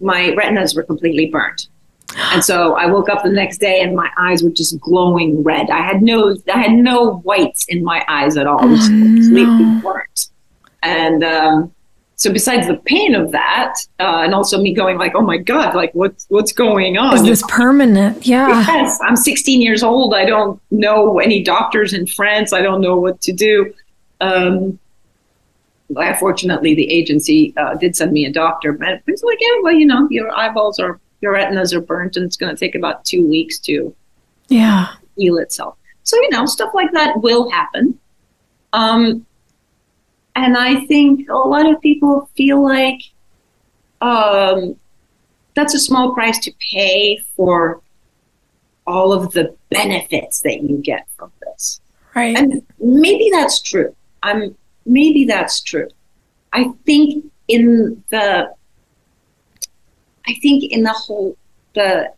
my 0.00 0.32
retinas 0.34 0.74
were 0.74 0.82
completely 0.82 1.26
burnt. 1.26 1.68
And 2.32 2.44
so 2.44 2.74
i 2.76 2.86
woke 2.86 3.08
up 3.08 3.22
the 3.22 3.30
next 3.30 3.58
day 3.58 3.80
and 3.80 3.96
my 3.96 4.10
eyes 4.18 4.42
were 4.42 4.50
just 4.50 4.78
glowing 4.80 5.42
red. 5.42 5.70
I 5.70 5.82
had 5.82 6.02
no 6.02 6.36
i 6.54 6.58
had 6.58 6.72
no 6.72 7.16
whites 7.20 7.64
in 7.68 7.82
my 7.82 8.04
eyes 8.08 8.36
at 8.36 8.46
all. 8.46 8.62
It 8.64 8.68
was 8.70 8.84
Oh, 8.84 8.88
completely 8.88 9.80
burnt. 9.82 10.28
And 10.82 11.22
um, 11.24 11.72
so 12.22 12.32
besides 12.32 12.68
the 12.68 12.76
pain 12.76 13.16
of 13.16 13.32
that, 13.32 13.74
uh, 13.98 14.20
and 14.24 14.32
also 14.32 14.62
me 14.62 14.72
going 14.72 14.96
like, 14.96 15.12
"Oh 15.16 15.22
my 15.22 15.38
god, 15.38 15.74
like 15.74 15.92
what's 15.92 16.24
what's 16.28 16.52
going 16.52 16.96
on?" 16.96 17.14
Is 17.14 17.24
this 17.24 17.42
permanent? 17.48 18.24
Yeah. 18.24 18.48
Yes, 18.48 19.00
I'm 19.02 19.16
16 19.16 19.60
years 19.60 19.82
old. 19.82 20.14
I 20.14 20.24
don't 20.24 20.60
know 20.70 21.18
any 21.18 21.42
doctors 21.42 21.92
in 21.92 22.06
France. 22.06 22.52
I 22.52 22.62
don't 22.62 22.80
know 22.80 22.96
what 22.96 23.20
to 23.22 23.32
do. 23.32 23.74
Um, 24.20 24.78
well, 25.88 26.14
fortunately, 26.14 26.76
the 26.76 26.88
agency 26.92 27.52
uh, 27.56 27.74
did 27.74 27.96
send 27.96 28.12
me 28.12 28.24
a 28.24 28.32
doctor, 28.32 28.72
but 28.72 29.02
it's 29.08 29.24
like, 29.24 29.38
yeah, 29.40 29.58
well, 29.62 29.74
you 29.74 29.84
know, 29.84 30.06
your 30.08 30.30
eyeballs 30.38 30.78
are, 30.78 31.00
your 31.22 31.32
retinas 31.32 31.74
are 31.74 31.80
burnt, 31.80 32.16
and 32.16 32.24
it's 32.24 32.36
going 32.36 32.54
to 32.54 32.58
take 32.58 32.76
about 32.76 33.04
two 33.04 33.26
weeks 33.28 33.58
to 33.60 33.92
Yeah. 34.48 34.86
heal 35.16 35.38
itself. 35.38 35.76
So, 36.04 36.16
you 36.16 36.30
know, 36.30 36.46
stuff 36.46 36.70
like 36.72 36.92
that 36.92 37.20
will 37.20 37.50
happen. 37.50 37.98
Um, 38.72 39.26
and 40.34 40.56
I 40.56 40.84
think 40.86 41.28
a 41.28 41.34
lot 41.34 41.70
of 41.70 41.80
people 41.80 42.30
feel 42.36 42.62
like 42.62 43.00
um, 44.00 44.76
that's 45.54 45.74
a 45.74 45.78
small 45.78 46.14
price 46.14 46.38
to 46.40 46.52
pay 46.72 47.18
for 47.36 47.80
all 48.86 49.12
of 49.12 49.32
the 49.32 49.54
benefits 49.70 50.40
that 50.40 50.62
you 50.62 50.78
get 50.78 51.06
from 51.16 51.30
this. 51.42 51.80
Right. 52.14 52.36
And 52.36 52.62
maybe 52.80 53.30
that's 53.30 53.60
true. 53.60 53.94
I'm 54.22 54.56
maybe 54.86 55.24
that's 55.24 55.60
true. 55.60 55.88
I 56.52 56.72
think 56.84 57.30
in 57.48 58.02
the 58.10 58.52
I 60.26 60.34
think 60.40 60.72
in 60.72 60.82
the 60.82 60.92
whole 60.92 61.36
the 61.74 62.12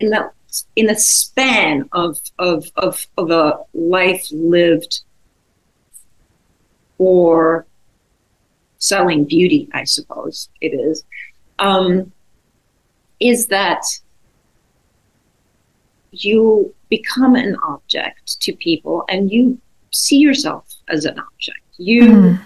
in 0.00 0.10
the 0.10 0.30
in 0.76 0.86
the 0.86 0.96
span 0.96 1.88
of 1.92 2.18
of 2.38 2.66
of 2.76 3.06
of 3.16 3.30
a 3.30 3.58
life 3.74 4.26
lived 4.32 5.02
for 6.96 7.66
selling 8.78 9.24
beauty, 9.24 9.68
I 9.72 9.84
suppose 9.84 10.48
it 10.60 10.68
is, 10.68 11.04
um, 11.58 12.12
is 13.20 13.48
that 13.48 13.84
you 16.10 16.74
become 16.88 17.34
an 17.34 17.56
object 17.68 18.40
to 18.40 18.52
people 18.54 19.04
and 19.08 19.30
you 19.30 19.60
see 19.90 20.16
yourself 20.16 20.64
as 20.88 21.04
an 21.04 21.18
object. 21.18 21.60
You 21.76 22.02
Mhm. 22.04 22.40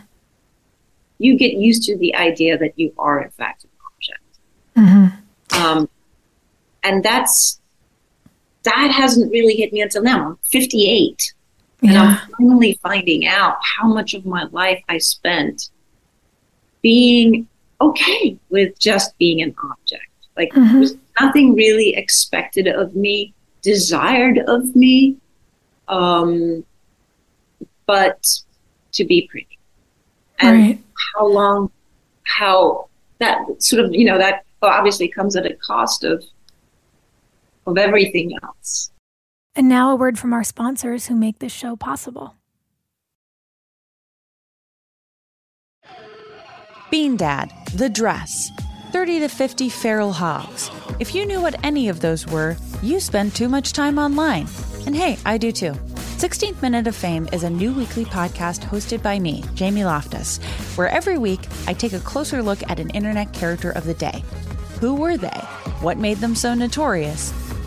you 1.19 1.37
get 1.37 1.53
used 1.55 1.85
to 1.85 1.97
the 1.99 2.15
idea 2.17 2.59
that 2.59 2.77
you 2.77 2.93
are 2.99 3.23
in 3.23 3.31
fact 3.31 3.65
an 3.65 3.71
object. 3.93 4.23
Mhm. 4.77 5.13
Um, 5.57 5.89
and 6.83 7.05
that's 7.05 7.61
that 8.65 8.91
hasn't 8.93 9.31
really 9.33 9.55
hit 9.55 9.73
me 9.73 9.81
until 9.81 10.03
now. 10.03 10.27
I'm 10.31 10.39
58. 10.45 11.35
And 11.85 11.99
I'm 11.99 12.17
finally 12.39 12.79
finding 12.81 13.27
out 13.27 13.57
how 13.61 13.89
much 13.89 14.15
of 14.15 14.25
my 14.25 14.45
life 14.53 14.81
I 14.89 14.99
spent 14.99 15.71
being 16.81 17.49
okay 17.81 18.39
with 18.51 18.79
just 18.79 19.19
being 19.19 19.43
an 19.43 19.53
object. 19.65 20.07
Like 20.37 20.51
Mhm. 20.53 20.73
there's 20.75 20.95
nothing 21.21 21.55
really 21.55 21.97
expected 21.97 22.69
of 22.69 22.95
me, 22.95 23.35
desired 23.63 24.39
of 24.47 24.77
me, 24.77 25.17
um, 25.89 26.65
but 27.87 28.25
to 28.93 29.05
be 29.05 29.27
pretty. 29.29 29.59
And 30.39 30.57
Right. 30.59 30.79
how 31.17 31.27
long, 31.27 31.71
how 32.25 32.89
that 33.19 33.39
sort 33.59 33.85
of, 33.85 33.93
you 33.93 34.05
know, 34.05 34.19
that 34.19 34.45
obviously 34.63 35.09
comes 35.09 35.35
at 35.35 35.47
a 35.47 35.55
cost 35.55 36.05
of 36.05 36.25
of 37.67 37.79
everything 37.79 38.37
else. 38.43 38.91
And 39.55 39.69
now 39.69 39.91
a 39.91 39.97
word 39.97 40.19
from 40.19 40.33
our 40.33 40.45
sponsors 40.45 41.07
who 41.07 41.15
make 41.15 41.39
this 41.39 41.53
show 41.53 41.77
possible. 41.77 42.37
Bean 46.91 47.17
Dad, 47.17 47.51
The 47.75 47.89
Dress, 47.89 48.51
30 48.93 49.21
to 49.21 49.29
50 49.29 49.69
feral 49.71 50.13
hogs. 50.13 50.71
If 51.01 51.15
you 51.15 51.25
knew 51.25 51.41
what 51.41 51.63
any 51.65 51.89
of 51.89 52.01
those 52.01 52.27
were, 52.27 52.57
you 52.83 53.01
spend 53.01 53.35
too 53.35 53.49
much 53.49 53.73
time 53.73 53.99
online. 53.99 54.47
And 54.85 54.95
hey, 54.95 55.19
I 55.25 55.39
do 55.39 55.53
too. 55.53 55.73
16th 55.73 56.61
Minute 56.63 56.87
of 56.87 56.95
Fame 56.95 57.29
is 57.33 57.43
a 57.43 57.51
new 57.51 57.73
weekly 57.73 58.05
podcast 58.05 58.61
hosted 58.61 59.03
by 59.03 59.19
me, 59.19 59.43
Jamie 59.55 59.85
Loftus, 59.85 60.39
where 60.77 60.89
every 60.89 61.19
week 61.19 61.41
I 61.67 61.73
take 61.73 61.95
a 61.95 62.01
closer 62.01 62.43
look 62.43 62.63
at 62.71 62.79
an 62.79 62.91
internet 62.91 63.33
character 63.33 63.71
of 63.71 63.85
the 63.85 63.95
day. 63.95 64.23
Who 64.79 64.95
were 64.95 65.17
they? 65.17 65.29
What 65.81 65.99
made 65.99 66.19
them 66.19 66.35
so 66.35 66.55
notorious? 66.55 67.33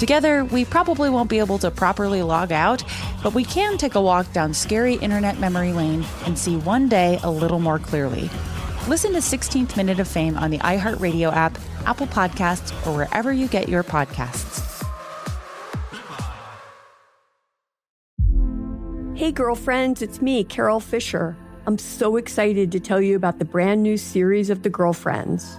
Together, 0.00 0.46
we 0.46 0.64
probably 0.64 1.10
won't 1.10 1.28
be 1.28 1.40
able 1.40 1.58
to 1.58 1.70
properly 1.70 2.22
log 2.22 2.52
out, 2.52 2.82
but 3.22 3.34
we 3.34 3.44
can 3.44 3.76
take 3.76 3.96
a 3.96 4.00
walk 4.00 4.32
down 4.32 4.54
scary 4.54 4.94
internet 4.94 5.38
memory 5.38 5.74
lane 5.74 6.06
and 6.24 6.38
see 6.38 6.56
one 6.56 6.88
day 6.88 7.20
a 7.22 7.30
little 7.30 7.58
more 7.58 7.78
clearly. 7.78 8.30
Listen 8.88 9.12
to 9.12 9.18
16th 9.18 9.76
Minute 9.76 10.00
of 10.00 10.08
Fame 10.08 10.38
on 10.38 10.50
the 10.50 10.56
iHeartRadio 10.60 11.30
app, 11.30 11.58
Apple 11.84 12.06
Podcasts, 12.06 12.72
or 12.86 12.96
wherever 12.96 13.30
you 13.30 13.46
get 13.46 13.68
your 13.68 13.84
podcasts. 13.84 14.82
Hey, 19.14 19.32
girlfriends, 19.32 20.00
it's 20.00 20.22
me, 20.22 20.44
Carole 20.44 20.80
Fisher. 20.80 21.36
I'm 21.66 21.76
so 21.76 22.16
excited 22.16 22.72
to 22.72 22.80
tell 22.80 23.02
you 23.02 23.16
about 23.16 23.38
the 23.38 23.44
brand 23.44 23.82
new 23.82 23.98
series 23.98 24.48
of 24.48 24.62
The 24.62 24.70
Girlfriends. 24.70 25.58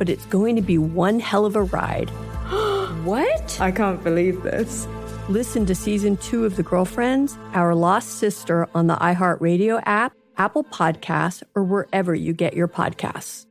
but 0.00 0.08
it's 0.08 0.24
going 0.26 0.56
to 0.56 0.62
be 0.62 0.78
one 0.78 1.20
hell 1.20 1.44
of 1.44 1.54
a 1.54 1.62
ride. 1.62 2.08
what? 3.04 3.60
I 3.60 3.70
can't 3.70 4.02
believe 4.02 4.42
this. 4.42 4.88
Listen 5.28 5.66
to 5.66 5.74
season 5.74 6.16
two 6.16 6.46
of 6.46 6.56
The 6.56 6.62
Girlfriends, 6.62 7.36
Our 7.52 7.74
Lost 7.74 8.18
Sister 8.18 8.66
on 8.74 8.86
the 8.86 8.96
iHeartRadio 8.96 9.82
app, 9.84 10.14
Apple 10.38 10.64
Podcasts, 10.64 11.42
or 11.54 11.64
wherever 11.64 12.14
you 12.14 12.32
get 12.32 12.54
your 12.54 12.66
podcasts. 12.66 13.44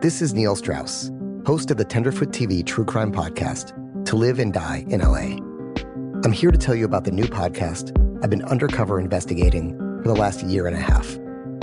This 0.00 0.20
is 0.20 0.34
Neil 0.34 0.56
Strauss, 0.56 1.12
host 1.46 1.70
of 1.70 1.76
the 1.76 1.84
Tenderfoot 1.84 2.30
TV 2.30 2.66
True 2.66 2.84
Crime 2.84 3.12
Podcast, 3.12 3.74
To 4.06 4.16
Live 4.16 4.40
and 4.40 4.52
Die 4.52 4.84
in 4.88 5.00
LA. 5.00 5.38
I'm 6.24 6.32
here 6.32 6.50
to 6.50 6.58
tell 6.58 6.74
you 6.74 6.84
about 6.84 7.04
the 7.04 7.12
new 7.12 7.26
podcast 7.26 7.96
I've 8.24 8.30
been 8.30 8.42
undercover 8.42 8.98
investigating 8.98 9.78
for 10.02 10.08
the 10.08 10.16
last 10.16 10.42
year 10.42 10.66
and 10.66 10.76
a 10.76 10.80
half. 10.80 11.19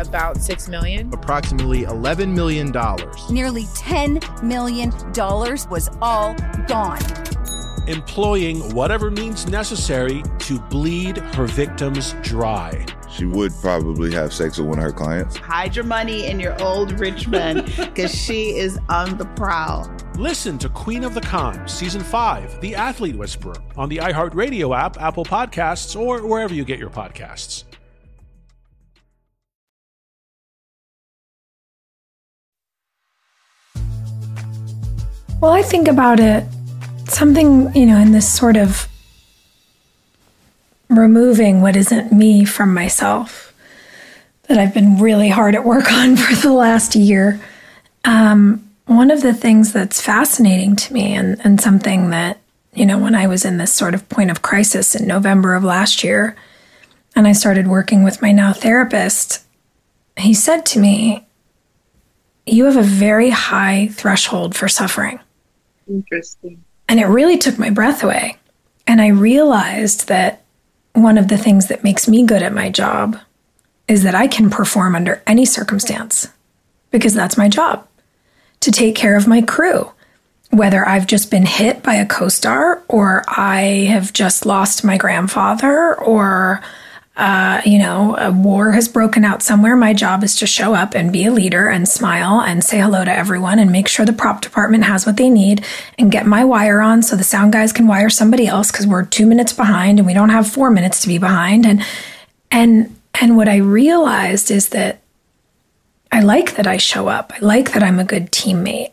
About 0.00 0.38
six 0.38 0.66
million. 0.66 1.12
Approximately 1.12 1.82
$11 1.82 2.34
million. 2.34 2.72
Nearly 3.30 3.64
$10 3.64 4.42
million 4.42 4.90
was 5.70 5.90
all 6.00 6.34
gone. 6.66 7.02
Employing 7.86 8.74
whatever 8.74 9.10
means 9.10 9.46
necessary 9.46 10.22
to 10.38 10.58
bleed 10.58 11.18
her 11.18 11.46
victims 11.46 12.14
dry. 12.22 12.86
She 13.10 13.26
would 13.26 13.52
probably 13.60 14.12
have 14.12 14.32
sex 14.32 14.58
with 14.58 14.68
one 14.68 14.78
of 14.78 14.84
her 14.84 14.92
clients. 14.92 15.36
Hide 15.36 15.74
your 15.74 15.84
money 15.84 16.26
in 16.26 16.40
your 16.40 16.60
old 16.62 16.98
rich 17.00 17.26
man 17.26 17.64
because 17.76 18.14
she 18.14 18.56
is 18.56 18.78
on 18.88 19.18
the 19.18 19.26
prowl. 19.36 19.90
Listen 20.16 20.56
to 20.58 20.68
Queen 20.68 21.02
of 21.04 21.14
the 21.14 21.20
Con, 21.20 21.66
Season 21.66 22.00
5, 22.00 22.60
The 22.60 22.74
Athlete 22.74 23.16
Whisperer, 23.16 23.56
on 23.76 23.88
the 23.88 23.96
iHeartRadio 23.98 24.76
app, 24.76 25.00
Apple 25.00 25.24
Podcasts, 25.24 25.98
or 25.98 26.24
wherever 26.26 26.54
you 26.54 26.64
get 26.64 26.78
your 26.78 26.90
podcasts. 26.90 27.64
Well, 35.40 35.52
I 35.52 35.62
think 35.62 35.88
about 35.88 36.20
it 36.20 36.44
something, 37.08 37.74
you 37.74 37.86
know, 37.86 37.98
in 37.98 38.12
this 38.12 38.30
sort 38.30 38.58
of 38.58 38.86
removing 40.90 41.62
what 41.62 41.76
isn't 41.76 42.12
me 42.12 42.44
from 42.44 42.74
myself 42.74 43.54
that 44.48 44.58
I've 44.58 44.74
been 44.74 44.98
really 44.98 45.30
hard 45.30 45.54
at 45.54 45.64
work 45.64 45.90
on 45.94 46.16
for 46.16 46.34
the 46.34 46.52
last 46.52 46.94
year. 46.94 47.40
Um, 48.04 48.68
one 48.84 49.10
of 49.10 49.22
the 49.22 49.32
things 49.32 49.72
that's 49.72 49.98
fascinating 49.98 50.76
to 50.76 50.92
me, 50.92 51.14
and, 51.14 51.40
and 51.42 51.58
something 51.58 52.10
that, 52.10 52.38
you 52.74 52.84
know, 52.84 52.98
when 52.98 53.14
I 53.14 53.26
was 53.26 53.46
in 53.46 53.56
this 53.56 53.72
sort 53.72 53.94
of 53.94 54.06
point 54.10 54.30
of 54.30 54.42
crisis 54.42 54.94
in 54.94 55.06
November 55.06 55.54
of 55.54 55.64
last 55.64 56.04
year, 56.04 56.36
and 57.16 57.26
I 57.26 57.32
started 57.32 57.66
working 57.66 58.02
with 58.02 58.20
my 58.20 58.30
now 58.30 58.52
therapist, 58.52 59.42
he 60.18 60.34
said 60.34 60.66
to 60.66 60.78
me, 60.78 61.26
You 62.44 62.66
have 62.66 62.76
a 62.76 62.82
very 62.82 63.30
high 63.30 63.88
threshold 63.88 64.54
for 64.54 64.68
suffering. 64.68 65.18
Interesting. 65.90 66.64
And 66.88 67.00
it 67.00 67.06
really 67.06 67.36
took 67.36 67.58
my 67.58 67.70
breath 67.70 68.02
away. 68.02 68.36
And 68.86 69.00
I 69.00 69.08
realized 69.08 70.08
that 70.08 70.42
one 70.94 71.18
of 71.18 71.28
the 71.28 71.38
things 71.38 71.68
that 71.68 71.84
makes 71.84 72.08
me 72.08 72.24
good 72.24 72.42
at 72.42 72.54
my 72.54 72.70
job 72.70 73.18
is 73.86 74.04
that 74.04 74.14
I 74.14 74.26
can 74.26 74.50
perform 74.50 74.94
under 74.94 75.22
any 75.26 75.44
circumstance 75.44 76.28
because 76.90 77.14
that's 77.14 77.36
my 77.36 77.48
job 77.48 77.86
to 78.60 78.70
take 78.70 78.94
care 78.94 79.16
of 79.16 79.26
my 79.26 79.42
crew. 79.42 79.90
Whether 80.50 80.86
I've 80.86 81.06
just 81.06 81.30
been 81.30 81.46
hit 81.46 81.82
by 81.82 81.94
a 81.94 82.06
co 82.06 82.28
star 82.28 82.82
or 82.88 83.24
I 83.28 83.86
have 83.90 84.12
just 84.12 84.46
lost 84.46 84.84
my 84.84 84.96
grandfather 84.96 85.94
or 86.00 86.60
uh, 87.20 87.60
you 87.66 87.78
know, 87.78 88.16
a 88.16 88.32
war 88.32 88.72
has 88.72 88.88
broken 88.88 89.26
out 89.26 89.42
somewhere. 89.42 89.76
My 89.76 89.92
job 89.92 90.24
is 90.24 90.36
to 90.36 90.46
show 90.46 90.72
up 90.72 90.94
and 90.94 91.12
be 91.12 91.26
a 91.26 91.30
leader 91.30 91.68
and 91.68 91.86
smile 91.86 92.40
and 92.40 92.64
say 92.64 92.80
hello 92.80 93.04
to 93.04 93.12
everyone 93.12 93.58
and 93.58 93.70
make 93.70 93.88
sure 93.88 94.06
the 94.06 94.12
prop 94.14 94.40
department 94.40 94.84
has 94.84 95.04
what 95.04 95.18
they 95.18 95.28
need 95.28 95.62
and 95.98 96.10
get 96.10 96.24
my 96.24 96.42
wire 96.44 96.80
on 96.80 97.02
so 97.02 97.16
the 97.16 97.22
sound 97.22 97.52
guys 97.52 97.74
can 97.74 97.86
wire 97.86 98.08
somebody 98.08 98.46
else 98.46 98.72
because 98.72 98.86
we're 98.86 99.04
two 99.04 99.26
minutes 99.26 99.52
behind 99.52 99.98
and 99.98 100.06
we 100.06 100.14
don't 100.14 100.30
have 100.30 100.50
four 100.50 100.70
minutes 100.70 101.02
to 101.02 101.08
be 101.08 101.18
behind. 101.18 101.66
And 101.66 101.84
and 102.50 102.96
and 103.20 103.36
what 103.36 103.50
I 103.50 103.56
realized 103.56 104.50
is 104.50 104.70
that 104.70 105.02
I 106.10 106.22
like 106.22 106.56
that 106.56 106.66
I 106.66 106.78
show 106.78 107.08
up. 107.08 107.34
I 107.36 107.40
like 107.40 107.72
that 107.72 107.82
I'm 107.82 108.00
a 108.00 108.04
good 108.04 108.32
teammate. 108.32 108.92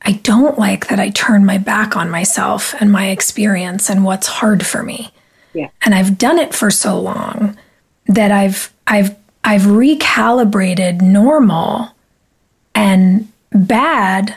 I 0.00 0.12
don't 0.12 0.58
like 0.58 0.88
that 0.88 0.98
I 0.98 1.10
turn 1.10 1.44
my 1.44 1.58
back 1.58 1.94
on 1.94 2.08
myself 2.08 2.74
and 2.80 2.90
my 2.90 3.10
experience 3.10 3.90
and 3.90 4.02
what's 4.02 4.28
hard 4.28 4.64
for 4.64 4.82
me. 4.82 5.12
Yeah. 5.52 5.70
And 5.84 5.94
I've 5.94 6.18
done 6.18 6.38
it 6.38 6.54
for 6.54 6.70
so 6.70 6.98
long 6.98 7.56
that 8.06 8.30
I've 8.30 8.72
I've 8.86 9.16
I've 9.44 9.62
recalibrated 9.62 11.00
normal 11.00 11.94
and 12.74 13.30
bad. 13.52 14.36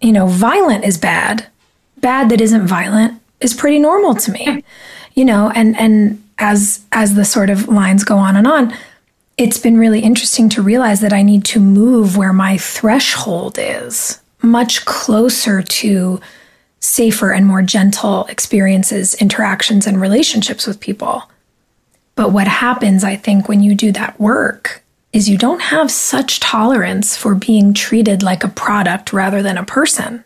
You 0.00 0.12
know, 0.12 0.26
violent 0.26 0.84
is 0.84 0.98
bad. 0.98 1.46
Bad 1.98 2.28
that 2.30 2.40
isn't 2.40 2.66
violent 2.66 3.20
is 3.40 3.54
pretty 3.54 3.78
normal 3.78 4.14
to 4.16 4.32
me. 4.32 4.64
You 5.14 5.26
know, 5.26 5.52
and 5.54 5.78
and 5.78 6.24
as 6.38 6.86
as 6.90 7.16
the 7.16 7.26
sort 7.26 7.50
of 7.50 7.68
lines 7.68 8.02
go 8.02 8.16
on 8.16 8.34
and 8.34 8.46
on, 8.46 8.74
it's 9.36 9.58
been 9.58 9.76
really 9.76 10.00
interesting 10.00 10.48
to 10.50 10.62
realize 10.62 11.00
that 11.00 11.12
I 11.12 11.22
need 11.22 11.44
to 11.46 11.60
move 11.60 12.16
where 12.16 12.32
my 12.32 12.56
threshold 12.56 13.58
is, 13.58 14.20
much 14.40 14.86
closer 14.86 15.60
to 15.60 16.18
safer 16.82 17.32
and 17.32 17.46
more 17.46 17.62
gentle 17.62 18.26
experiences, 18.26 19.14
interactions, 19.14 19.86
and 19.86 20.00
relationships 20.00 20.66
with 20.66 20.80
people. 20.80 21.30
But 22.16 22.32
what 22.32 22.48
happens, 22.48 23.04
I 23.04 23.16
think, 23.16 23.48
when 23.48 23.62
you 23.62 23.74
do 23.74 23.92
that 23.92 24.18
work 24.20 24.82
is 25.12 25.28
you 25.28 25.38
don't 25.38 25.62
have 25.62 25.90
such 25.90 26.40
tolerance 26.40 27.16
for 27.16 27.34
being 27.34 27.72
treated 27.72 28.22
like 28.22 28.42
a 28.42 28.48
product 28.48 29.12
rather 29.12 29.42
than 29.42 29.56
a 29.56 29.64
person. 29.64 30.24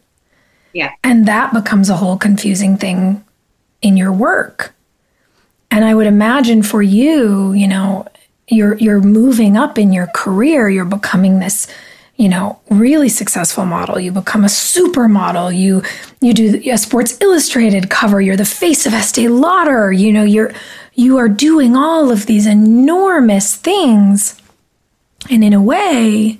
Yeah. 0.73 0.93
And 1.05 1.27
that 1.27 1.53
becomes 1.53 1.91
a 1.91 1.97
whole 1.97 2.17
confusing 2.17 2.77
thing 2.77 3.25
in 3.83 3.97
your 3.97 4.13
work. 4.13 4.75
And 5.71 5.85
I 5.85 5.95
would 5.95 6.07
imagine 6.07 6.63
for 6.63 6.83
you, 6.83 7.53
you 7.53 7.69
know, 7.69 8.07
you're 8.49 8.77
you're 8.79 9.01
moving 9.01 9.57
up 9.57 9.79
in 9.79 9.93
your 9.93 10.07
career, 10.09 10.71
you're 10.71 10.85
becoming 10.85 11.41
this, 11.41 11.67
you 12.17 12.29
know, 12.29 12.59
really 12.71 13.09
successful 13.09 13.67
model. 13.67 14.01
You 14.01 14.11
become 14.11 14.45
a 14.45 14.49
supermodel. 14.49 15.57
You 15.57 15.83
you 16.21 16.33
do 16.33 16.63
a 16.71 16.79
Sports 16.79 17.21
Illustrated 17.21 17.91
cover. 17.91 18.21
You're 18.21 18.37
the 18.37 18.45
face 18.45 18.87
of 18.87 18.95
Estee 18.95 19.29
Lauder. 19.29 19.93
You 19.93 20.13
know, 20.13 20.25
you're 20.25 20.53
you 20.95 21.19
are 21.19 21.29
doing 21.29 21.77
all 21.77 22.11
of 22.11 22.27
these 22.27 22.47
enormous 22.47 23.55
things. 23.55 24.41
And 25.31 25.45
in 25.45 25.53
a 25.53 25.61
way, 25.61 26.39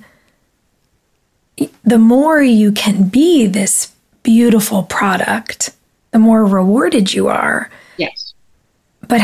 the 1.83 1.97
more 1.97 2.41
you 2.41 2.71
can 2.71 3.09
be 3.09 3.45
this 3.45 3.93
beautiful 4.23 4.83
product, 4.83 5.71
the 6.11 6.19
more 6.19 6.45
rewarded 6.45 7.13
you 7.13 7.27
are. 7.27 7.69
Yes. 7.97 8.33
But 9.07 9.21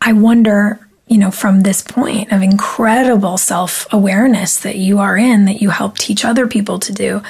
I 0.00 0.12
wonder, 0.12 0.78
you 1.10 1.18
know, 1.18 1.32
from 1.32 1.62
this 1.62 1.82
point 1.82 2.30
of 2.30 2.40
incredible 2.40 3.36
self 3.36 3.92
awareness 3.92 4.60
that 4.60 4.76
you 4.76 5.00
are 5.00 5.18
in, 5.18 5.44
that 5.46 5.60
you 5.60 5.70
help 5.70 5.98
teach 5.98 6.24
other 6.24 6.46
people 6.46 6.78
to 6.78 6.92
do, 6.92 7.20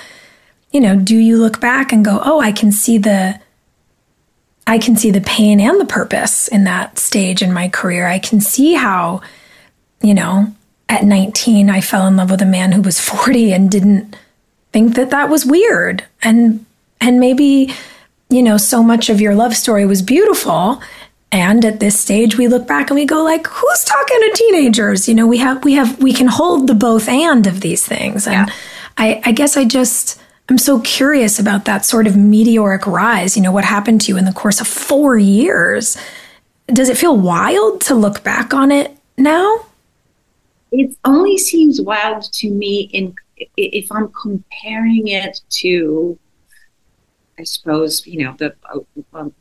you 0.71 0.81
know, 0.81 0.95
do 0.95 1.17
you 1.17 1.39
look 1.39 1.61
back 1.61 1.91
and 1.91 2.05
go, 2.05 2.21
oh, 2.23 2.41
I 2.41 2.53
can 2.53 2.71
see 2.71 2.99
the. 2.99 3.41
I 4.67 4.79
can 4.79 4.95
see 4.95 5.11
the 5.11 5.23
pain 5.23 5.59
and 5.59 5.81
the 5.81 5.87
purpose 5.87 6.47
in 6.47 6.63
that 6.65 6.97
stage 6.97 7.43
in 7.43 7.53
my 7.53 7.69
career. 7.69 8.07
I 8.07 8.21
can 8.21 8.41
see 8.41 8.75
how, 8.75 9.21
you 10.01 10.15
know, 10.15 10.55
at 10.89 11.03
19, 11.03 11.69
I 11.71 11.81
fell 11.81 12.07
in 12.07 12.17
love 12.17 12.31
with 12.31 12.43
a 12.43 12.47
man 12.47 12.71
who 12.71 12.83
was 12.83 13.01
40 13.01 13.53
and 13.53 13.69
didn't 13.69 14.17
think 14.73 14.95
that 14.95 15.11
that 15.11 15.29
was 15.29 15.45
weird. 15.45 16.05
And, 16.23 16.67
and 17.01 17.19
maybe, 17.19 17.75
you 18.29 18.45
know, 18.45 18.59
so 18.59 18.81
much 18.81 19.11
of 19.11 19.21
your 19.21 19.35
love 19.35 19.57
story 19.57 19.87
was 19.87 20.03
beautiful 20.03 20.81
and 21.33 21.65
at 21.65 21.81
this 21.81 21.99
stage 21.99 22.37
we 22.37 22.49
look 22.49 22.67
back 22.67 22.91
and 22.91 22.97
we 22.97 23.05
go 23.05 23.23
like 23.23 23.47
who's 23.47 23.85
talking 23.85 24.19
to 24.21 24.33
teenagers? 24.35 25.09
You 25.09 25.15
know 25.15 25.27
we 25.27 25.39
have 25.39 25.65
we 25.65 25.75
have 25.75 26.03
we 26.03 26.13
can 26.13 26.27
hold 26.27 26.67
the 26.67 26.75
both 26.75 27.09
and 27.09 27.47
of 27.47 27.61
these 27.61 27.87
things. 27.87 28.27
And 28.27 28.49
yeah. 28.49 28.55
I, 28.99 29.23
I 29.25 29.33
guess 29.33 29.57
i 29.57 29.65
just 29.65 30.21
i'm 30.49 30.59
so 30.59 30.81
curious 30.81 31.39
about 31.39 31.65
that 31.65 31.85
sort 31.85 32.07
of 32.07 32.17
meteoric 32.17 32.87
rise. 32.87 33.37
You 33.37 33.43
know 33.43 33.53
what 33.53 33.65
happened 33.65 34.01
to 34.03 34.13
you 34.13 34.19
in 34.19 34.25
the 34.25 34.33
course 34.33 34.61
of 34.61 34.67
four 34.67 35.17
years? 35.17 35.97
Does 36.67 36.89
it 36.89 36.99
feel 36.99 37.17
wild 37.17 37.81
to 37.83 37.95
look 37.95 38.23
back 38.23 38.55
on 38.55 38.71
it 38.71 38.97
now? 39.17 39.67
It 40.73 40.97
only 41.05 41.37
seems 41.37 41.81
wild 41.81 42.33
to 42.33 42.51
me 42.51 42.91
in 42.93 43.15
if 43.57 43.91
i'm 43.93 44.09
comparing 44.13 45.09
it 45.09 45.41
to 45.49 46.19
i 47.39 47.45
suppose 47.45 48.07
you 48.07 48.25
know 48.25 48.35
the 48.39 48.55
um, 49.15 49.33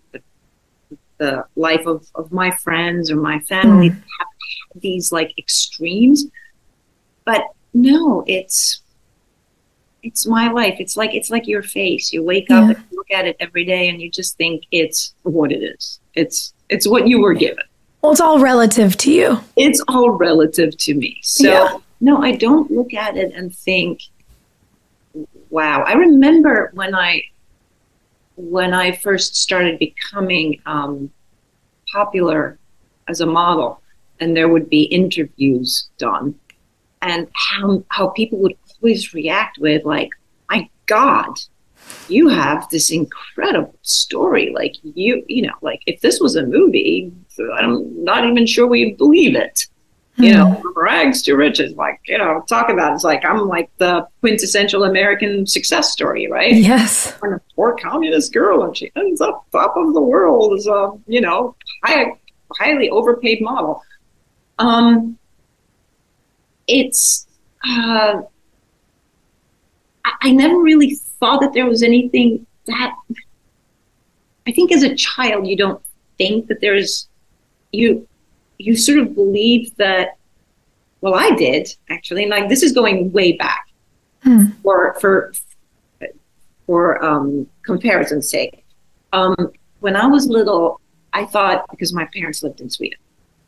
the 1.20 1.46
life 1.56 1.86
of, 1.86 2.08
of 2.16 2.32
my 2.32 2.50
friends 2.50 3.12
or 3.12 3.18
my 3.18 3.40
family 3.42 3.92
mm. 3.92 3.94
have 3.94 4.82
these 4.82 5.12
like 5.12 5.38
extremes. 5.38 6.26
But 7.26 7.44
no 7.74 8.24
it's 8.26 8.82
it's 10.02 10.26
my 10.26 10.50
life. 10.50 10.78
It's 10.80 10.96
like 10.98 11.14
it's 11.14 11.30
like 11.30 11.46
your 11.46 11.62
face. 11.62 12.12
You 12.12 12.24
wake 12.24 12.48
yeah. 12.50 12.62
up 12.62 12.76
and 12.76 12.86
look 12.92 13.12
at 13.12 13.28
it 13.28 13.36
every 13.40 13.66
day 13.66 13.90
and 13.90 14.02
you 14.02 14.10
just 14.10 14.38
think 14.38 14.64
it's 14.72 15.14
what 15.24 15.52
it 15.52 15.62
is. 15.62 16.00
It's 16.16 16.54
it's 16.70 16.88
what 16.88 17.08
you 17.08 17.22
were 17.22 17.34
given. 17.34 17.64
Well 18.02 18.12
it's 18.14 18.22
all 18.22 18.40
relative 18.40 18.98
to 18.98 19.12
you. 19.12 19.40
It's 19.56 19.84
all 19.88 20.12
relative 20.12 20.76
to 20.78 20.94
me. 20.96 21.20
So 21.22 21.48
yeah. 21.48 21.78
no 22.02 22.22
i 22.22 22.32
don't 22.36 22.72
look 22.72 22.94
at 22.94 23.18
it 23.18 23.34
and 23.34 23.56
think 23.56 24.02
wow. 25.50 25.84
I 25.84 25.94
remember 25.94 26.72
when 26.74 26.96
i 26.96 27.24
when 28.40 28.74
I 28.74 28.94
first 28.94 29.36
started 29.36 29.80
becoming 29.80 30.62
um, 30.66 31.12
popular 31.92 32.58
as 33.10 33.20
a 33.20 33.26
model, 33.26 33.82
and 34.22 34.36
there 34.36 34.48
would 34.48 34.70
be 34.70 34.84
interviews 34.84 35.90
done, 35.98 36.36
and 37.02 37.28
how 37.34 37.84
how 37.90 38.10
people 38.10 38.40
would 38.40 38.56
always 38.82 39.14
react 39.14 39.58
with 39.60 39.84
like, 39.84 40.10
"My 40.50 40.70
God, 40.86 41.38
you 42.08 42.30
have 42.30 42.70
this 42.70 42.92
incredible 42.92 43.76
story! 43.82 44.52
Like 44.56 44.76
you, 44.84 45.24
you 45.28 45.42
know, 45.42 45.56
like 45.62 45.82
if 45.86 46.00
this 46.00 46.22
was 46.22 46.38
a 46.38 46.46
movie, 46.46 47.12
I'm 47.54 48.04
not 48.04 48.26
even 48.26 48.46
sure 48.46 48.68
we'd 48.68 48.98
believe 48.98 49.36
it." 49.36 49.68
You 50.20 50.34
know, 50.34 50.52
hmm. 50.52 50.80
rags 50.80 51.22
to 51.24 51.34
riches. 51.34 51.74
Like, 51.76 52.02
you 52.06 52.18
know, 52.18 52.44
talk 52.48 52.70
about 52.70 52.92
it. 52.92 52.96
it's 52.96 53.04
like 53.04 53.24
I'm 53.24 53.48
like 53.48 53.70
the 53.78 54.08
quintessential 54.20 54.84
American 54.84 55.48
success 55.48 55.92
story, 55.92 56.30
right? 56.30 56.54
Yes. 56.54 57.18
I'm 57.24 57.34
a 57.34 57.42
poor 57.56 57.76
communist 57.78 58.34
girl, 58.34 58.64
and 58.64 58.76
she 58.76 58.92
ends 58.96 59.22
up 59.22 59.46
top 59.52 59.78
of 59.78 59.94
the 59.94 60.02
world 60.02 60.54
as 60.58 60.68
a, 60.68 60.92
you 61.08 61.22
know, 61.22 61.56
high, 61.84 62.14
highly 62.54 62.90
overpaid 62.90 63.42
model. 63.42 63.82
Um, 64.60 65.18
it's, 66.68 67.26
uh, 67.66 68.22
I, 70.06 70.12
I 70.22 70.32
never 70.32 70.60
really 70.60 70.96
thought 71.20 71.40
that 71.42 71.54
there 71.54 71.66
was 71.66 71.82
anything 71.82 72.46
that. 72.66 72.94
I 74.48 74.52
think 74.52 74.72
as 74.72 74.84
a 74.84 74.96
child, 74.96 75.48
you 75.48 75.56
don't 75.56 75.82
think 76.18 76.48
that 76.48 76.60
there's 76.60 77.08
you 77.72 78.08
you 78.60 78.76
sort 78.76 79.00
of 79.00 79.16
believe 79.16 79.76
that 79.78 80.18
well 81.02 81.16
i 81.16 81.32
did 81.32 81.68
actually 81.90 82.24
and 82.24 82.30
like 82.30 82.48
this 82.50 82.62
is 82.62 82.72
going 82.72 83.12
way 83.12 83.32
back 83.32 83.68
hmm. 84.22 84.48
for 84.62 84.94
for 85.00 85.34
for 86.68 87.04
um, 87.04 87.48
comparison's 87.66 88.30
sake. 88.30 88.64
Um, 89.12 89.52
when 89.80 89.96
i 89.96 90.06
was 90.06 90.28
little 90.28 90.80
i 91.14 91.26
thought 91.26 91.66
because 91.72 91.94
my 91.94 92.08
parents 92.14 92.44
lived 92.44 92.62
in 92.62 92.70
sweden 92.70 93.00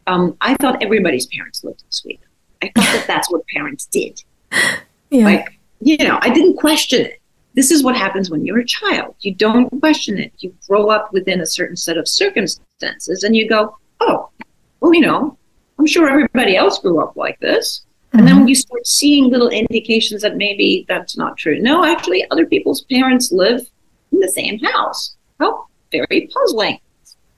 um, 0.08 0.36
i 0.42 0.56
thought 0.56 0.82
everybody's 0.82 1.28
parents 1.28 1.64
lived 1.64 1.82
in 1.82 1.92
sweden. 1.92 2.26
I 2.64 2.72
thought 2.76 2.92
that 2.94 3.06
that's 3.08 3.30
what 3.30 3.46
parents 3.48 3.86
did. 3.86 4.24
Yeah. 5.14 5.26
like 5.26 5.60
you 5.82 5.98
know 5.98 6.20
i 6.22 6.30
didn't 6.30 6.56
question 6.56 7.02
it. 7.06 7.20
This 7.54 7.70
is 7.70 7.84
what 7.84 7.98
happens 7.98 8.30
when 8.30 8.46
you're 8.46 8.60
a 8.60 8.66
child. 8.66 9.14
You 9.20 9.36
don't 9.36 9.70
question 9.82 10.18
it. 10.18 10.32
You 10.38 10.56
grow 10.70 10.90
up 10.90 11.12
within 11.12 11.42
a 11.42 11.46
certain 11.46 11.76
set 11.76 11.98
of 11.98 12.08
circumstances 12.08 13.24
and 13.24 13.36
you 13.36 13.50
go 13.50 13.78
oh 14.00 14.30
well, 14.82 14.94
you 14.94 15.02
know, 15.02 15.38
I'm 15.80 15.86
sure 15.86 16.10
everybody 16.10 16.58
else 16.58 16.80
grew 16.80 17.02
up 17.02 17.16
like 17.16 17.40
this. 17.40 17.82
Mm-hmm. 18.08 18.20
And 18.20 18.28
then 18.28 18.38
when 18.38 18.48
you 18.48 18.56
start 18.56 18.86
seeing 18.86 19.30
little 19.30 19.50
indications 19.50 20.22
that 20.24 20.36
maybe 20.36 20.86
that's 20.88 21.16
not 21.16 21.38
true. 21.38 21.60
No, 21.60 21.86
actually, 21.86 22.30
other 22.30 22.46
people's 22.46 22.82
parents 22.84 23.32
live 23.32 23.62
in 24.12 24.20
the 24.20 24.30
same 24.30 24.60
house. 24.60 25.16
Oh, 25.40 25.66
very 25.92 26.30
puzzling. 26.34 26.80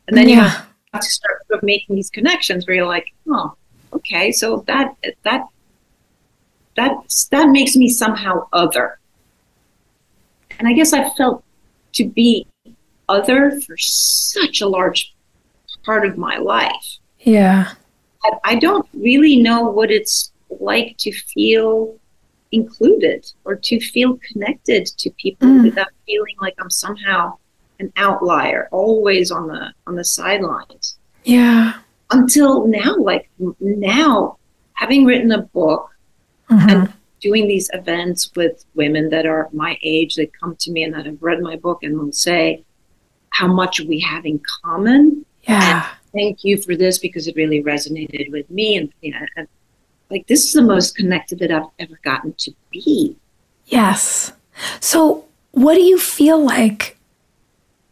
And 0.07 0.17
then 0.17 0.27
yeah. 0.27 0.35
you 0.35 0.41
have 0.41 1.01
to 1.01 1.09
start 1.09 1.45
sort 1.47 1.59
of 1.59 1.63
making 1.63 1.95
these 1.95 2.09
connections 2.09 2.65
where 2.65 2.77
you're 2.77 2.87
like, 2.87 3.05
oh, 3.27 3.55
okay, 3.93 4.31
so 4.31 4.63
that 4.67 4.95
that 5.23 5.47
that 6.75 6.97
that 7.31 7.49
makes 7.49 7.75
me 7.75 7.89
somehow 7.89 8.47
other. 8.51 8.99
And 10.59 10.67
I 10.67 10.73
guess 10.73 10.93
I 10.93 11.09
felt 11.11 11.43
to 11.93 12.05
be 12.05 12.47
other 13.09 13.59
for 13.61 13.77
such 13.77 14.61
a 14.61 14.67
large 14.67 15.13
part 15.85 16.05
of 16.05 16.17
my 16.17 16.37
life. 16.37 16.97
Yeah. 17.23 17.71
I 18.43 18.55
don't 18.55 18.87
really 18.93 19.37
know 19.37 19.63
what 19.63 19.91
it's 19.91 20.31
like 20.49 20.97
to 20.99 21.11
feel 21.11 21.97
included 22.51 23.29
or 23.43 23.55
to 23.55 23.79
feel 23.79 24.17
connected 24.31 24.85
to 24.85 25.09
people 25.11 25.47
mm. 25.47 25.63
without 25.63 25.89
feeling 26.05 26.35
like 26.39 26.55
I'm 26.59 26.69
somehow 26.69 27.37
an 27.79 27.91
outlier, 27.97 28.69
always 28.71 29.31
on 29.31 29.47
the 29.47 29.73
on 29.87 29.95
the 29.95 30.05
sidelines. 30.05 30.97
Yeah. 31.23 31.73
Until 32.11 32.67
now, 32.67 32.95
like 32.97 33.29
now, 33.59 34.37
having 34.73 35.05
written 35.05 35.31
a 35.31 35.41
book 35.41 35.89
mm-hmm. 36.49 36.69
and 36.69 36.93
doing 37.19 37.47
these 37.47 37.69
events 37.73 38.31
with 38.35 38.65
women 38.75 39.09
that 39.09 39.25
are 39.25 39.49
my 39.51 39.77
age 39.81 40.15
that 40.15 40.31
come 40.39 40.55
to 40.57 40.71
me 40.71 40.83
and 40.83 40.93
that 40.93 41.05
have 41.05 41.21
read 41.21 41.41
my 41.41 41.55
book 41.55 41.81
and 41.81 41.97
will 41.97 42.11
say, 42.11 42.63
how 43.29 43.47
much 43.47 43.81
we 43.81 43.99
have 43.99 44.25
in 44.25 44.39
common. 44.63 45.25
Yeah. 45.43 45.87
And 45.87 46.02
thank 46.13 46.43
you 46.43 46.57
for 46.57 46.75
this 46.75 46.97
because 46.97 47.27
it 47.27 47.35
really 47.35 47.61
resonated 47.63 48.31
with 48.31 48.49
me. 48.49 48.77
And, 48.77 48.93
you 49.01 49.11
know, 49.11 49.45
like 50.09 50.27
this 50.27 50.45
is 50.45 50.53
the 50.53 50.61
most 50.61 50.95
connected 50.95 51.39
that 51.39 51.51
I've 51.51 51.65
ever 51.79 51.99
gotten 52.03 52.33
to 52.33 52.53
be. 52.71 53.15
Yes. 53.65 54.31
So, 54.79 55.25
what 55.51 55.75
do 55.75 55.81
you 55.81 55.99
feel 55.99 56.43
like 56.43 56.97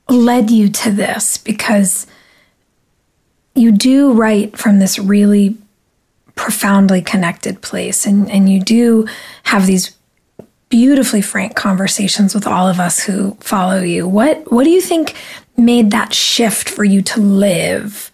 led 0.09 0.51
you 0.51 0.69
to 0.69 0.91
this? 0.91 1.38
Because 1.38 2.07
you 3.55 3.72
do 3.72 4.13
write 4.13 4.57
from 4.57 4.80
this 4.80 4.99
really 4.99 5.57
profoundly 6.36 7.01
connected 7.01 7.61
place, 7.61 8.05
and, 8.05 8.30
and 8.30 8.49
you 8.49 8.61
do 8.61 9.07
have 9.43 9.65
these 9.65 9.95
beautifully 10.69 11.22
frank 11.22 11.55
conversations 11.55 12.34
with 12.34 12.47
all 12.47 12.67
of 12.67 12.80
us 12.80 13.03
who 13.03 13.36
follow 13.41 13.82
you. 13.82 14.07
What 14.07 14.51
what 14.51 14.63
do 14.63 14.69
you 14.69 14.82
think 14.82 15.15
made 15.57 15.91
that 15.91 16.13
shift 16.13 16.69
for 16.69 16.84
you 16.84 17.01
to 17.01 17.19
live 17.19 18.11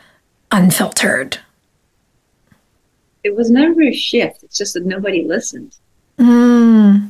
unfiltered? 0.52 1.40
It 3.24 3.36
was 3.36 3.50
never 3.50 3.82
a 3.82 3.94
shift. 3.94 4.44
It's 4.44 4.58
just 4.58 4.74
that 4.76 4.86
nobody 4.86 5.24
listened. 5.26 5.76
Mm. 6.18 7.10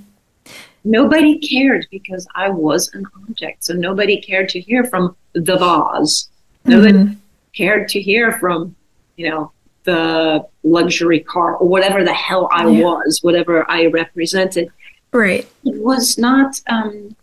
Nobody 0.84 1.38
cared 1.40 1.86
because 1.92 2.28
I 2.36 2.50
was 2.50 2.94
an 2.94 3.06
object. 3.28 3.64
So 3.66 3.74
nobody 3.74 4.20
cared 4.22 4.50
to 4.50 4.60
hear 4.60 4.84
from 4.86 5.16
the 5.34 5.58
vase. 5.58 6.30
Nobody 6.66 6.94
Mhm. 6.94 7.18
cared 7.56 7.88
to 7.90 8.02
hear 8.02 8.32
from, 8.34 8.76
you 9.18 9.30
know, 9.30 9.52
the 9.84 10.46
luxury 10.64 11.20
car 11.20 11.56
or 11.56 11.68
whatever 11.68 12.04
the 12.04 12.14
hell 12.14 12.50
I 12.52 12.68
Yeah. 12.68 12.84
was, 12.84 13.20
whatever 13.22 13.70
I 13.70 13.86
represented. 13.88 14.70
Right. 15.14 15.48
It 15.66 15.76
was 15.82 16.18
not, 16.18 16.60
um, 16.68 17.16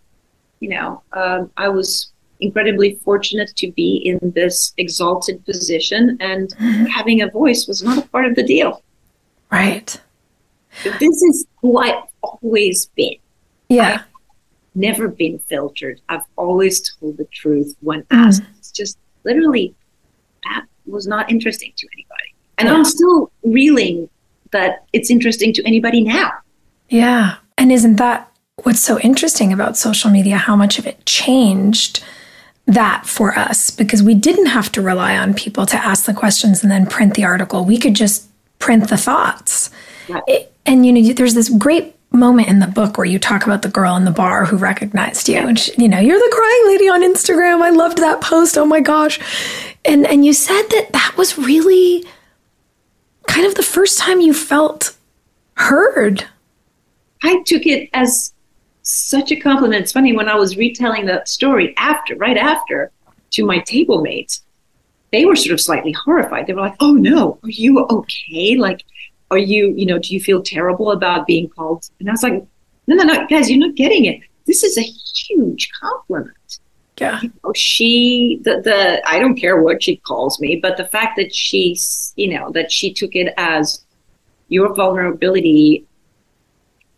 you 0.61 0.71
know, 0.71 1.03
um, 1.13 1.51
I 1.57 1.69
was 1.69 2.11
incredibly 2.45 2.95
fortunate 3.05 3.51
to 3.57 3.73
be 3.73 3.97
in 3.97 4.19
this 4.35 4.73
exalted 4.77 5.45
position, 5.45 6.17
and 6.21 6.49
mm-hmm. 6.57 6.85
having 6.85 7.23
a 7.23 7.31
voice 7.31 7.67
was 7.67 7.83
not 7.83 7.99
a 7.99 8.09
part 8.09 8.27
of 8.27 8.35
the 8.37 8.43
deal. 8.43 8.83
Right. 9.51 10.01
This 10.83 11.23
is 11.23 11.47
who 11.61 11.79
I've 11.79 12.03
always 12.23 12.87
been. 12.97 13.17
Yeah. 13.69 14.03
Never 14.75 15.09
been 15.09 15.39
filtered. 15.39 16.01
I've 16.09 16.25
always 16.37 16.91
told 16.99 17.17
the 17.17 17.27
truth 17.27 17.77
when 17.81 18.03
mm-hmm. 18.03 18.27
asked. 18.27 18.43
It's 18.59 18.73
just 18.73 18.99
literally 19.25 19.75
that 20.45 20.67
was 20.87 21.07
not 21.07 21.31
interesting 21.31 21.73
to 21.77 21.87
anybody. 21.93 22.35
And 22.59 22.69
I'm 22.69 22.85
still 22.85 23.33
reeling 23.43 24.09
that 24.53 24.85
it's 24.93 25.11
interesting 25.11 25.53
to 25.55 25.63
anybody 25.67 26.03
now. 26.03 26.33
Yeah. 26.89 27.37
And 27.59 27.73
isn't 27.73 27.97
that 27.97 28.31
what's 28.63 28.81
so 28.81 28.99
interesting 29.01 29.53
about 29.53 29.77
social 29.77 30.11
media? 30.11 30.37
How 30.37 30.57
much 30.57 30.79
of 30.79 30.87
it 30.87 31.05
changed 31.07 32.03
that 32.67 33.07
for 33.07 33.37
us? 33.39 33.71
Because 33.71 34.03
we 34.03 34.15
didn't 34.15 34.47
have 34.47 34.73
to 34.73 34.83
rely 34.83 35.17
on 35.17 35.35
people 35.35 35.67
to 35.67 35.77
ask 35.77 36.07
the 36.07 36.15
questions 36.15 36.63
and 36.63 36.71
then 36.71 36.87
print 36.87 37.15
the 37.15 37.25
article. 37.25 37.65
We 37.65 37.79
could 37.79 37.95
just 37.95 38.27
print 38.59 38.89
the 38.89 38.97
thoughts. 38.97 39.71
It- 40.27 40.53
and, 40.67 40.87
you 40.87 40.93
know, 40.93 41.13
there's 41.13 41.35
this 41.35 41.51
great 41.51 41.95
moment 42.11 42.49
in 42.49 42.61
the 42.61 42.67
book 42.67 42.97
where 42.97 43.05
you 43.07 43.19
talk 43.19 43.45
about 43.45 43.63
the 43.63 43.69
girl 43.69 43.97
in 43.97 44.05
the 44.05 44.11
bar 44.11 44.45
who 44.47 44.57
recognized 44.57 45.29
you 45.29 45.37
and 45.37 45.59
she, 45.59 45.73
you 45.77 45.89
know 45.89 45.99
you're 45.99 46.17
the 46.17 46.31
crying 46.33 46.63
lady 46.69 46.89
on 46.89 47.03
instagram 47.03 47.61
i 47.61 47.71
loved 47.71 47.99
that 47.99 48.21
post 48.21 48.57
oh 48.57 48.65
my 48.65 48.79
gosh 48.79 49.19
and 49.85 50.07
and 50.07 50.25
you 50.25 50.33
said 50.33 50.63
that 50.71 50.93
that 50.93 51.13
was 51.17 51.37
really 51.37 52.07
kind 53.27 53.45
of 53.45 53.57
the 53.57 53.65
first 53.65 53.99
time 53.99 54.21
you 54.21 54.33
felt 54.33 54.95
heard 55.57 56.25
I 57.25 57.43
took 57.47 57.65
it 57.65 57.89
as 57.95 58.34
such 58.85 59.33
a 59.33 59.37
compliment. 59.37 59.83
It's 59.83 59.93
funny 59.93 60.15
when 60.15 60.29
I 60.29 60.37
was 60.37 60.57
retelling 60.57 61.07
that 61.07 61.29
story 61.29 61.75
after, 61.77 62.15
right 62.17 62.37
after, 62.37 62.93
to 63.31 63.45
my 63.45 63.59
table 63.61 64.01
mates, 64.01 64.43
they 65.11 65.25
were 65.25 65.37
sort 65.37 65.53
of 65.53 65.61
slightly 65.61 65.93
horrified. 65.93 66.47
They 66.47 66.53
were 66.53 66.61
like, 66.61 66.77
"Oh 66.81 66.93
no, 66.93 67.39
are 67.43 67.51
you 67.51 67.81
okay? 67.81 68.57
Like, 68.57 68.85
are 69.31 69.39
you, 69.39 69.73
you 69.77 69.87
know, 69.87 69.99
do 69.99 70.15
you 70.15 70.21
feel 70.21 70.43
terrible 70.43 70.93
about 70.93 71.27
being 71.27 71.49
called?" 71.49 71.89
And 71.99 72.09
I 72.09 72.13
was 72.13 72.23
like, 72.23 72.45
"No, 72.87 72.95
no, 72.95 73.05
no, 73.05 73.27
guys, 73.27 73.51
you're 73.51 73.59
not 73.59 73.75
getting 73.75 74.05
it. 74.05 74.21
This 74.47 74.63
is 74.63 74.77
a 74.79 74.83
huge 74.83 75.71
compliment." 75.81 76.59
Yeah. 76.99 77.21
You 77.23 77.33
know, 77.43 77.53
she, 77.55 78.41
the, 78.45 78.61
the, 78.61 79.03
I 79.09 79.19
don't 79.19 79.35
care 79.35 79.61
what 79.61 79.83
she 79.83 79.97
calls 79.97 80.41
me, 80.41 80.57
but 80.57 80.77
the 80.77 80.87
fact 80.87 81.17
that 81.17 81.35
she's, 81.35 82.13
you 82.17 82.33
know, 82.33 82.51
that 82.53 82.71
she 82.71 82.93
took 82.93 83.17
it 83.17 83.35
as 83.37 83.85
your 84.49 84.73
vulnerability 84.75 85.85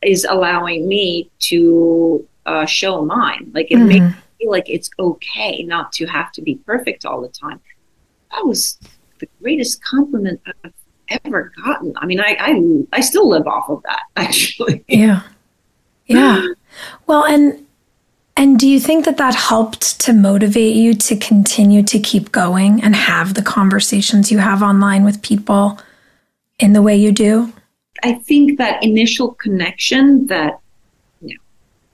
is 0.03 0.27
allowing 0.29 0.87
me 0.89 1.31
to 1.41 2.27
uh, 2.47 2.67
show 2.67 3.05
mine. 3.05 3.51
Like 3.55 3.71
it 3.71 3.79
makes 3.79 4.05
me 4.05 4.15
feel 4.39 4.51
like 4.51 4.69
it's 4.69 4.91
okay 4.99 5.63
not 5.63 5.93
to 5.93 6.07
have 6.07 6.33
to 6.33 6.43
be 6.43 6.57
perfect 6.67 7.05
all 7.05 7.21
the 7.21 7.29
time. 7.29 7.61
That 8.33 8.45
was 8.45 8.79
the 9.19 9.29
greatest 9.43 9.83
compliment 9.83 10.41
I've 10.65 10.73
ever 11.25 11.53
gotten. 11.65 11.95
I 11.97 12.07
mean, 12.07 12.21
I 12.21 12.37
I, 12.39 12.99
I 12.99 13.01
still 13.01 13.29
live 13.29 13.47
off 13.47 13.69
of 13.69 13.83
that 13.85 14.03
actually. 14.17 14.85
Yeah. 14.89 15.23
Yeah. 16.07 16.47
Well, 17.07 17.25
and 17.25 17.67
and 18.37 18.59
do 18.59 18.69
you 18.69 18.79
think 18.79 19.07
that 19.07 19.17
that 19.17 19.35
helped 19.35 19.99
to 20.01 20.13
motivate 20.13 20.77
you 20.77 20.93
to 20.93 21.17
continue 21.17 21.83
to 21.85 21.99
keep 21.99 22.33
going 22.33 22.83
and 22.83 22.95
have 22.95 23.33
the 23.33 23.41
conversations 23.41 24.31
you 24.31 24.39
have 24.39 24.63
online 24.63 25.05
with 25.05 25.23
people 25.23 25.81
in 26.59 26.75
the 26.75 26.83
way 26.83 26.95
you 26.95 27.13
do? 27.13 27.51
I 28.03 28.15
think 28.15 28.59
that 28.59 28.83
initial 28.83 29.33
connection 29.35 30.27
that, 30.27 30.61
you 31.21 31.35
know, 31.35 31.43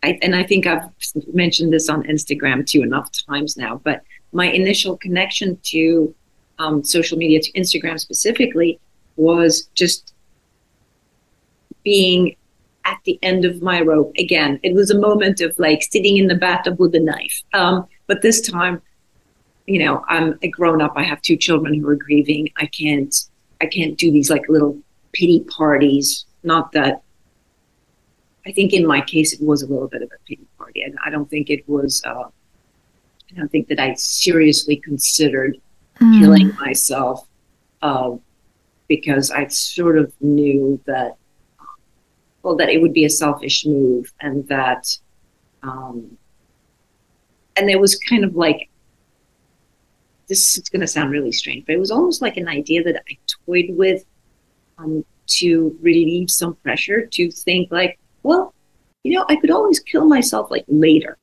I, 0.02 0.18
and 0.22 0.34
I 0.34 0.42
think 0.42 0.66
I've 0.66 0.88
mentioned 1.32 1.72
this 1.72 1.88
on 1.88 2.02
Instagram 2.04 2.66
too 2.66 2.82
enough 2.82 3.10
times 3.28 3.56
now, 3.56 3.80
but 3.84 4.02
my 4.32 4.46
initial 4.46 4.96
connection 4.96 5.58
to 5.64 6.14
um, 6.58 6.84
social 6.84 7.18
media, 7.18 7.40
to 7.40 7.52
Instagram 7.52 7.98
specifically, 7.98 8.80
was 9.16 9.68
just 9.74 10.14
being 11.84 12.36
at 12.84 12.98
the 13.04 13.18
end 13.22 13.44
of 13.44 13.62
my 13.62 13.80
rope 13.80 14.12
again. 14.18 14.58
It 14.62 14.74
was 14.74 14.90
a 14.90 14.98
moment 14.98 15.40
of 15.40 15.56
like 15.58 15.82
sitting 15.82 16.16
in 16.16 16.26
the 16.26 16.34
bathtub 16.34 16.78
with 16.80 16.94
a 16.94 17.00
knife. 17.00 17.42
Um, 17.52 17.86
but 18.06 18.22
this 18.22 18.40
time, 18.40 18.82
you 19.66 19.78
know, 19.78 20.04
I'm 20.08 20.38
a 20.42 20.48
grown 20.48 20.82
up. 20.82 20.92
I 20.96 21.04
have 21.04 21.22
two 21.22 21.36
children 21.36 21.74
who 21.74 21.88
are 21.88 21.96
grieving. 21.96 22.48
I 22.56 22.66
can't, 22.66 23.14
I 23.60 23.66
can't 23.66 23.96
do 23.96 24.10
these 24.10 24.30
like 24.30 24.48
little 24.48 24.78
pity 25.12 25.40
parties. 25.44 26.26
Not 26.42 26.72
that. 26.72 27.02
I 28.44 28.52
think 28.52 28.72
in 28.72 28.86
my 28.86 29.00
case 29.00 29.32
it 29.32 29.42
was 29.42 29.62
a 29.62 29.66
little 29.66 29.88
bit 29.88 30.02
of 30.02 30.08
a 30.08 30.18
pity 30.28 30.46
party. 30.58 30.82
and 30.82 30.98
I 31.04 31.10
don't 31.10 31.28
think 31.30 31.48
it 31.50 31.68
was. 31.68 32.02
Uh, 32.04 32.24
I 33.30 33.34
don't 33.36 33.50
think 33.50 33.68
that 33.68 33.78
I 33.80 33.94
seriously 33.94 34.76
considered 34.76 35.58
Mm. 36.00 36.20
killing 36.20 36.54
myself 36.56 37.28
uh, 37.82 38.12
because 38.88 39.30
I 39.30 39.46
sort 39.48 39.98
of 39.98 40.10
knew 40.22 40.80
that, 40.86 41.16
well, 42.42 42.56
that 42.56 42.70
it 42.70 42.80
would 42.80 42.94
be 42.94 43.04
a 43.04 43.10
selfish 43.10 43.66
move 43.66 44.10
and 44.20 44.48
that, 44.48 44.96
um, 45.62 46.16
and 47.56 47.70
it 47.70 47.78
was 47.78 47.94
kind 47.96 48.24
of 48.24 48.34
like, 48.34 48.68
this 50.28 50.56
is 50.56 50.68
going 50.70 50.80
to 50.80 50.86
sound 50.86 51.10
really 51.10 51.30
strange, 51.30 51.66
but 51.66 51.74
it 51.74 51.78
was 51.78 51.90
almost 51.90 52.22
like 52.22 52.38
an 52.38 52.48
idea 52.48 52.82
that 52.82 53.02
I 53.08 53.18
toyed 53.46 53.66
with 53.76 54.04
um, 54.82 55.04
to 55.26 55.76
relieve 55.80 56.30
some 56.30 56.54
pressure 56.56 57.06
to 57.06 57.30
think 57.30 57.70
like, 57.70 57.98
well, 58.22 58.54
you 59.02 59.14
know, 59.14 59.24
I 59.28 59.36
could 59.36 59.50
always 59.50 59.80
kill 59.80 60.04
myself 60.04 60.50
like 60.50 60.64
later. 60.68 61.18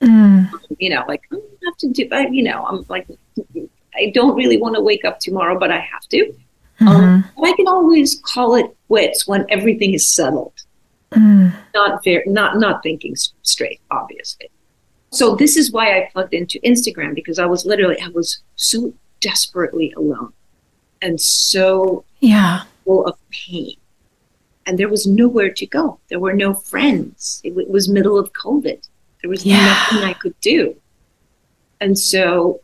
Mm. 0.00 0.50
You 0.78 0.90
know, 0.90 1.04
like 1.08 1.22
I 1.32 1.36
don't 1.36 1.44
have 1.64 1.76
to 1.78 1.88
do. 1.88 2.08
I, 2.12 2.26
you 2.28 2.42
know, 2.42 2.64
I'm 2.66 2.84
like, 2.88 3.06
I 3.94 4.10
don't 4.14 4.36
really 4.36 4.58
want 4.58 4.74
to 4.74 4.80
wake 4.80 5.04
up 5.04 5.20
tomorrow, 5.20 5.58
but 5.58 5.70
I 5.70 5.78
have 5.78 6.02
to. 6.10 6.34
Um, 6.80 7.24
I 7.42 7.52
can 7.56 7.68
always 7.68 8.20
call 8.24 8.56
it 8.56 8.76
quits 8.88 9.26
when 9.26 9.46
everything 9.48 9.94
is 9.94 10.12
settled. 10.12 10.54
Mm. 11.12 11.54
Not 11.74 12.02
fair. 12.04 12.24
Not 12.26 12.58
not 12.58 12.82
thinking 12.82 13.14
straight, 13.42 13.80
obviously. 13.90 14.50
So 15.12 15.36
this 15.36 15.56
is 15.56 15.70
why 15.70 15.96
I 15.96 16.10
plugged 16.12 16.34
into 16.34 16.58
Instagram 16.60 17.14
because 17.14 17.38
I 17.38 17.46
was 17.46 17.64
literally 17.64 18.00
I 18.00 18.08
was 18.08 18.42
so 18.56 18.92
desperately 19.20 19.92
alone 19.96 20.32
and 21.02 21.20
so 21.20 22.04
Yeah. 22.20 22.62
full 22.84 23.04
of 23.06 23.16
pain. 23.30 23.76
And 24.66 24.78
there 24.78 24.88
was 24.88 25.06
nowhere 25.06 25.50
to 25.50 25.66
go. 25.66 25.98
There 26.08 26.18
were 26.18 26.32
no 26.32 26.54
friends. 26.54 27.40
It, 27.44 27.50
w- 27.50 27.70
was 27.70 27.88
middle 27.88 28.18
of 28.18 28.32
COVID. 28.32 28.88
There 29.20 29.30
was 29.30 29.44
Yeah. 29.44 29.64
nothing 29.90 30.08
I 30.08 30.14
could 30.14 30.38
do. 30.40 30.76
And 31.80 31.98
so 31.98 32.60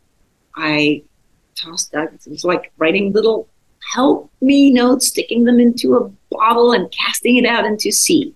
I 0.57 1.03
tossed 1.55 1.93
that. 1.93 2.13
It 2.15 2.31
was 2.31 2.45
like 2.45 2.73
writing 2.79 3.13
little 3.13 3.49
help 3.95 4.31
me 4.41 4.71
notes, 4.71 5.09
sticking 5.09 5.45
them 5.45 5.59
into 5.61 5.97
a 5.97 6.11
bottle 6.31 6.73
and 6.73 6.91
casting 6.91 7.37
it 7.37 7.45
out 7.47 7.65
into 7.67 7.91
sea. 7.93 8.35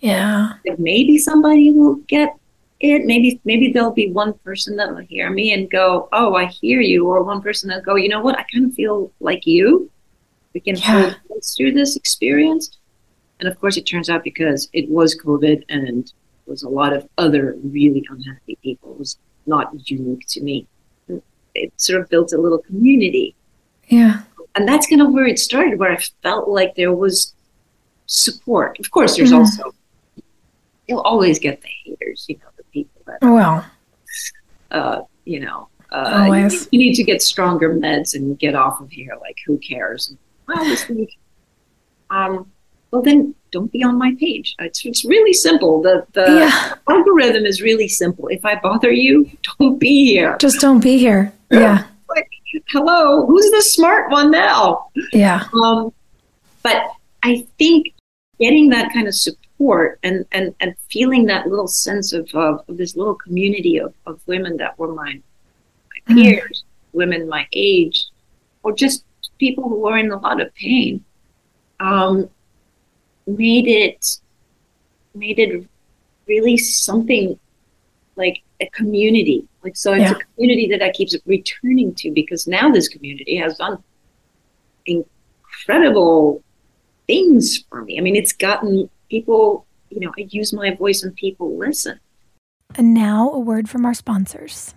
Yeah. 0.00 0.54
Maybe 0.78 1.18
somebody 1.18 1.70
will 1.70 1.96
get 2.08 2.36
it. 2.80 3.04
Maybe 3.04 3.40
maybe 3.44 3.72
there'll 3.72 3.90
be 3.92 4.10
one 4.10 4.34
person 4.44 4.76
that 4.76 4.90
will 4.94 5.02
hear 5.02 5.30
me 5.30 5.52
and 5.52 5.70
go, 5.70 6.08
"Oh, 6.12 6.34
I 6.34 6.46
hear 6.46 6.80
you," 6.80 7.06
or 7.06 7.22
one 7.22 7.40
person 7.42 7.68
that'll 7.68 7.84
go, 7.84 7.94
"You 7.96 8.08
know 8.08 8.20
what? 8.20 8.38
I 8.38 8.44
kind 8.52 8.66
of 8.66 8.74
feel 8.74 9.10
like 9.20 9.46
you. 9.46 9.90
We 10.52 10.60
can 10.60 10.76
hold 10.76 11.16
hands 11.30 11.54
through 11.56 11.72
this 11.72 11.96
experience." 11.96 12.78
And 13.40 13.48
of 13.48 13.58
course, 13.60 13.76
it 13.76 13.82
turns 13.82 14.08
out 14.08 14.22
because 14.22 14.68
it 14.72 14.88
was 14.88 15.18
COVID 15.18 15.64
and 15.68 16.12
was 16.46 16.62
a 16.62 16.68
lot 16.68 16.92
of 16.92 17.08
other 17.18 17.56
really 17.64 18.04
unhappy 18.10 18.56
people. 18.62 18.92
It 18.92 18.98
was 18.98 19.18
not 19.46 19.72
unique 19.90 20.26
to 20.28 20.40
me. 20.40 20.66
It 21.54 21.72
sort 21.80 22.00
of 22.00 22.08
built 22.08 22.32
a 22.32 22.38
little 22.38 22.58
community. 22.58 23.34
Yeah. 23.88 24.22
And 24.54 24.68
that's 24.68 24.86
kind 24.86 25.02
of 25.02 25.12
where 25.12 25.26
it 25.26 25.38
started, 25.38 25.78
where 25.78 25.92
I 25.92 25.98
felt 26.22 26.48
like 26.48 26.74
there 26.74 26.92
was 26.92 27.34
support. 28.06 28.78
Of 28.78 28.90
course, 28.90 29.16
there's 29.16 29.32
Mhm. 29.32 29.38
also, 29.38 29.74
you'll 30.86 31.00
always 31.00 31.38
get 31.38 31.60
the 31.60 31.68
haters, 31.84 32.26
you 32.28 32.36
know, 32.36 32.50
the 32.53 32.53
people 32.53 32.53
that, 32.53 32.53
Well, 33.22 33.64
uh, 34.70 35.02
you 35.24 35.40
know, 35.40 35.68
uh, 35.92 36.26
you, 36.50 36.60
you 36.72 36.78
need 36.78 36.94
to 36.94 37.04
get 37.04 37.22
stronger 37.22 37.74
meds 37.74 38.14
and 38.14 38.38
get 38.38 38.54
off 38.54 38.80
of 38.80 38.90
here. 38.90 39.12
Like, 39.20 39.36
who 39.46 39.58
cares? 39.58 40.08
And 40.08 40.18
I 40.48 40.60
always 40.60 40.84
think, 40.84 41.10
um, 42.10 42.50
well, 42.90 43.02
then 43.02 43.34
don't 43.50 43.70
be 43.72 43.82
on 43.84 43.96
my 43.98 44.14
page. 44.18 44.54
It's, 44.58 44.84
it's 44.84 45.04
really 45.04 45.32
simple. 45.32 45.82
The, 45.82 46.06
the 46.12 46.22
Yeah. 46.38 46.74
algorithm 46.88 47.44
is 47.46 47.62
really 47.62 47.88
simple. 47.88 48.26
If 48.28 48.44
I 48.44 48.58
bother 48.60 48.90
you, 48.90 49.30
don't 49.58 49.78
be 49.78 50.06
here. 50.06 50.36
just 50.40 50.60
don't 50.60 50.80
be 50.82 50.98
here. 50.98 51.32
Yeah. 51.50 51.86
Like, 52.08 52.28
hello, 52.70 53.26
who's 53.26 53.48
the 53.52 53.62
smart 53.62 54.10
one 54.10 54.32
now? 54.32 54.88
Yeah. 55.12 55.44
Um, 55.54 55.92
but 56.64 56.82
I 57.22 57.46
think 57.58 57.94
getting 58.40 58.70
that 58.70 58.92
kind 58.92 59.06
of 59.06 59.14
support 59.14 59.38
and, 59.58 60.24
and, 60.32 60.54
and 60.60 60.74
feeling 60.90 61.26
that 61.26 61.46
little 61.46 61.68
sense 61.68 62.12
of, 62.12 62.28
of, 62.34 62.62
of 62.68 62.76
this 62.76 62.96
little 62.96 63.14
community 63.14 63.78
of, 63.78 63.94
of 64.06 64.20
women 64.26 64.56
that 64.58 64.78
were 64.78 64.92
my, 64.92 65.20
my 66.08 66.14
peers, 66.14 66.64
women 66.92 67.28
my 67.28 67.46
age, 67.52 68.06
or 68.62 68.72
just 68.72 69.04
people 69.38 69.68
who 69.68 69.80
were 69.80 69.98
in 69.98 70.10
a 70.10 70.18
lot 70.18 70.40
of 70.40 70.54
pain, 70.54 71.04
um, 71.80 72.28
made 73.26 73.66
it 73.66 74.18
made 75.14 75.38
it 75.38 75.66
really 76.26 76.56
something 76.56 77.38
like 78.16 78.42
a 78.60 78.66
community. 78.70 79.46
Like 79.62 79.76
so, 79.76 79.92
it's 79.92 80.02
Yeah. 80.02 80.12
a 80.12 80.14
community 80.14 80.66
that 80.68 80.82
I 80.82 80.90
keep 80.90 81.08
returning 81.24 81.94
to 81.94 82.10
because 82.10 82.46
now 82.46 82.70
this 82.70 82.88
community 82.88 83.36
has 83.36 83.56
done 83.58 83.82
incredible 84.86 86.42
things 87.06 87.64
for 87.68 87.82
me. 87.82 87.98
I 87.98 88.00
mean, 88.02 88.16
it's 88.16 88.32
gotten 88.32 88.90
people. 89.08 89.66
You 89.90 90.00
know, 90.00 90.12
I 90.18 90.26
use 90.28 90.52
my 90.52 90.74
voice 90.74 91.02
and 91.02 91.14
people 91.14 91.56
listen. 91.56 92.00
And 92.76 92.94
now 92.94 93.30
a 93.30 93.38
word 93.38 93.68
from 93.68 93.84
our 93.84 93.94
sponsors. 93.94 94.74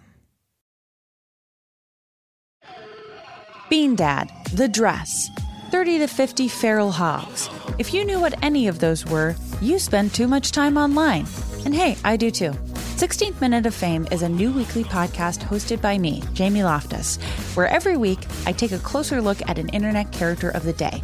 Bean 3.70 3.96
Dad, 3.96 4.32
The 4.54 4.68
Dress, 4.68 5.30
30 5.72 6.00
to 6.00 6.08
50 6.08 6.48
Feral 6.48 6.92
Hogs. 6.92 7.50
If 7.78 7.94
you 7.94 8.06
knew 8.06 8.20
what 8.20 8.42
any 8.42 8.68
of 8.68 8.80
those 8.80 9.06
were, 9.06 9.36
you 9.62 9.78
spend 9.78 10.14
too 10.14 10.28
much 10.28 10.52
time 10.52 10.78
online. 10.78 11.26
And 11.66 11.76
hey, 11.76 11.98
I 12.06 12.16
do 12.16 12.32
too. 12.32 12.52
16th 12.98 13.42
Minute 13.42 13.66
of 13.66 13.76
Fame 13.76 14.08
is 14.12 14.22
a 14.22 14.30
new 14.30 14.52
weekly 14.52 14.84
podcast 14.84 15.44
hosted 15.44 15.82
by 15.82 15.98
me, 15.98 16.24
Jamie 16.34 16.64
Loftus, 16.64 17.18
where 17.56 17.68
every 17.68 17.98
week 17.98 18.20
I 18.46 18.54
take 18.54 18.72
a 18.72 18.80
closer 18.80 19.22
look 19.22 19.38
at 19.50 19.60
an 19.60 19.70
internet 19.70 20.12
character 20.12 20.50
of 20.50 20.64
the 20.64 20.74
day. 20.74 21.04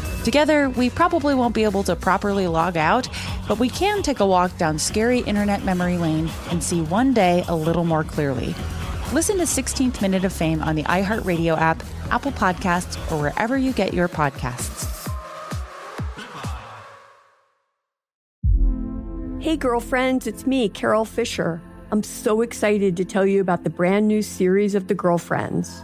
Together, 0.23 0.69
we 0.69 0.89
probably 0.89 1.33
won't 1.33 1.55
be 1.55 1.63
able 1.63 1.81
to 1.83 1.95
properly 1.95 2.45
log 2.45 2.77
out, 2.77 3.07
but 3.47 3.57
we 3.57 3.69
can 3.69 4.03
take 4.03 4.19
a 4.19 4.25
walk 4.25 4.55
down 4.57 4.77
scary 4.77 5.21
internet 5.21 5.63
memory 5.63 5.97
lane 5.97 6.29
and 6.51 6.63
see 6.63 6.81
one 6.81 7.11
day 7.11 7.43
a 7.47 7.55
little 7.55 7.83
more 7.83 8.03
clearly. 8.03 8.53
Listen 9.13 9.37
to 9.37 9.43
16th 9.43 9.99
Minute 9.99 10.23
of 10.23 10.31
Fame 10.31 10.61
on 10.61 10.75
the 10.75 10.83
iHeartRadio 10.83 11.57
app, 11.57 11.83
Apple 12.11 12.31
Podcasts, 12.31 12.97
or 13.11 13.19
wherever 13.19 13.57
you 13.57 13.73
get 13.73 13.95
your 13.95 14.07
podcasts. 14.07 14.87
Hey, 19.39 19.57
girlfriends, 19.57 20.27
it's 20.27 20.45
me, 20.45 20.69
Carole 20.69 21.03
Fisher. 21.03 21.63
I'm 21.91 22.03
so 22.03 22.41
excited 22.41 22.95
to 22.97 23.05
tell 23.05 23.25
you 23.25 23.41
about 23.41 23.63
the 23.63 23.71
brand 23.71 24.07
new 24.07 24.21
series 24.21 24.75
of 24.75 24.87
The 24.87 24.93
Girlfriends. 24.93 25.83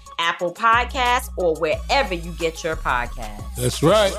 Apple 0.21 0.53
Podcasts, 0.53 1.29
or 1.35 1.55
wherever 1.55 2.13
you 2.13 2.31
get 2.33 2.63
your 2.63 2.75
podcasts. 2.75 3.55
That's 3.55 3.81
right. 3.81 4.15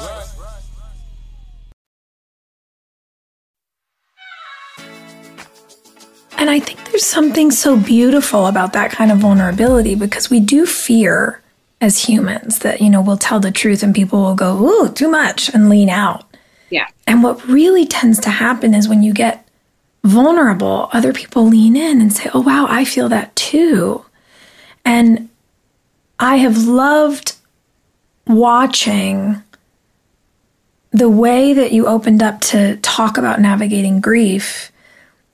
And 6.36 6.50
I 6.50 6.58
think 6.58 6.84
there's 6.90 7.06
something 7.06 7.52
so 7.52 7.76
beautiful 7.76 8.48
about 8.48 8.72
that 8.72 8.90
kind 8.90 9.12
of 9.12 9.18
vulnerability 9.18 9.94
because 9.94 10.28
we 10.28 10.40
do 10.40 10.66
fear 10.66 11.40
as 11.80 12.04
humans 12.04 12.58
that, 12.60 12.80
you 12.80 12.90
know, 12.90 13.00
we'll 13.00 13.16
tell 13.16 13.38
the 13.38 13.52
truth 13.52 13.84
and 13.84 13.94
people 13.94 14.22
will 14.22 14.34
go, 14.34 14.58
ooh, 14.58 14.92
too 14.92 15.08
much 15.08 15.48
and 15.54 15.68
lean 15.68 15.88
out. 15.88 16.24
Yeah. 16.68 16.88
And 17.06 17.22
what 17.22 17.46
really 17.46 17.86
tends 17.86 18.18
to 18.20 18.30
happen 18.30 18.74
is 18.74 18.88
when 18.88 19.04
you 19.04 19.12
get 19.12 19.46
vulnerable, 20.02 20.88
other 20.92 21.12
people 21.12 21.46
lean 21.46 21.76
in 21.76 22.00
and 22.00 22.12
say, 22.12 22.28
oh, 22.34 22.40
wow, 22.40 22.66
I 22.68 22.84
feel 22.84 23.08
that 23.10 23.36
too. 23.36 24.04
And 24.84 25.28
I 26.22 26.36
have 26.36 26.68
loved 26.68 27.34
watching 28.28 29.42
the 30.92 31.08
way 31.08 31.52
that 31.52 31.72
you 31.72 31.88
opened 31.88 32.22
up 32.22 32.40
to 32.42 32.76
talk 32.76 33.18
about 33.18 33.40
navigating 33.40 34.00
grief 34.00 34.70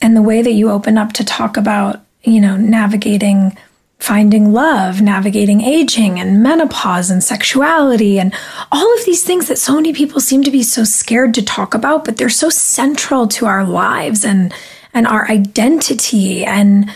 and 0.01 0.17
the 0.17 0.23
way 0.23 0.41
that 0.41 0.53
you 0.53 0.71
open 0.71 0.97
up 0.97 1.13
to 1.13 1.25
talk 1.27 1.59
about, 1.59 2.01
you 2.23 2.41
know, 2.41 2.57
navigating 2.57 3.55
finding 3.99 4.55
love, 4.55 5.03
navigating 5.03 5.61
aging 5.61 6.19
and 6.19 6.43
menopause 6.43 7.11
and 7.11 7.23
sexuality 7.23 8.19
and 8.19 8.33
all 8.73 8.99
of 8.99 9.05
these 9.05 9.23
things 9.23 9.49
that 9.49 9.59
so 9.59 9.75
many 9.75 9.93
people 9.93 10.21
seem 10.21 10.43
to 10.43 10.51
be 10.51 10.63
so 10.63 10.85
scared 10.85 11.35
to 11.35 11.45
talk 11.45 11.75
about, 11.75 12.07
but 12.07 12.17
they're 12.17 12.31
so 12.31 12.49
central 12.49 13.29
to 13.29 13.45
our 13.45 13.67
lives 13.67 14.25
and 14.25 14.55
and 14.95 15.07
our 15.07 15.31
identity. 15.31 16.47
And 16.47 16.91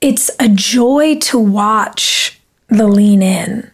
it's 0.00 0.30
a 0.38 0.48
joy 0.48 1.18
to 1.22 1.40
watch 1.40 2.39
the 2.70 2.86
lean 2.86 3.22
in 3.22 3.70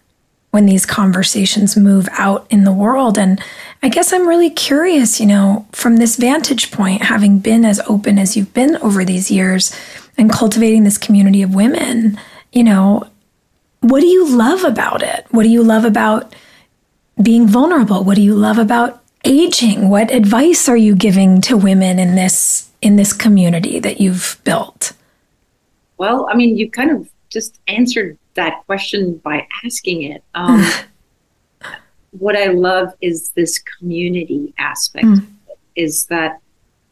when 0.50 0.66
these 0.66 0.86
conversations 0.86 1.76
move 1.76 2.08
out 2.12 2.46
in 2.50 2.64
the 2.64 2.72
world 2.72 3.18
and 3.18 3.40
I 3.82 3.88
guess 3.88 4.12
I'm 4.12 4.26
really 4.26 4.50
curious, 4.50 5.20
you 5.20 5.26
know, 5.26 5.66
from 5.72 5.96
this 5.96 6.16
vantage 6.16 6.70
point, 6.70 7.02
having 7.02 7.38
been 7.38 7.64
as 7.64 7.80
open 7.86 8.18
as 8.18 8.36
you've 8.36 8.54
been 8.54 8.76
over 8.78 9.04
these 9.04 9.30
years 9.30 9.74
and 10.16 10.30
cultivating 10.30 10.84
this 10.84 10.98
community 10.98 11.42
of 11.42 11.54
women, 11.54 12.18
you 12.52 12.64
know, 12.64 13.08
what 13.80 14.00
do 14.00 14.06
you 14.06 14.28
love 14.34 14.64
about 14.64 15.02
it? 15.02 15.26
What 15.30 15.42
do 15.42 15.48
you 15.48 15.62
love 15.62 15.84
about 15.84 16.34
being 17.22 17.46
vulnerable? 17.46 18.02
What 18.02 18.16
do 18.16 18.22
you 18.22 18.34
love 18.34 18.58
about 18.58 19.02
aging? 19.24 19.88
What 19.88 20.10
advice 20.10 20.68
are 20.68 20.76
you 20.76 20.96
giving 20.96 21.40
to 21.42 21.56
women 21.56 21.98
in 21.98 22.14
this 22.14 22.70
in 22.80 22.96
this 22.96 23.12
community 23.12 23.78
that 23.78 24.00
you've 24.00 24.40
built? 24.44 24.94
Well, 25.98 26.28
I 26.30 26.34
mean, 26.34 26.56
you 26.56 26.70
kind 26.70 26.90
of 26.90 27.08
just 27.30 27.60
answered 27.68 28.18
that 28.36 28.64
question 28.66 29.18
by 29.18 29.46
asking 29.64 30.02
it. 30.02 30.24
Um, 30.34 30.64
what 32.12 32.36
I 32.36 32.46
love 32.46 32.94
is 33.00 33.30
this 33.30 33.58
community 33.58 34.54
aspect. 34.58 35.06
Mm. 35.06 35.26
Is 35.74 36.06
that 36.06 36.40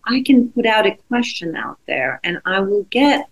I 0.04 0.22
can 0.26 0.50
put 0.50 0.66
out 0.66 0.86
a 0.86 0.96
question 1.08 1.56
out 1.56 1.78
there, 1.86 2.20
and 2.24 2.38
I 2.44 2.60
will 2.60 2.84
get. 2.90 3.28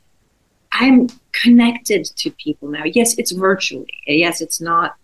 I'm 0.74 1.08
connected 1.32 2.06
to 2.16 2.30
people 2.30 2.68
now. 2.68 2.84
Yes, 2.84 3.18
it's 3.18 3.32
virtually. 3.32 3.92
Yes, 4.06 4.40
it's 4.40 4.58
not 4.58 4.96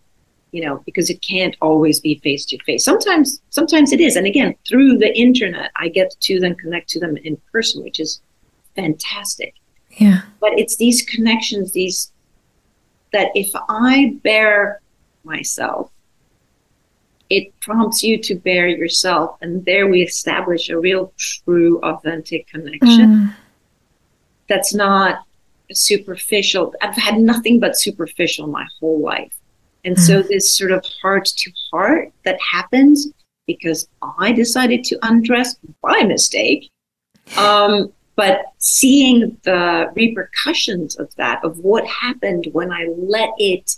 you 0.52 0.64
know 0.64 0.82
because 0.86 1.10
it 1.10 1.20
can't 1.20 1.56
always 1.60 2.00
be 2.00 2.16
face 2.16 2.44
to 2.46 2.58
face 2.64 2.84
sometimes 2.84 3.40
sometimes 3.50 3.92
it 3.92 4.00
is 4.00 4.16
and 4.16 4.26
again 4.26 4.54
through 4.66 4.96
the 4.96 5.16
internet 5.18 5.70
i 5.76 5.88
get 5.88 6.14
to 6.20 6.40
then 6.40 6.54
connect 6.54 6.88
to 6.88 7.00
them 7.00 7.16
in 7.18 7.36
person 7.52 7.82
which 7.82 8.00
is 8.00 8.20
fantastic 8.74 9.54
yeah 9.98 10.22
but 10.40 10.50
it's 10.58 10.76
these 10.76 11.02
connections 11.02 11.72
these 11.72 12.12
that 13.12 13.30
if 13.34 13.50
i 13.68 14.16
bare 14.22 14.80
myself 15.24 15.90
it 17.30 17.52
prompts 17.60 18.02
you 18.02 18.18
to 18.18 18.34
bare 18.36 18.68
yourself 18.68 19.36
and 19.42 19.64
there 19.64 19.86
we 19.86 20.02
establish 20.02 20.70
a 20.70 20.78
real 20.78 21.12
true 21.18 21.78
authentic 21.82 22.46
connection 22.48 23.10
mm. 23.10 23.34
that's 24.48 24.74
not 24.74 25.24
superficial 25.72 26.74
i've 26.80 26.96
had 26.96 27.18
nothing 27.18 27.60
but 27.60 27.78
superficial 27.78 28.46
my 28.46 28.66
whole 28.80 29.00
life 29.00 29.34
and 29.84 29.96
mm. 29.96 30.00
so 30.00 30.22
this 30.22 30.56
sort 30.56 30.70
of 30.70 30.84
heart 31.02 31.26
to 31.26 31.50
heart 31.70 32.10
that 32.24 32.38
happens 32.40 33.08
because 33.46 33.88
i 34.18 34.32
decided 34.32 34.82
to 34.82 34.98
undress 35.02 35.56
by 35.82 36.02
mistake 36.02 36.70
um, 37.36 37.92
but 38.18 38.40
seeing 38.58 39.38
the 39.44 39.90
repercussions 39.94 40.96
of 40.96 41.14
that 41.14 41.42
of 41.44 41.58
what 41.58 41.86
happened 41.86 42.46
when 42.52 42.70
i 42.72 42.86
let 42.96 43.30
it 43.38 43.76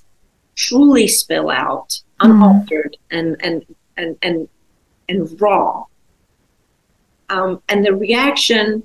truly 0.57 1.07
spill 1.07 1.51
out 1.51 2.01
unaltered 2.21 2.97
mm. 3.11 3.19
and 3.19 3.37
and 3.43 3.77
and 3.97 4.17
and 4.23 4.49
and 5.09 5.41
raw. 5.41 5.85
Um, 7.29 7.63
and 7.69 7.85
the 7.85 7.95
reaction, 7.95 8.83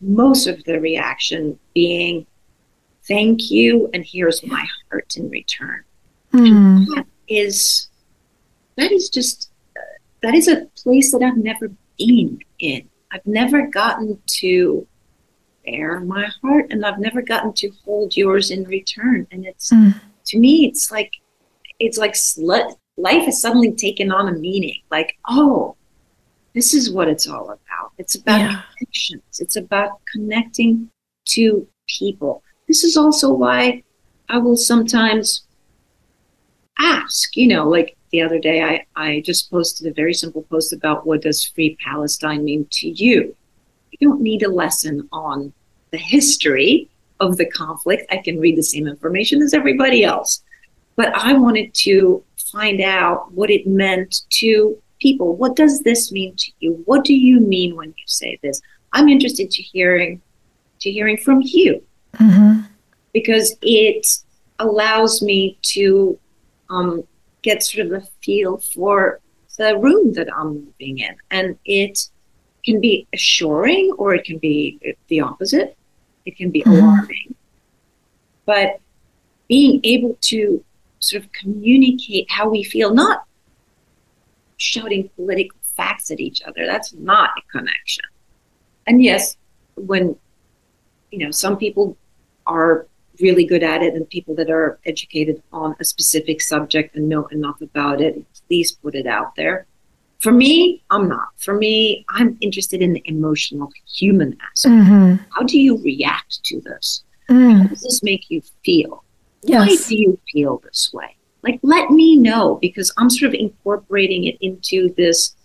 most 0.00 0.46
of 0.46 0.62
the 0.64 0.80
reaction 0.80 1.58
being, 1.74 2.26
"Thank 3.06 3.50
you," 3.50 3.90
and 3.92 4.04
here's 4.04 4.44
my 4.44 4.66
heart 4.90 5.16
in 5.16 5.28
return. 5.30 5.84
Mm. 6.32 6.86
that 6.94 7.06
is 7.26 7.88
that 8.76 8.92
is 8.92 9.08
just 9.08 9.50
that 10.22 10.34
is 10.34 10.46
a 10.46 10.66
place 10.82 11.12
that 11.12 11.22
I've 11.22 11.38
never 11.38 11.70
been 11.98 12.40
in. 12.58 12.88
I've 13.10 13.26
never 13.26 13.66
gotten 13.66 14.20
to 14.40 14.86
bare 15.64 16.00
my 16.00 16.30
heart, 16.42 16.66
and 16.70 16.84
I've 16.84 16.98
never 16.98 17.22
gotten 17.22 17.52
to 17.54 17.70
hold 17.84 18.16
yours 18.16 18.50
in 18.50 18.64
return. 18.64 19.26
And 19.30 19.46
it's 19.46 19.70
mm. 19.70 19.98
to 20.26 20.38
me, 20.38 20.66
it's 20.66 20.90
like 20.90 21.12
it's 21.78 21.98
like 21.98 22.16
sl- 22.16 22.52
life 22.96 23.24
has 23.24 23.40
suddenly 23.40 23.72
taken 23.72 24.10
on 24.10 24.28
a 24.28 24.32
meaning. 24.32 24.80
Like, 24.90 25.16
oh, 25.28 25.76
this 26.54 26.74
is 26.74 26.90
what 26.90 27.08
it's 27.08 27.28
all 27.28 27.44
about. 27.46 27.92
It's 27.98 28.14
about 28.14 28.40
yeah. 28.40 28.62
connections. 28.76 29.40
It's 29.40 29.56
about 29.56 30.00
connecting 30.12 30.90
to 31.28 31.66
people. 31.86 32.42
This 32.66 32.84
is 32.84 32.96
also 32.96 33.32
why 33.32 33.82
I 34.28 34.38
will 34.38 34.56
sometimes 34.56 35.46
ask, 36.78 37.36
you 37.36 37.48
know, 37.48 37.68
like 37.68 37.96
the 38.10 38.22
other 38.22 38.38
day 38.38 38.62
I, 38.62 38.86
I 38.96 39.20
just 39.20 39.50
posted 39.50 39.86
a 39.86 39.94
very 39.94 40.14
simple 40.14 40.42
post 40.42 40.72
about 40.72 41.06
what 41.06 41.22
does 41.22 41.44
free 41.44 41.76
Palestine 41.84 42.44
mean 42.44 42.66
to 42.72 42.88
you. 42.88 43.34
You 43.90 44.08
don't 44.08 44.20
need 44.20 44.42
a 44.42 44.50
lesson 44.50 45.08
on 45.12 45.52
the 45.90 45.98
history 45.98 46.88
of 47.20 47.36
the 47.36 47.46
conflict. 47.46 48.10
I 48.10 48.18
can 48.18 48.38
read 48.38 48.56
the 48.56 48.62
same 48.62 48.86
information 48.86 49.42
as 49.42 49.54
everybody 49.54 50.04
else. 50.04 50.42
But 50.96 51.14
I 51.14 51.32
wanted 51.32 51.74
to 51.74 52.22
find 52.52 52.80
out 52.80 53.32
what 53.32 53.50
it 53.50 53.66
meant 53.66 54.22
to 54.30 54.80
people. 55.00 55.36
What 55.36 55.56
does 55.56 55.82
this 55.82 56.10
mean 56.12 56.34
to 56.36 56.52
you? 56.60 56.82
What 56.84 57.04
do 57.04 57.14
you 57.14 57.40
mean 57.40 57.76
when 57.76 57.90
you 57.90 58.04
say 58.06 58.38
this? 58.42 58.60
I'm 58.92 59.08
interested 59.08 59.50
to 59.50 59.62
hearing 59.62 60.20
to 60.80 60.90
hearing 60.92 61.16
from 61.16 61.42
you 61.42 61.82
mm-hmm. 62.14 62.60
because 63.12 63.56
it 63.62 64.06
allows 64.60 65.22
me 65.22 65.58
to 65.62 66.18
um, 66.70 67.02
get 67.48 67.62
sort 67.62 67.86
of 67.86 67.92
a 67.92 68.06
feel 68.22 68.58
for 68.58 69.20
the 69.56 69.76
room 69.76 70.12
that 70.12 70.28
I'm 70.32 70.52
living 70.66 70.98
in, 70.98 71.14
and 71.30 71.58
it 71.64 72.08
can 72.64 72.80
be 72.80 73.06
assuring 73.12 73.92
or 73.98 74.14
it 74.14 74.24
can 74.24 74.38
be 74.38 74.78
the 75.08 75.20
opposite. 75.20 75.76
It 76.26 76.36
can 76.36 76.50
be 76.50 76.62
mm-hmm. 76.62 76.84
alarming, 76.84 77.34
but 78.44 78.80
being 79.48 79.80
able 79.82 80.16
to 80.32 80.62
sort 81.00 81.24
of 81.24 81.32
communicate 81.32 82.30
how 82.30 82.48
we 82.48 82.62
feel, 82.62 82.92
not 82.92 83.24
shouting 84.58 85.08
political 85.16 85.58
facts 85.76 86.10
at 86.10 86.20
each 86.20 86.42
other. 86.42 86.66
That's 86.66 86.92
not 86.92 87.30
a 87.38 87.42
connection. 87.50 88.04
And 88.86 89.02
yes, 89.02 89.36
when 89.76 90.16
you 91.10 91.18
know, 91.24 91.30
some 91.30 91.56
people 91.56 91.96
are 92.46 92.86
really 93.20 93.44
good 93.44 93.62
at 93.62 93.82
it, 93.82 93.94
and 93.94 94.08
people 94.08 94.34
that 94.36 94.50
are 94.50 94.78
educated 94.84 95.42
on 95.52 95.74
a 95.80 95.84
specific 95.84 96.40
subject 96.40 96.96
and 96.96 97.08
know 97.08 97.26
enough 97.26 97.60
about 97.60 98.00
it, 98.00 98.24
please 98.46 98.72
put 98.72 98.94
it 98.94 99.06
out 99.06 99.34
there. 99.36 99.66
For 100.20 100.32
me, 100.32 100.82
I'm 100.90 101.08
not. 101.08 101.28
For 101.36 101.54
me, 101.54 102.04
I'm 102.10 102.36
interested 102.40 102.82
in 102.82 102.92
the 102.92 103.02
emotional 103.04 103.70
human 103.86 104.36
aspect. 104.50 104.74
Mhm. 104.74 105.20
How 105.30 105.42
do 105.42 105.60
you 105.60 105.76
react 105.78 106.42
to 106.44 106.60
this? 106.60 107.04
Mm. 107.30 107.62
How 107.62 107.68
does 107.68 107.82
this 107.82 108.02
make 108.02 108.28
you 108.28 108.42
feel? 108.64 109.04
Yes. 109.42 109.68
Why 109.68 109.76
do 109.88 109.96
you 109.96 110.18
feel 110.32 110.58
this 110.64 110.90
way? 110.92 111.14
Like, 111.44 111.60
let 111.62 111.90
me 111.90 112.16
know 112.16 112.58
because 112.60 112.92
I'm 112.98 113.10
sort 113.10 113.28
of 113.28 113.34
incorporating 113.34 114.24
it 114.24 114.38
into 114.40 114.92
this 114.96 115.36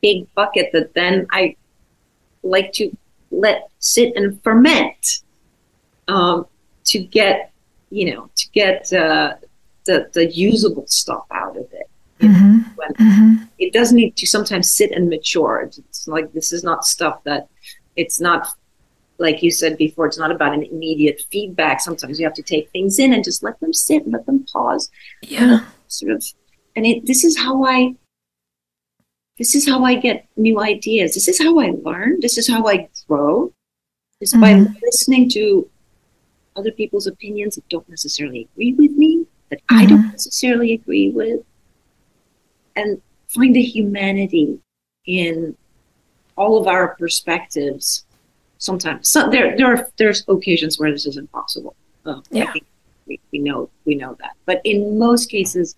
big 0.00 0.32
bucket 0.34 0.70
that 0.72 0.94
then 0.94 1.26
I 1.32 1.56
like 2.42 2.72
to 2.74 2.96
let 3.32 3.68
sit 3.80 4.14
and 4.16 4.40
ferment 4.42 5.22
um, 6.10 6.46
to 6.90 6.98
get, 7.18 7.52
you 7.90 8.04
know, 8.10 8.22
to 8.40 8.46
get 8.60 8.92
uh, 8.92 9.34
the, 9.86 9.96
the 10.16 10.24
usable 10.50 10.86
stuff 10.86 11.24
out 11.30 11.56
of 11.56 11.66
it. 11.80 11.88
Mhm. 12.20 12.76
When 12.78 12.92
Mhm. 12.94 13.48
it 13.58 13.72
does 13.72 13.90
need 13.98 14.12
to 14.20 14.26
sometimes 14.26 14.66
sit 14.78 14.90
and 14.96 15.08
mature. 15.08 15.54
It's- 15.66 15.78
It's 15.88 16.02
like 16.16 16.26
this 16.36 16.48
is 16.56 16.62
not 16.70 16.84
stuff 16.84 17.16
that 17.28 17.42
it's 17.96 18.18
not 18.28 18.40
like 19.26 19.38
you 19.44 19.50
said 19.50 19.76
before. 19.76 20.04
It's 20.08 20.18
not 20.24 20.32
about 20.36 20.52
an 20.58 20.62
immediate 20.74 21.18
feedback. 21.32 21.76
Sometimes 21.80 22.18
you 22.18 22.24
have 22.28 22.38
to 22.40 22.42
take 22.54 22.66
things 22.70 22.98
in 22.98 23.12
and 23.14 23.22
just 23.30 23.42
let 23.42 23.56
them 23.60 23.72
sit, 23.72 24.00
and 24.04 24.12
let 24.16 24.24
them 24.26 24.40
pause. 24.52 24.84
Yeah. 25.22 25.60
Sort 25.88 26.12
of, 26.16 26.24
and 26.76 26.84
it, 26.90 27.06
this 27.06 27.22
is 27.28 27.34
how 27.44 27.54
I. 27.64 27.78
This 29.38 29.54
is 29.54 29.64
how 29.70 29.84
I 29.90 29.94
get 30.06 30.26
new 30.36 30.56
ideas. 30.60 31.14
This 31.14 31.28
is 31.32 31.38
how 31.44 31.58
I 31.58 31.68
learn. 31.88 32.18
This 32.20 32.36
is 32.40 32.46
how 32.52 32.62
I 32.74 32.88
grow. 33.08 33.52
Is 34.20 34.32
by 34.34 34.52
Mhm. 34.54 34.76
listening 34.82 35.24
to 35.36 35.42
other 36.60 36.70
people's 36.70 37.06
opinions 37.06 37.54
that 37.56 37.68
don't 37.68 37.88
necessarily 37.88 38.48
agree 38.52 38.72
with 38.74 38.92
me, 38.92 39.26
that 39.50 39.60
I 39.70 39.86
don't 39.86 40.04
Mhm. 40.04 40.12
necessarily 40.12 40.72
agree 40.74 41.08
with, 41.10 41.40
and 42.76 43.00
find 43.28 43.54
the 43.56 43.62
humanity 43.62 44.58
in 45.06 45.56
all 46.36 46.58
of 46.60 46.66
our 46.66 46.94
perspectives. 46.96 48.04
Sometimes, 48.58 49.08
so 49.08 49.30
there, 49.30 49.56
there 49.56 49.66
are 49.74 49.88
there's 49.96 50.22
occasions 50.28 50.78
where 50.78 50.92
this 50.92 51.06
is 51.06 51.16
impossible. 51.16 51.74
I 52.04 52.20
Yeah. 52.30 52.52
think 52.52 52.66
we, 53.06 53.18
we 53.32 53.38
know 53.38 53.70
we 53.86 53.94
know 53.94 54.14
that, 54.20 54.34
but 54.44 54.60
in 54.64 54.98
most 54.98 55.30
cases, 55.30 55.74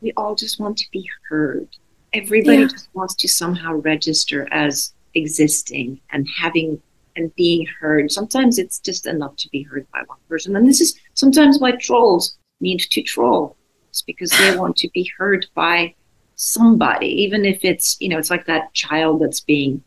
we 0.00 0.12
all 0.16 0.34
just 0.34 0.58
want 0.58 0.78
to 0.78 0.86
be 0.90 1.06
heard. 1.28 1.68
Everybody 2.14 2.62
Yeah. 2.62 2.66
just 2.68 2.88
wants 2.94 3.14
to 3.16 3.28
somehow 3.28 3.74
register 3.74 4.48
as 4.50 4.94
existing 5.14 6.00
and 6.10 6.26
having 6.38 6.80
and 7.16 7.34
being 7.34 7.66
heard. 7.80 8.10
Sometimes 8.10 8.58
it's 8.58 8.78
just 8.78 9.06
enough 9.06 9.36
to 9.36 9.48
be 9.50 9.62
heard 9.62 9.86
by 9.92 10.00
one 10.06 10.18
person, 10.28 10.56
and 10.56 10.68
this 10.68 10.80
is 10.80 10.98
sometimes 11.14 11.58
why 11.58 11.72
trolls 11.72 12.36
need 12.60 12.80
to 12.80 13.02
troll. 13.02 13.56
It's 13.88 14.02
because 14.02 14.30
they 14.30 14.56
want 14.56 14.76
to 14.76 14.88
be 14.94 15.10
heard 15.18 15.46
by 15.54 15.94
somebody, 16.36 17.08
even 17.22 17.44
if 17.44 17.64
it's 17.64 17.96
you 18.00 18.08
know 18.08 18.18
it's 18.18 18.30
like 18.30 18.46
that 18.46 18.72
child 18.72 19.20
that's 19.20 19.40
being 19.40 19.82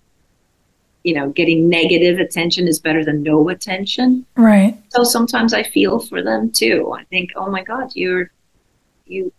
you 1.04 1.14
know 1.14 1.30
getting 1.30 1.68
negative 1.68 2.20
attention 2.20 2.68
is 2.68 2.80
better 2.80 3.04
than 3.04 3.24
no 3.24 3.50
attention 3.50 4.26
Right. 4.38 4.78
so 4.88 5.04
sometimes 5.04 5.54
i 5.54 5.62
feel 5.62 6.00
for 6.00 6.22
them 6.22 6.50
too 6.50 6.94
i 6.98 7.04
think 7.06 7.32
oh 7.36 7.50
my 7.52 7.62
god 7.62 7.92
you're 7.94 8.32
you 9.06 9.34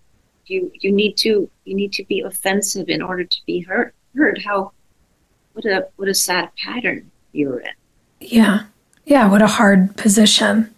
you 0.44 0.70
you 0.74 0.92
need 0.92 1.16
to 1.18 1.48
you 1.64 1.74
need 1.74 1.92
to 1.94 2.04
be 2.04 2.20
offensive 2.20 2.90
in 2.90 3.00
order 3.00 3.24
to 3.24 3.36
be 3.46 3.60
heard 3.60 3.94
heard 4.14 4.42
how 4.44 4.72
what 5.54 5.64
a 5.64 5.88
what 5.96 6.08
a 6.08 6.12
sad 6.14 6.50
pattern 6.62 7.10
you're 7.34 7.60
in 7.60 7.72
Yeah. 8.20 8.64
Yeah, 9.04 9.28
what 9.28 9.42
a 9.42 9.46
hard 9.46 9.96
position. 9.96 10.74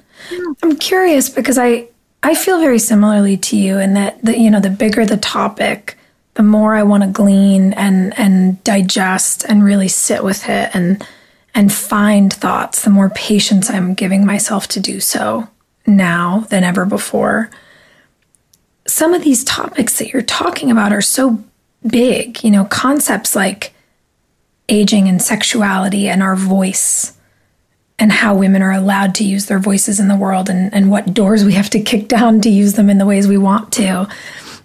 I'm 0.62 0.76
curious 0.76 1.28
because 1.28 1.58
I 1.58 1.88
I 2.22 2.34
feel 2.34 2.58
very 2.58 2.78
similarly 2.78 3.36
to 3.36 3.56
you 3.56 3.78
in 3.78 3.94
that 3.94 4.22
the 4.24 4.36
you 4.36 4.50
know 4.50 4.60
the 4.60 4.70
bigger 4.70 5.06
the 5.06 5.16
topic, 5.16 5.96
the 6.34 6.42
more 6.42 6.74
I 6.74 6.82
want 6.82 7.04
to 7.04 7.08
glean 7.08 7.72
and 7.74 8.18
and 8.18 8.62
digest 8.64 9.44
and 9.48 9.62
really 9.62 9.88
sit 9.88 10.24
with 10.24 10.48
it 10.48 10.70
and 10.74 11.06
and 11.54 11.72
find 11.72 12.32
thoughts, 12.32 12.82
the 12.82 12.90
more 12.90 13.10
patience 13.10 13.70
I'm 13.70 13.94
giving 13.94 14.26
myself 14.26 14.66
to 14.68 14.80
do 14.80 15.00
so 15.00 15.48
now 15.86 16.40
than 16.50 16.64
ever 16.64 16.84
before. 16.84 17.50
Some 18.86 19.14
of 19.14 19.22
these 19.22 19.44
topics 19.44 19.98
that 19.98 20.12
you're 20.12 20.22
talking 20.22 20.70
about 20.70 20.92
are 20.92 21.02
so 21.02 21.42
big, 21.86 22.42
you 22.42 22.50
know, 22.50 22.64
concepts 22.64 23.36
like 23.36 23.72
aging 24.68 25.08
and 25.08 25.22
sexuality 25.22 26.08
and 26.08 26.22
our 26.22 26.36
voice 26.36 27.16
and 27.98 28.12
how 28.12 28.34
women 28.34 28.62
are 28.62 28.72
allowed 28.72 29.14
to 29.14 29.24
use 29.24 29.46
their 29.46 29.58
voices 29.58 29.98
in 29.98 30.08
the 30.08 30.16
world 30.16 30.50
and, 30.50 30.72
and 30.74 30.90
what 30.90 31.14
doors 31.14 31.44
we 31.44 31.54
have 31.54 31.70
to 31.70 31.80
kick 31.80 32.08
down 32.08 32.40
to 32.42 32.50
use 32.50 32.74
them 32.74 32.90
in 32.90 32.98
the 32.98 33.06
ways 33.06 33.26
we 33.26 33.38
want 33.38 33.72
to. 33.72 34.08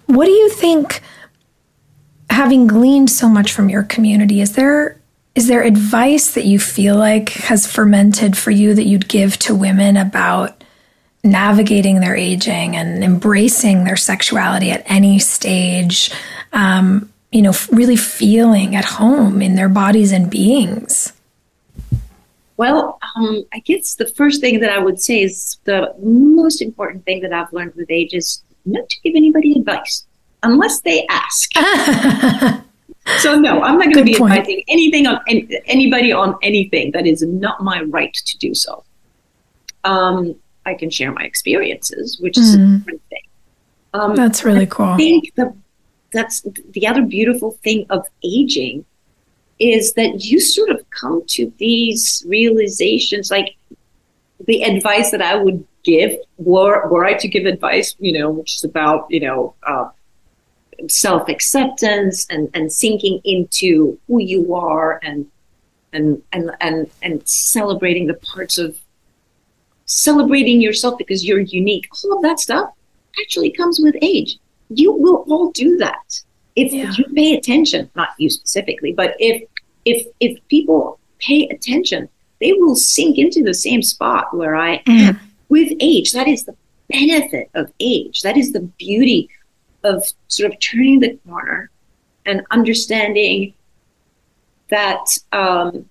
What 0.06 0.26
do 0.26 0.32
you 0.32 0.50
think, 0.50 1.00
having 2.28 2.66
gleaned 2.66 3.10
so 3.10 3.28
much 3.28 3.52
from 3.52 3.68
your 3.68 3.84
community, 3.84 4.40
is 4.40 4.54
there 4.54 4.98
is 5.34 5.46
there 5.46 5.62
advice 5.62 6.34
that 6.34 6.44
you 6.44 6.58
feel 6.58 6.94
like 6.96 7.30
has 7.30 7.66
fermented 7.66 8.36
for 8.36 8.50
you 8.50 8.74
that 8.74 8.84
you'd 8.84 9.08
give 9.08 9.38
to 9.38 9.54
women 9.54 9.96
about 9.96 10.62
navigating 11.24 12.00
their 12.00 12.14
aging 12.14 12.76
and 12.76 13.02
embracing 13.02 13.84
their 13.84 13.96
sexuality 13.96 14.70
at 14.70 14.82
any 14.84 15.18
stage? 15.18 16.10
Um, 16.52 17.11
you 17.32 17.40
know, 17.42 17.52
really 17.70 17.96
feeling 17.96 18.76
at 18.76 18.84
home 18.84 19.40
in 19.40 19.54
their 19.54 19.68
bodies 19.68 20.12
and 20.12 20.30
beings. 20.30 21.12
well 22.58 22.98
um, 23.16 23.42
i 23.52 23.58
guess 23.60 23.94
the 23.96 24.06
first 24.18 24.40
thing 24.40 24.60
that 24.60 24.70
i 24.70 24.78
would 24.78 25.00
say 25.00 25.16
is 25.22 25.56
the 25.64 25.78
most 26.02 26.60
important 26.62 27.04
thing 27.06 27.20
that 27.22 27.32
i've 27.32 27.52
learned 27.52 27.74
with 27.74 27.90
age 27.90 28.12
is 28.12 28.42
not 28.66 28.84
to 28.90 28.96
give 29.02 29.14
anybody 29.16 29.52
advice 29.58 30.04
unless 30.42 30.80
they 30.82 30.98
ask 31.08 31.50
so 33.24 33.34
no 33.46 33.62
i'm 33.62 33.78
not 33.78 33.84
going 33.92 34.04
to 34.06 34.10
be 34.12 34.16
point. 34.16 34.32
advising 34.34 34.62
anything 34.68 35.06
on 35.06 35.18
any, 35.28 35.48
anybody 35.66 36.12
on 36.12 36.36
anything 36.42 36.90
that 36.92 37.06
is 37.06 37.22
not 37.22 37.62
my 37.62 37.80
right 37.96 38.14
to 38.14 38.36
do 38.38 38.54
so 38.54 38.84
um, 39.84 40.34
i 40.66 40.74
can 40.74 40.90
share 40.90 41.10
my 41.12 41.24
experiences 41.24 42.18
which 42.20 42.36
is 42.38 42.54
a 42.54 42.58
Mhm. 42.58 42.78
different 42.78 43.02
thing 43.10 43.26
um, 43.94 44.14
That's 44.16 44.42
really 44.44 44.62
I 44.62 44.66
cool. 44.76 44.96
think 44.96 45.34
the 45.36 45.52
that's 46.12 46.42
the 46.70 46.86
other 46.86 47.02
beautiful 47.02 47.52
thing 47.62 47.86
of 47.90 48.06
aging 48.24 48.84
is 49.58 49.92
that 49.94 50.24
you 50.24 50.40
sort 50.40 50.70
of 50.70 50.88
come 50.90 51.22
to 51.28 51.52
these 51.58 52.24
realizations 52.26 53.30
like 53.30 53.56
the 54.46 54.62
advice 54.64 55.10
that 55.10 55.22
I 55.22 55.36
would 55.36 55.64
give 55.84 56.12
were 56.38 56.88
were 56.88 57.04
I 57.04 57.14
to 57.14 57.28
give 57.28 57.46
advice, 57.46 57.94
you 57.98 58.18
know, 58.18 58.30
which 58.30 58.56
is 58.56 58.64
about, 58.64 59.06
you 59.08 59.20
know, 59.20 59.54
uh, 59.62 59.88
self 60.88 61.28
acceptance 61.28 62.26
and, 62.28 62.50
and 62.54 62.72
sinking 62.72 63.20
into 63.24 63.98
who 64.06 64.20
you 64.20 64.54
are 64.54 64.98
and 65.02 65.30
and 65.92 66.22
and 66.32 66.50
and 66.60 66.90
and 67.02 67.28
celebrating 67.28 68.06
the 68.06 68.14
parts 68.14 68.58
of 68.58 68.76
celebrating 69.86 70.60
yourself 70.60 70.98
because 70.98 71.24
you're 71.24 71.40
unique. 71.40 71.88
All 72.04 72.16
of 72.16 72.22
that 72.22 72.40
stuff 72.40 72.70
actually 73.20 73.50
comes 73.50 73.80
with 73.80 73.94
age. 74.02 74.38
You 74.74 74.92
will 74.92 75.24
all 75.28 75.50
do 75.50 75.76
that 75.78 76.22
if 76.56 76.72
you 76.72 77.04
pay 77.14 77.34
attention. 77.34 77.90
Not 77.94 78.10
you 78.18 78.30
specifically, 78.30 78.92
but 78.92 79.14
if 79.18 79.42
if 79.84 80.06
if 80.20 80.38
people 80.48 80.98
pay 81.18 81.48
attention, 81.48 82.08
they 82.40 82.52
will 82.52 82.76
sink 82.76 83.18
into 83.18 83.42
the 83.42 83.54
same 83.54 83.82
spot 83.82 84.36
where 84.36 84.56
I 84.56 84.82
am 84.86 85.20
with 85.48 85.72
age. 85.80 86.12
That 86.12 86.28
is 86.28 86.44
the 86.44 86.56
benefit 86.88 87.50
of 87.54 87.72
age. 87.80 88.22
That 88.22 88.36
is 88.36 88.52
the 88.52 88.60
beauty 88.60 89.28
of 89.84 90.04
sort 90.28 90.52
of 90.52 90.58
turning 90.60 91.00
the 91.00 91.18
corner 91.26 91.70
and 92.26 92.42
understanding 92.50 93.54
that 94.70 95.04
um, 95.32 95.88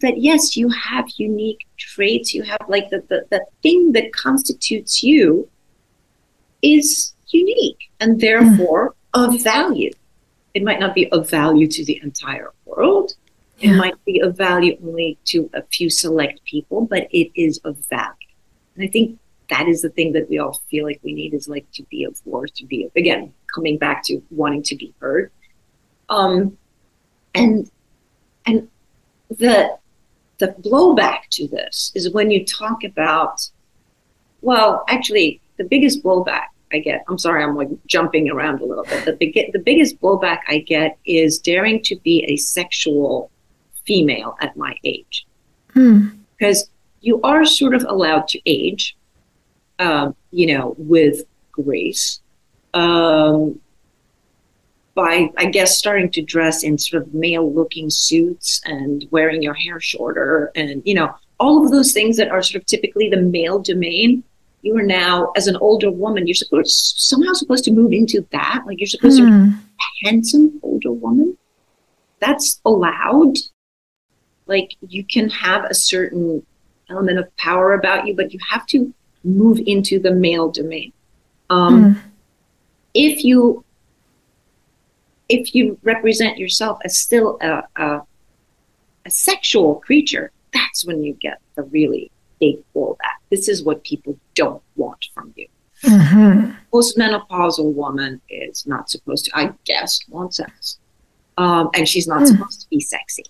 that 0.00 0.18
yes, 0.18 0.56
you 0.56 0.68
have 0.68 1.06
unique 1.16 1.66
traits. 1.76 2.34
You 2.34 2.42
have 2.42 2.60
like 2.68 2.90
the, 2.90 3.02
the 3.08 3.26
the 3.30 3.44
thing 3.62 3.92
that 3.92 4.12
constitutes 4.12 5.02
you 5.02 5.48
is 6.66 7.14
unique 7.28 7.90
and 8.00 8.20
therefore 8.20 8.94
of 9.14 9.42
value. 9.42 9.90
It 10.54 10.62
might 10.62 10.80
not 10.80 10.94
be 10.94 11.10
of 11.12 11.28
value 11.28 11.66
to 11.68 11.84
the 11.84 12.00
entire 12.02 12.52
world. 12.64 13.12
It 13.60 13.74
might 13.74 14.02
be 14.04 14.20
of 14.20 14.36
value 14.36 14.76
only 14.84 15.18
to 15.26 15.50
a 15.54 15.62
few 15.62 15.88
select 15.88 16.44
people, 16.44 16.86
but 16.86 17.08
it 17.10 17.30
is 17.34 17.58
of 17.64 17.78
value. 17.88 18.12
And 18.74 18.84
I 18.84 18.88
think 18.88 19.18
that 19.48 19.66
is 19.68 19.80
the 19.80 19.88
thing 19.90 20.12
that 20.12 20.28
we 20.28 20.38
all 20.38 20.60
feel 20.70 20.84
like 20.84 21.00
we 21.02 21.14
need 21.14 21.32
is 21.32 21.48
like 21.48 21.70
to 21.72 21.82
be 21.84 22.04
of 22.04 22.20
worth, 22.26 22.52
to 22.54 22.66
be 22.66 22.90
again 22.96 23.32
coming 23.54 23.78
back 23.78 24.02
to 24.04 24.20
wanting 24.30 24.62
to 24.64 24.76
be 24.76 24.92
heard. 25.00 25.30
Um, 26.08 26.58
and 27.34 27.70
and 28.44 28.68
the 29.30 29.78
the 30.38 30.48
blowback 30.48 31.28
to 31.30 31.48
this 31.48 31.92
is 31.94 32.12
when 32.12 32.30
you 32.30 32.44
talk 32.44 32.84
about 32.84 33.48
well, 34.42 34.84
actually, 34.88 35.40
the 35.56 35.64
biggest 35.64 36.04
blowback 36.04 36.48
I 36.72 36.78
get, 36.78 37.04
I'm 37.08 37.18
sorry, 37.18 37.42
I'm 37.44 37.54
like 37.54 37.68
jumping 37.86 38.28
around 38.30 38.60
a 38.60 38.64
little 38.64 38.84
bit. 38.84 39.04
The, 39.04 39.12
big, 39.12 39.52
the 39.52 39.58
biggest 39.58 40.00
blowback 40.00 40.40
I 40.48 40.58
get 40.58 40.98
is 41.04 41.38
daring 41.38 41.82
to 41.84 41.96
be 41.96 42.24
a 42.28 42.36
sexual 42.36 43.30
female 43.86 44.36
at 44.40 44.56
my 44.56 44.74
age 44.84 45.26
Hmm. 45.72 46.08
because 46.36 46.68
you 47.02 47.20
are 47.22 47.44
sort 47.44 47.74
of 47.74 47.84
allowed 47.84 48.26
to 48.28 48.40
age, 48.46 48.96
um, 49.78 50.16
you 50.32 50.46
know, 50.46 50.74
with 50.78 51.22
grace. 51.52 52.20
Um, 52.74 53.60
by, 54.94 55.30
I 55.36 55.46
guess, 55.46 55.76
starting 55.76 56.10
to 56.12 56.22
dress 56.22 56.62
in 56.62 56.78
sort 56.78 57.02
of 57.02 57.12
male 57.14 57.52
looking 57.52 57.90
suits 57.90 58.62
and 58.64 59.06
wearing 59.10 59.42
your 59.42 59.52
hair 59.54 59.78
shorter 59.78 60.50
and, 60.56 60.82
you 60.86 60.94
know, 60.94 61.14
all 61.38 61.62
of 61.62 61.70
those 61.70 61.92
things 61.92 62.16
that 62.16 62.30
are 62.30 62.42
sort 62.42 62.62
of 62.62 62.66
typically 62.66 63.10
the 63.10 63.20
male 63.20 63.58
domain. 63.58 64.24
You 64.66 64.76
are 64.76 64.82
now, 64.82 65.30
as 65.36 65.46
an 65.46 65.56
older 65.58 65.92
woman, 65.92 66.26
you're 66.26 66.34
supposed 66.34 66.94
somehow 66.98 67.32
supposed 67.34 67.62
to 67.66 67.70
move 67.70 67.92
into 67.92 68.26
that. 68.32 68.64
Like 68.66 68.80
you're 68.80 68.88
supposed 68.88 69.18
to 69.18 69.24
Hmm. 69.24 69.50
be 69.50 69.54
a 69.54 70.08
handsome 70.08 70.58
older 70.60 70.90
woman. 70.90 71.38
That's 72.18 72.60
allowed. 72.64 73.36
Like 74.46 74.74
you 74.88 75.04
can 75.04 75.30
have 75.30 75.64
a 75.66 75.74
certain 75.74 76.44
element 76.90 77.20
of 77.20 77.34
power 77.36 77.74
about 77.74 78.08
you, 78.08 78.14
but 78.16 78.32
you 78.32 78.40
have 78.50 78.66
to 78.74 78.92
move 79.22 79.60
into 79.66 80.00
the 80.00 80.10
male 80.10 80.50
domain. 80.50 80.92
Um, 81.48 81.96
If 82.92 83.24
you 83.24 83.62
if 85.28 85.54
you 85.54 85.78
represent 85.82 86.38
yourself 86.38 86.78
as 86.84 86.98
still 86.98 87.38
a, 87.40 87.62
a 87.76 88.02
a 89.04 89.10
sexual 89.10 89.76
creature, 89.76 90.32
that's 90.52 90.84
when 90.84 91.04
you 91.04 91.12
get 91.14 91.38
the 91.54 91.62
really 91.62 92.10
big 92.40 92.56
blowback. 92.74 93.18
This 93.30 93.48
is 93.48 93.62
what 93.64 93.84
people 93.84 94.18
don't 94.34 94.62
want 94.76 95.04
from 95.14 95.32
you. 95.36 95.48
Mm-hmm. 95.84 96.52
Postmenopausal 96.72 97.72
woman 97.74 98.20
is 98.30 98.66
not 98.66 98.88
supposed 98.90 99.26
to, 99.26 99.30
I 99.36 99.52
guess, 99.64 100.00
want 100.08 100.34
sex, 100.34 100.78
um, 101.38 101.70
and 101.74 101.86
she's 101.88 102.06
not 102.08 102.20
Hmm. 102.20 102.26
supposed 102.26 102.60
to 102.62 102.68
be 102.70 102.80
sexy 102.80 103.24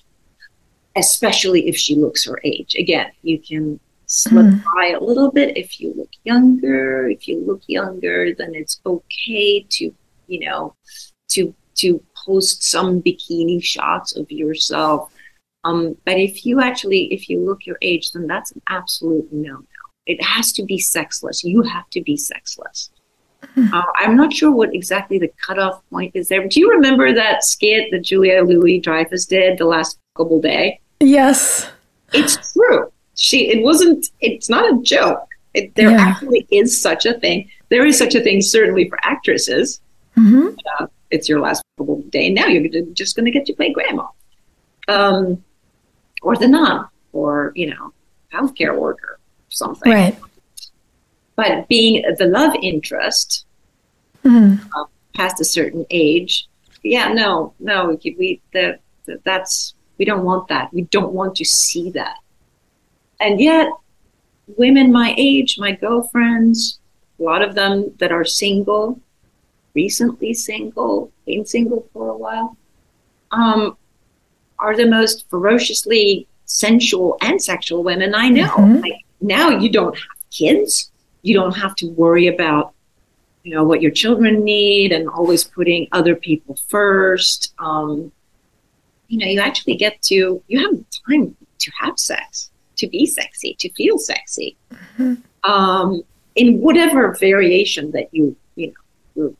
especially 0.99 1.69
if 1.69 1.77
she 1.77 1.95
looks 1.95 2.25
her 2.25 2.41
age. 2.43 2.75
Again, 2.79 3.09
you 3.23 3.39
can 3.39 3.79
slip 4.07 4.47
Mm. 4.47 4.65
by 4.75 4.87
a 4.99 5.01
little 5.01 5.31
bit 5.31 5.55
if 5.57 5.79
you 5.79 5.93
look 5.95 6.09
younger. 6.25 7.07
If 7.09 7.29
you 7.29 7.39
look 7.45 7.63
younger, 7.67 8.35
then 8.35 8.55
it's 8.55 8.81
okay 8.87 9.61
to, 9.69 9.93
you 10.27 10.41
know, 10.41 10.75
to 11.29 11.55
to 11.83 12.03
post 12.25 12.63
some 12.63 13.03
bikini 13.03 13.63
shots 13.63 14.17
of 14.17 14.31
yourself. 14.33 15.13
Um, 15.67 15.97
but 16.05 16.17
if 16.19 16.45
you 16.47 16.61
actually, 16.61 17.13
if 17.13 17.29
you 17.29 17.41
look 17.45 17.67
your 17.67 17.79
age, 17.83 18.13
then 18.13 18.27
that's 18.27 18.53
an 18.53 18.63
absolute 18.69 19.29
no 19.33 19.53
no. 19.55 19.65
It 20.07 20.23
has 20.23 20.53
to 20.53 20.63
be 20.65 20.79
sexless. 20.79 21.43
You 21.43 21.63
have 21.63 21.89
to 21.91 22.01
be 22.03 22.17
sexless. 22.17 22.91
Uh, 23.73 23.83
I'm 23.97 24.17
not 24.17 24.33
sure 24.33 24.51
what 24.51 24.75
exactly 24.75 25.19
the 25.19 25.31
cutoff 25.47 25.81
point 25.91 26.13
is 26.15 26.29
there. 26.29 26.47
Do 26.47 26.59
you 26.61 26.71
remember 26.71 27.13
that 27.15 27.45
skit 27.45 27.91
that 27.91 28.03
Julia 28.03 28.43
Louis 28.43 28.81
Dreyfus 28.81 29.25
did 29.25 29.57
the 29.59 29.65
last 29.65 29.99
couple 30.17 30.41
day? 30.41 30.81
Yes. 31.01 31.71
It's 32.13 32.53
true. 32.53 32.93
She. 33.15 33.49
It 33.49 33.63
wasn't. 33.63 34.07
It's 34.21 34.49
not 34.51 34.65
a 34.71 34.83
joke. 34.83 35.27
It, 35.55 35.75
there 35.75 35.91
Yeah. 35.91 35.99
actually 36.01 36.47
is 36.51 36.81
such 36.81 37.07
a 37.07 37.15
thing. 37.15 37.49
There 37.71 37.87
is 37.87 37.97
such 37.97 38.15
a 38.15 38.21
thing, 38.21 38.43
certainly 38.43 38.89
for 38.91 38.99
actresses. 39.03 39.81
Mm-hmm. 40.19 40.49
Uh, 40.81 40.87
it's 41.11 41.29
your 41.29 41.41
last 41.41 41.63
couple 41.79 42.03
day. 42.11 42.29
Now 42.31 42.47
you're 42.47 42.83
just 42.93 43.17
going 43.17 43.27
to 43.27 43.31
get 43.31 43.47
to 43.47 43.55
play 43.55 43.71
grandma, 43.73 44.07
um, 44.89 45.43
or 46.27 46.37
the 46.37 46.49
nun, 46.49 46.89
or 47.13 47.53
you 47.55 47.69
know, 47.73 47.93
healthcare 48.35 48.77
worker, 48.85 49.13
or 49.13 49.51
something. 49.63 49.93
Right. 49.93 50.17
But 51.37 51.69
being 51.69 52.03
the 52.19 52.27
love 52.27 52.55
interest 52.63 53.45
Mhm. 54.25 54.59
uh, 54.77 54.87
past 55.15 55.41
a 55.41 55.45
certain 55.45 55.85
age, 55.91 56.49
yeah, 56.83 57.07
no, 57.23 57.55
no, 57.61 57.77
we, 58.03 58.17
we 58.19 58.29
the, 58.53 58.79
the, 59.05 59.21
that's 59.29 59.75
we 59.99 60.05
don't 60.05 60.25
want 60.25 60.49
that. 60.49 60.65
We 60.75 60.83
don't 60.97 61.13
want 61.13 61.37
to 61.37 61.45
see 61.45 61.91
that. 61.91 62.17
And 63.21 63.41
yet, 63.41 63.69
women 64.63 64.91
my 64.91 65.15
age, 65.17 65.51
my 65.59 65.73
girlfriends, 65.73 66.81
a 67.21 67.23
lot 67.23 67.41
of 67.47 67.55
them 67.55 67.75
that 67.99 68.11
are 68.11 68.25
single, 68.25 69.01
recently 69.75 70.35
single, 70.35 71.13
been 71.25 71.47
single 71.47 71.89
for 71.93 72.09
a 72.09 72.17
while, 72.17 72.57
um, 73.31 73.77
are 74.59 74.77
the 74.77 74.87
most 74.87 75.29
ferociously 75.31 76.27
sensual 76.47 77.17
and 77.21 77.43
sexual 77.43 77.83
women 77.83 78.15
I 78.15 78.29
know. 78.29 78.49
Mhm. 78.49 78.83
Like 78.83 79.05
now, 79.21 79.51
you 79.51 79.71
don't 79.71 79.95
have 79.95 80.31
kids. 80.31 80.91
You 81.23 81.35
don't 81.35 81.57
have 81.57 81.75
to 81.77 81.87
worry 81.89 82.29
about 82.29 82.73
you 83.43 83.55
know 83.55 83.63
what 83.63 83.81
your 83.81 83.93
children 83.93 84.43
need 84.43 84.91
and 84.91 85.09
always 85.09 85.45
putting 85.45 85.87
other 85.93 86.17
people 86.17 86.59
first 86.69 87.55
um, 87.61 88.11
you 89.07 89.19
know 89.19 89.27
you 89.27 89.39
actually 89.41 89.77
get 89.77 90.03
to 90.03 90.43
you 90.49 90.59
have 90.59 90.77
time 91.09 91.37
to 91.61 91.71
have 91.81 91.97
sex 91.97 92.51
to 92.77 92.89
be 92.89 93.07
sexy 93.07 93.55
to 93.61 93.71
feel 93.75 93.99
sexy 93.99 94.57
um, 95.45 96.03
in 96.35 96.61
whatever 96.61 97.15
variation 97.15 97.93
that 97.93 98.09
you 98.13 98.35
you 98.57 98.75
know 99.15 99.33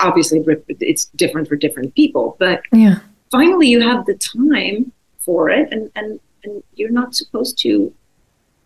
obviously 0.00 0.42
it's 0.80 1.04
different 1.16 1.46
for 1.46 1.56
different 1.56 1.94
people 1.94 2.36
but 2.38 2.62
Yeah. 2.72 3.00
Finally 3.30 3.68
you 3.68 3.80
have 3.80 4.06
the 4.06 4.14
time 4.14 4.92
for 5.18 5.50
it 5.50 5.68
and 5.72 5.90
and 5.96 6.20
and 6.44 6.62
you're 6.74 6.90
not 6.90 7.14
supposed 7.14 7.58
to 7.58 7.92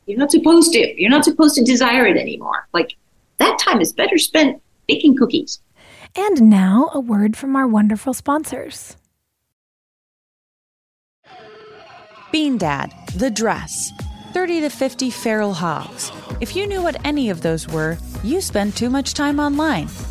you're 0.06 0.18
not 0.18 0.30
supposed 0.30 0.72
to 0.72 1.00
you're 1.00 1.10
not 1.10 1.24
supposed 1.24 1.54
to 1.54 1.64
desire 1.64 2.06
it 2.06 2.16
anymore 2.16 2.66
like 2.72 2.96
that 3.38 3.58
time 3.58 3.80
is 3.80 3.92
better 3.92 4.18
spent 4.18 4.60
baking 4.86 5.16
cookies 5.16 5.60
And 6.16 6.50
now 6.50 6.90
a 6.92 7.00
word 7.00 7.36
from 7.36 7.54
our 7.54 7.68
wonderful 7.68 8.14
sponsors. 8.14 8.96
Bean 12.32 12.58
Dad, 12.58 12.92
The 13.16 13.30
Dress, 13.30 13.92
30 14.32 14.60
to 14.62 14.70
50 14.70 15.10
Feral 15.10 15.54
Hogs. 15.54 16.10
If 16.40 16.54
you 16.56 16.66
knew 16.66 16.82
what 16.82 17.04
any 17.04 17.30
of 17.30 17.42
those 17.42 17.68
were, 17.68 17.98
you 18.22 18.40
spend 18.40 18.76
too 18.76 18.90
much 18.90 19.14
time 19.14 19.40
online. 19.40 19.88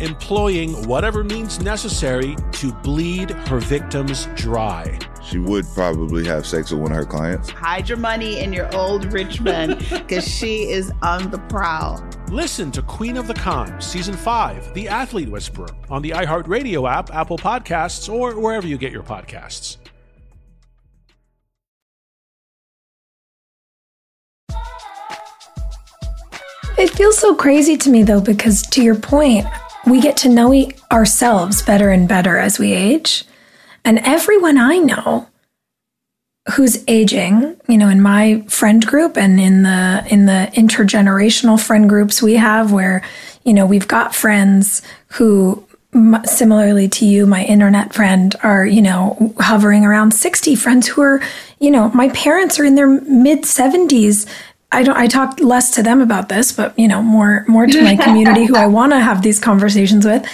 Employing 0.00 0.72
whatever 0.88 1.22
means 1.22 1.60
necessary 1.60 2.34
to 2.52 2.72
bleed 2.72 3.30
her 3.30 3.58
victims 3.58 4.28
dry. 4.34 4.98
She 5.22 5.38
would 5.38 5.66
probably 5.74 6.26
have 6.26 6.46
sex 6.46 6.70
with 6.70 6.80
one 6.80 6.92
of 6.92 6.96
her 6.96 7.04
clients. 7.04 7.50
Hide 7.50 7.86
your 7.86 7.98
money 7.98 8.40
in 8.40 8.50
your 8.54 8.74
old 8.74 9.12
rich 9.12 9.42
man 9.42 9.76
because 9.90 10.26
she 10.26 10.70
is 10.70 10.90
on 11.02 11.30
the 11.30 11.38
prowl. 11.50 12.02
Listen 12.30 12.70
to 12.72 12.80
Queen 12.80 13.18
of 13.18 13.26
the 13.26 13.34
Con, 13.34 13.78
Season 13.78 14.14
5, 14.14 14.72
The 14.72 14.88
Athlete 14.88 15.28
Whisperer, 15.28 15.68
on 15.90 16.00
the 16.00 16.10
iHeartRadio 16.10 16.90
app, 16.90 17.12
Apple 17.12 17.36
Podcasts, 17.36 18.10
or 18.10 18.40
wherever 18.40 18.66
you 18.66 18.78
get 18.78 18.92
your 18.92 19.02
podcasts. 19.02 19.76
It 26.78 26.88
feels 26.88 27.18
so 27.18 27.34
crazy 27.34 27.76
to 27.76 27.90
me 27.90 28.02
though, 28.02 28.22
because 28.22 28.62
to 28.62 28.82
your 28.82 28.94
point, 28.94 29.44
we 29.86 30.00
get 30.00 30.16
to 30.18 30.28
know 30.28 30.68
ourselves 30.90 31.62
better 31.62 31.90
and 31.90 32.08
better 32.08 32.36
as 32.38 32.58
we 32.58 32.72
age. 32.72 33.24
And 33.84 33.98
everyone 34.00 34.58
I 34.58 34.78
know 34.78 35.28
who's 36.54 36.84
aging, 36.88 37.56
you 37.68 37.78
know, 37.78 37.88
in 37.88 38.00
my 38.00 38.42
friend 38.48 38.84
group 38.84 39.16
and 39.16 39.40
in 39.40 39.62
the 39.62 40.04
in 40.08 40.26
the 40.26 40.50
intergenerational 40.54 41.60
friend 41.60 41.88
groups 41.88 42.22
we 42.22 42.34
have 42.34 42.72
where, 42.72 43.02
you 43.44 43.52
know, 43.52 43.66
we've 43.66 43.88
got 43.88 44.14
friends 44.14 44.82
who 45.08 45.66
similarly 46.24 46.88
to 46.88 47.04
you, 47.04 47.26
my 47.26 47.44
internet 47.44 47.92
friend 47.92 48.36
are, 48.44 48.64
you 48.64 48.80
know, 48.80 49.34
hovering 49.40 49.84
around 49.84 50.12
60 50.12 50.54
friends 50.54 50.86
who 50.86 51.02
are, 51.02 51.20
you 51.58 51.70
know, 51.70 51.90
my 51.90 52.10
parents 52.10 52.60
are 52.60 52.64
in 52.64 52.76
their 52.76 52.86
mid 52.86 53.42
70s 53.42 54.28
I 54.72 54.82
don't 54.82 54.96
I 54.96 55.06
talk 55.06 55.40
less 55.40 55.70
to 55.72 55.82
them 55.82 56.00
about 56.00 56.28
this, 56.28 56.52
but 56.52 56.78
you 56.78 56.88
know, 56.88 57.02
more 57.02 57.44
more 57.48 57.66
to 57.66 57.82
my 57.82 57.96
community 57.96 58.44
who 58.44 58.56
I 58.56 58.66
want 58.78 58.92
to 58.92 59.00
have 59.00 59.22
these 59.22 59.38
conversations 59.38 60.06
with. 60.06 60.24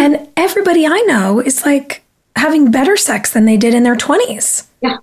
And 0.00 0.28
everybody 0.36 0.86
I 0.86 1.00
know 1.06 1.40
is 1.40 1.64
like 1.64 2.02
having 2.34 2.70
better 2.70 2.96
sex 2.96 3.32
than 3.32 3.44
they 3.44 3.56
did 3.56 3.74
in 3.74 3.84
their 3.84 3.94
20s. 3.94 4.66
Yeah. 4.80 4.98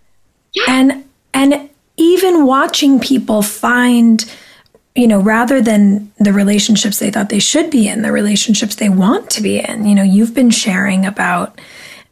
yeah. 0.54 0.64
And 0.68 1.10
and 1.34 1.70
even 1.98 2.46
watching 2.46 3.00
people 3.00 3.42
find 3.42 4.26
you 4.96 5.08
know, 5.08 5.20
rather 5.20 5.60
than 5.60 6.12
the 6.18 6.34
relationships 6.34 7.00
they 7.00 7.10
thought 7.10 7.30
they 7.30 7.40
should 7.40 7.72
be 7.72 7.88
in, 7.88 8.04
the 8.04 8.12
relationships 8.12 8.76
they 8.76 8.90
want 8.90 9.30
to 9.32 9.42
be 9.42 9.60
in. 9.60 9.86
You 9.88 9.96
know, 9.96 10.04
you've 10.04 10.36
been 10.36 10.52
sharing 10.52 11.06
about 11.06 11.60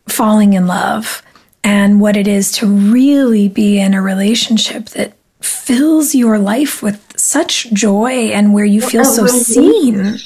falling 0.07 0.53
in 0.53 0.65
love 0.65 1.21
and 1.63 2.01
what 2.01 2.17
it 2.17 2.27
is 2.27 2.51
to 2.53 2.65
really 2.65 3.47
be 3.47 3.79
in 3.79 3.93
a 3.93 4.01
relationship 4.01 4.85
that 4.89 5.13
fills 5.41 6.15
your 6.15 6.39
life 6.39 6.81
with 6.81 7.13
such 7.17 7.71
joy 7.73 8.29
and 8.31 8.53
where 8.53 8.65
you 8.65 8.81
feel 8.81 9.05
so 9.05 9.27
seen. 9.27 10.17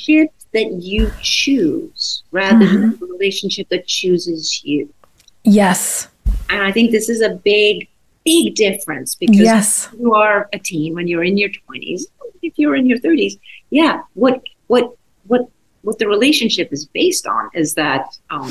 That 0.54 0.72
you 0.72 1.12
choose 1.22 2.24
rather 2.32 2.66
mm-hmm. 2.66 2.92
than 2.92 3.00
a 3.02 3.06
relationship 3.12 3.68
that 3.70 3.88
chooses 3.88 4.64
you. 4.64 4.90
Yes. 5.44 6.08
And 6.50 6.62
I 6.62 6.72
think 6.72 6.92
this 6.92 7.10
is 7.10 7.20
a 7.20 7.32
big, 7.32 7.90
big 8.24 8.56
difference 8.56 9.16
because 9.16 9.38
yes. 9.38 9.90
you 10.00 10.14
are 10.14 10.50
a 10.54 10.60
teen 10.60 10.96
when 10.96 11.10
you're 11.10 11.26
in 11.26 11.38
your 11.38 11.50
20s. 11.50 12.04
If 12.42 12.54
you're 12.56 12.76
in 12.76 12.86
your 12.86 13.00
30s, 13.00 13.38
yeah, 13.70 14.04
what, 14.14 14.42
what, 14.68 14.96
what, 15.28 15.42
what 15.82 16.00
the 16.00 16.08
relationship 16.08 16.72
is 16.72 16.86
based 16.86 17.28
on 17.28 17.50
is 17.54 17.74
that, 17.74 18.18
um, 18.30 18.50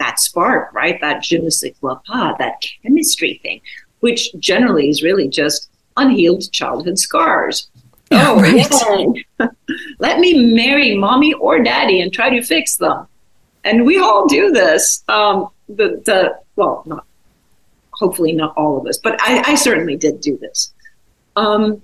that 0.00 0.18
spark, 0.18 0.72
right? 0.74 1.00
That 1.00 1.22
je 1.22 1.38
ne 1.38 1.50
sais 1.50 1.72
quoi 1.80 1.96
pas, 2.06 2.34
that 2.38 2.62
chemistry 2.82 3.38
thing, 3.42 3.60
which 4.00 4.34
generally 4.38 4.88
is 4.88 5.02
really 5.02 5.28
just 5.28 5.70
unhealed 5.96 6.50
childhood 6.52 6.98
scars. 6.98 7.70
Oh, 8.16 8.38
right. 8.40 9.24
Let 9.98 10.20
me 10.20 10.54
marry 10.54 10.96
mommy 10.96 11.32
or 11.32 11.60
daddy 11.64 12.00
and 12.00 12.12
try 12.12 12.30
to 12.30 12.42
fix 12.42 12.76
them. 12.76 13.08
And 13.64 13.84
we 13.84 13.98
all 13.98 14.28
do 14.28 14.52
this. 14.52 15.02
Um, 15.08 15.48
the, 15.68 16.00
the 16.04 16.38
well, 16.54 16.84
not 16.86 17.06
hopefully 17.90 18.32
not 18.32 18.54
all 18.56 18.78
of 18.78 18.86
us, 18.86 18.98
but 18.98 19.20
I, 19.20 19.42
I 19.52 19.54
certainly 19.56 19.96
did 19.96 20.20
do 20.20 20.36
this. 20.36 20.72
Um, 21.34 21.82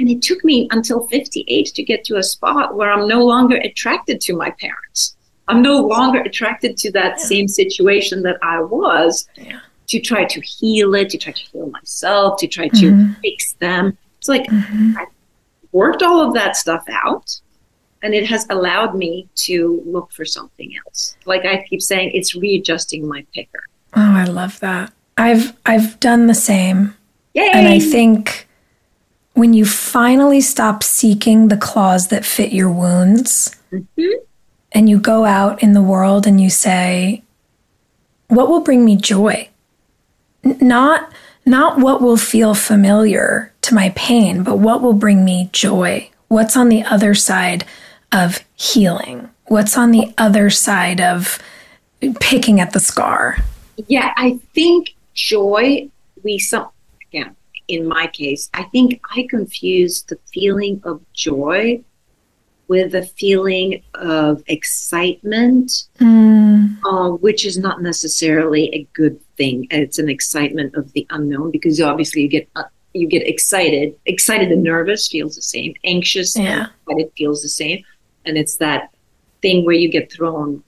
and 0.00 0.08
it 0.08 0.22
took 0.22 0.42
me 0.44 0.66
until 0.72 1.06
58 1.06 1.66
to 1.66 1.82
get 1.84 2.04
to 2.06 2.16
a 2.16 2.22
spot 2.22 2.74
where 2.74 2.90
I'm 2.90 3.06
no 3.06 3.24
longer 3.24 3.58
attracted 3.58 4.20
to 4.22 4.34
my 4.34 4.50
parents. 4.52 5.16
I'm 5.46 5.62
no 5.62 5.80
longer 5.80 6.20
attracted 6.20 6.76
to 6.78 6.90
that 6.92 7.18
yeah. 7.18 7.24
same 7.24 7.48
situation 7.48 8.22
that 8.22 8.38
I 8.42 8.60
was. 8.60 9.28
Yeah 9.36 9.60
to 9.88 10.00
try 10.00 10.24
to 10.24 10.40
heal 10.40 10.94
it, 10.94 11.10
to 11.10 11.18
try 11.18 11.32
to 11.32 11.42
heal 11.42 11.66
myself, 11.70 12.38
to 12.40 12.46
try 12.46 12.68
to 12.68 12.90
mm-hmm. 12.90 13.12
fix 13.20 13.52
them. 13.54 13.96
It's 14.18 14.28
like 14.28 14.46
mm-hmm. 14.46 14.98
I 14.98 15.06
worked 15.72 16.02
all 16.02 16.20
of 16.20 16.34
that 16.34 16.56
stuff 16.56 16.84
out 16.90 17.40
and 18.02 18.14
it 18.14 18.26
has 18.26 18.46
allowed 18.50 18.94
me 18.94 19.28
to 19.34 19.82
look 19.86 20.12
for 20.12 20.24
something 20.24 20.72
else. 20.86 21.16
Like 21.24 21.44
I 21.44 21.64
keep 21.68 21.82
saying, 21.82 22.12
it's 22.14 22.34
readjusting 22.34 23.06
my 23.06 23.24
picker. 23.34 23.64
Oh, 23.94 24.14
I 24.14 24.24
love 24.24 24.60
that. 24.60 24.92
I've 25.16 25.56
I've 25.66 25.98
done 26.00 26.26
the 26.26 26.34
same. 26.34 26.94
Yay! 27.34 27.50
And 27.52 27.66
I 27.66 27.80
think 27.80 28.46
when 29.34 29.54
you 29.54 29.64
finally 29.64 30.40
stop 30.40 30.82
seeking 30.82 31.48
the 31.48 31.56
claws 31.56 32.08
that 32.08 32.24
fit 32.24 32.52
your 32.52 32.70
wounds 32.70 33.54
Mm-hmm. 33.72 34.24
and 34.72 34.88
you 34.88 34.98
go 34.98 35.26
out 35.26 35.62
in 35.62 35.74
the 35.74 35.82
world 35.82 36.26
and 36.26 36.40
you 36.40 36.48
say, 36.48 37.22
what 38.28 38.48
will 38.48 38.60
bring 38.60 38.84
me 38.84 38.96
joy? 38.96 39.48
Not 40.42 41.12
not 41.44 41.78
what 41.78 42.02
will 42.02 42.16
feel 42.16 42.54
familiar 42.54 43.52
to 43.62 43.74
my 43.74 43.90
pain, 43.96 44.42
but 44.42 44.58
what 44.58 44.82
will 44.82 44.92
bring 44.92 45.24
me 45.24 45.48
joy? 45.52 46.10
What's 46.28 46.56
on 46.56 46.68
the 46.68 46.82
other 46.82 47.14
side 47.14 47.64
of 48.12 48.44
healing? 48.54 49.30
What's 49.46 49.78
on 49.78 49.90
the 49.90 50.12
other 50.18 50.50
side 50.50 51.00
of 51.00 51.38
picking 52.20 52.60
at 52.60 52.72
the 52.72 52.80
scar? 52.80 53.38
Yeah, 53.86 54.12
I 54.16 54.38
think 54.54 54.94
joy, 55.14 55.90
we 56.22 56.38
some, 56.38 56.68
again, 57.08 57.34
in 57.66 57.86
my 57.86 58.08
case, 58.08 58.50
I 58.52 58.64
think 58.64 59.00
I 59.16 59.26
confuse 59.28 60.02
the 60.02 60.18
feeling 60.32 60.82
of 60.84 61.00
joy 61.14 61.82
with 62.68 62.94
a 62.94 63.02
feeling 63.02 63.82
of 63.94 64.42
excitement, 64.46 65.84
uh, 66.00 67.10
which 67.10 67.44
is 67.44 67.58
not 67.58 67.82
necessarily 67.82 68.68
a 68.74 68.86
good 68.92 69.18
thing. 69.36 69.66
It's 69.70 69.98
an 69.98 70.08
excitement 70.08 70.74
of 70.74 70.92
the 70.92 71.06
unknown 71.10 71.50
because 71.50 71.80
obviously 71.80 72.22
you 72.22 72.28
get 72.28 72.48
uh, 72.56 72.64
you 72.94 73.06
get 73.08 73.26
excited. 73.26 73.94
Excited 74.06 74.50
and 74.52 74.62
nervous 74.62 75.08
feels 75.08 75.34
the 75.36 75.42
same. 75.42 75.74
Anxious 75.84 76.36
Yeah. 76.36 76.66
but 76.86 76.98
it 76.98 77.12
feels 77.16 77.42
the 77.42 77.48
same, 77.48 77.82
and 78.24 78.36
it's 78.36 78.56
that 78.56 78.90
thing 79.42 79.64
where 79.64 79.74
you 79.74 79.88
get 79.90 80.12
thrown 80.12 80.62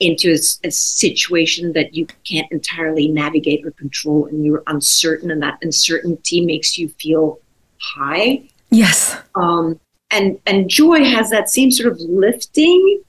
into 0.00 0.32
a 0.64 0.70
situation 0.70 1.72
that 1.74 1.94
you 1.94 2.06
can't 2.24 2.50
entirely 2.50 3.06
navigate 3.08 3.64
or 3.64 3.70
control, 3.72 4.26
and 4.26 4.44
you're 4.44 4.62
uncertain, 4.66 5.30
and 5.30 5.42
that 5.42 5.58
uncertainty 5.62 6.40
makes 6.44 6.76
you 6.78 6.88
feel 7.00 7.38
high 7.80 8.42
Yes. 8.70 9.16
um, 9.34 9.78
and 10.12 10.38
and 10.46 10.68
joy 10.68 11.04
has 11.04 11.30
that 11.30 11.48
same 11.50 11.70
sort 11.70 11.92
of 11.92 11.98
lifting, 12.00 13.02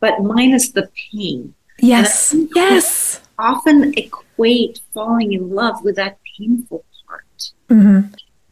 but 0.00 0.22
minus 0.22 0.70
the 0.70 0.88
pain. 1.12 1.54
Yes. 1.80 2.32
And 2.32 2.42
I 2.42 2.44
think 2.44 2.56
Yes. 2.56 3.20
Often 3.40 3.94
equate 3.96 4.80
falling 4.92 5.32
in 5.32 5.50
love 5.50 5.84
with 5.84 5.94
that 5.96 6.18
painful 6.36 6.84
part. 7.06 7.52
hmm 7.68 8.00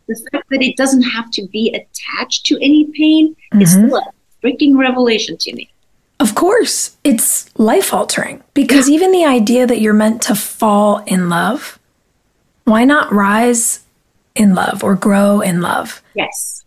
The 0.06 0.14
fact 0.30 0.48
that 0.50 0.62
it 0.62 0.76
doesn't 0.76 1.02
have 1.02 1.30
to 1.32 1.46
be 1.48 1.70
attached 1.74 2.46
to 2.46 2.56
any 2.62 2.84
pain 2.96 3.34
is 3.60 3.74
Mhm. 3.74 3.86
still 3.86 3.96
a 3.96 4.12
freaking 4.42 4.76
revelation 4.76 5.36
to 5.38 5.52
me. 5.54 5.68
Of 6.20 6.34
course, 6.36 6.96
it's 7.02 7.50
life 7.58 7.92
altering 7.92 8.42
because 8.54 8.88
even 8.88 9.10
the 9.10 9.24
idea 9.24 9.66
that 9.66 9.80
you're 9.80 9.92
meant 10.04 10.22
to 10.22 10.34
fall 10.36 10.98
in 11.06 11.28
love, 11.28 11.78
why 12.64 12.84
not 12.84 13.12
rise 13.12 13.80
in 14.36 14.54
love 14.54 14.84
or 14.84 14.94
grow 14.94 15.40
in 15.40 15.60
love? 15.60 16.00
Yes. 16.14 16.62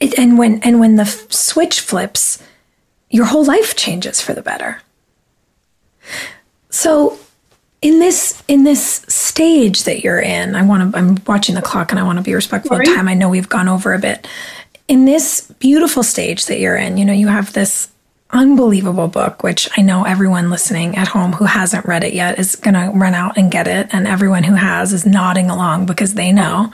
It, 0.00 0.18
and 0.18 0.38
when 0.38 0.62
and 0.62 0.80
when 0.80 0.96
the 0.96 1.02
f- 1.02 1.30
switch 1.30 1.80
flips, 1.80 2.42
your 3.10 3.26
whole 3.26 3.44
life 3.44 3.76
changes 3.76 4.20
for 4.20 4.32
the 4.32 4.42
better. 4.42 4.80
So, 6.70 7.18
in 7.82 7.98
this 7.98 8.42
in 8.48 8.64
this 8.64 9.04
stage 9.08 9.84
that 9.84 10.02
you're 10.02 10.20
in, 10.20 10.54
I 10.54 10.62
want 10.62 10.92
to. 10.92 10.98
I'm 10.98 11.18
watching 11.26 11.54
the 11.54 11.62
clock, 11.62 11.90
and 11.90 12.00
I 12.00 12.02
want 12.02 12.18
to 12.18 12.24
be 12.24 12.34
respectful 12.34 12.78
of 12.78 12.84
time. 12.84 13.08
I 13.08 13.14
know 13.14 13.28
we've 13.28 13.48
gone 13.48 13.68
over 13.68 13.92
a 13.92 13.98
bit. 13.98 14.26
In 14.88 15.04
this 15.04 15.42
beautiful 15.58 16.02
stage 16.02 16.46
that 16.46 16.58
you're 16.58 16.76
in, 16.76 16.96
you 16.96 17.04
know, 17.04 17.12
you 17.12 17.28
have 17.28 17.52
this 17.52 17.90
unbelievable 18.32 19.08
book, 19.08 19.42
which 19.42 19.68
I 19.76 19.82
know 19.82 20.04
everyone 20.04 20.50
listening 20.50 20.96
at 20.96 21.08
home 21.08 21.32
who 21.32 21.44
hasn't 21.44 21.86
read 21.86 22.04
it 22.04 22.14
yet 22.14 22.38
is 22.38 22.56
going 22.56 22.74
to 22.74 22.96
run 22.96 23.14
out 23.14 23.36
and 23.36 23.50
get 23.50 23.66
it, 23.66 23.88
and 23.92 24.06
everyone 24.06 24.44
who 24.44 24.54
has 24.54 24.92
is 24.92 25.04
nodding 25.04 25.50
along 25.50 25.86
because 25.86 26.14
they 26.14 26.32
know. 26.32 26.72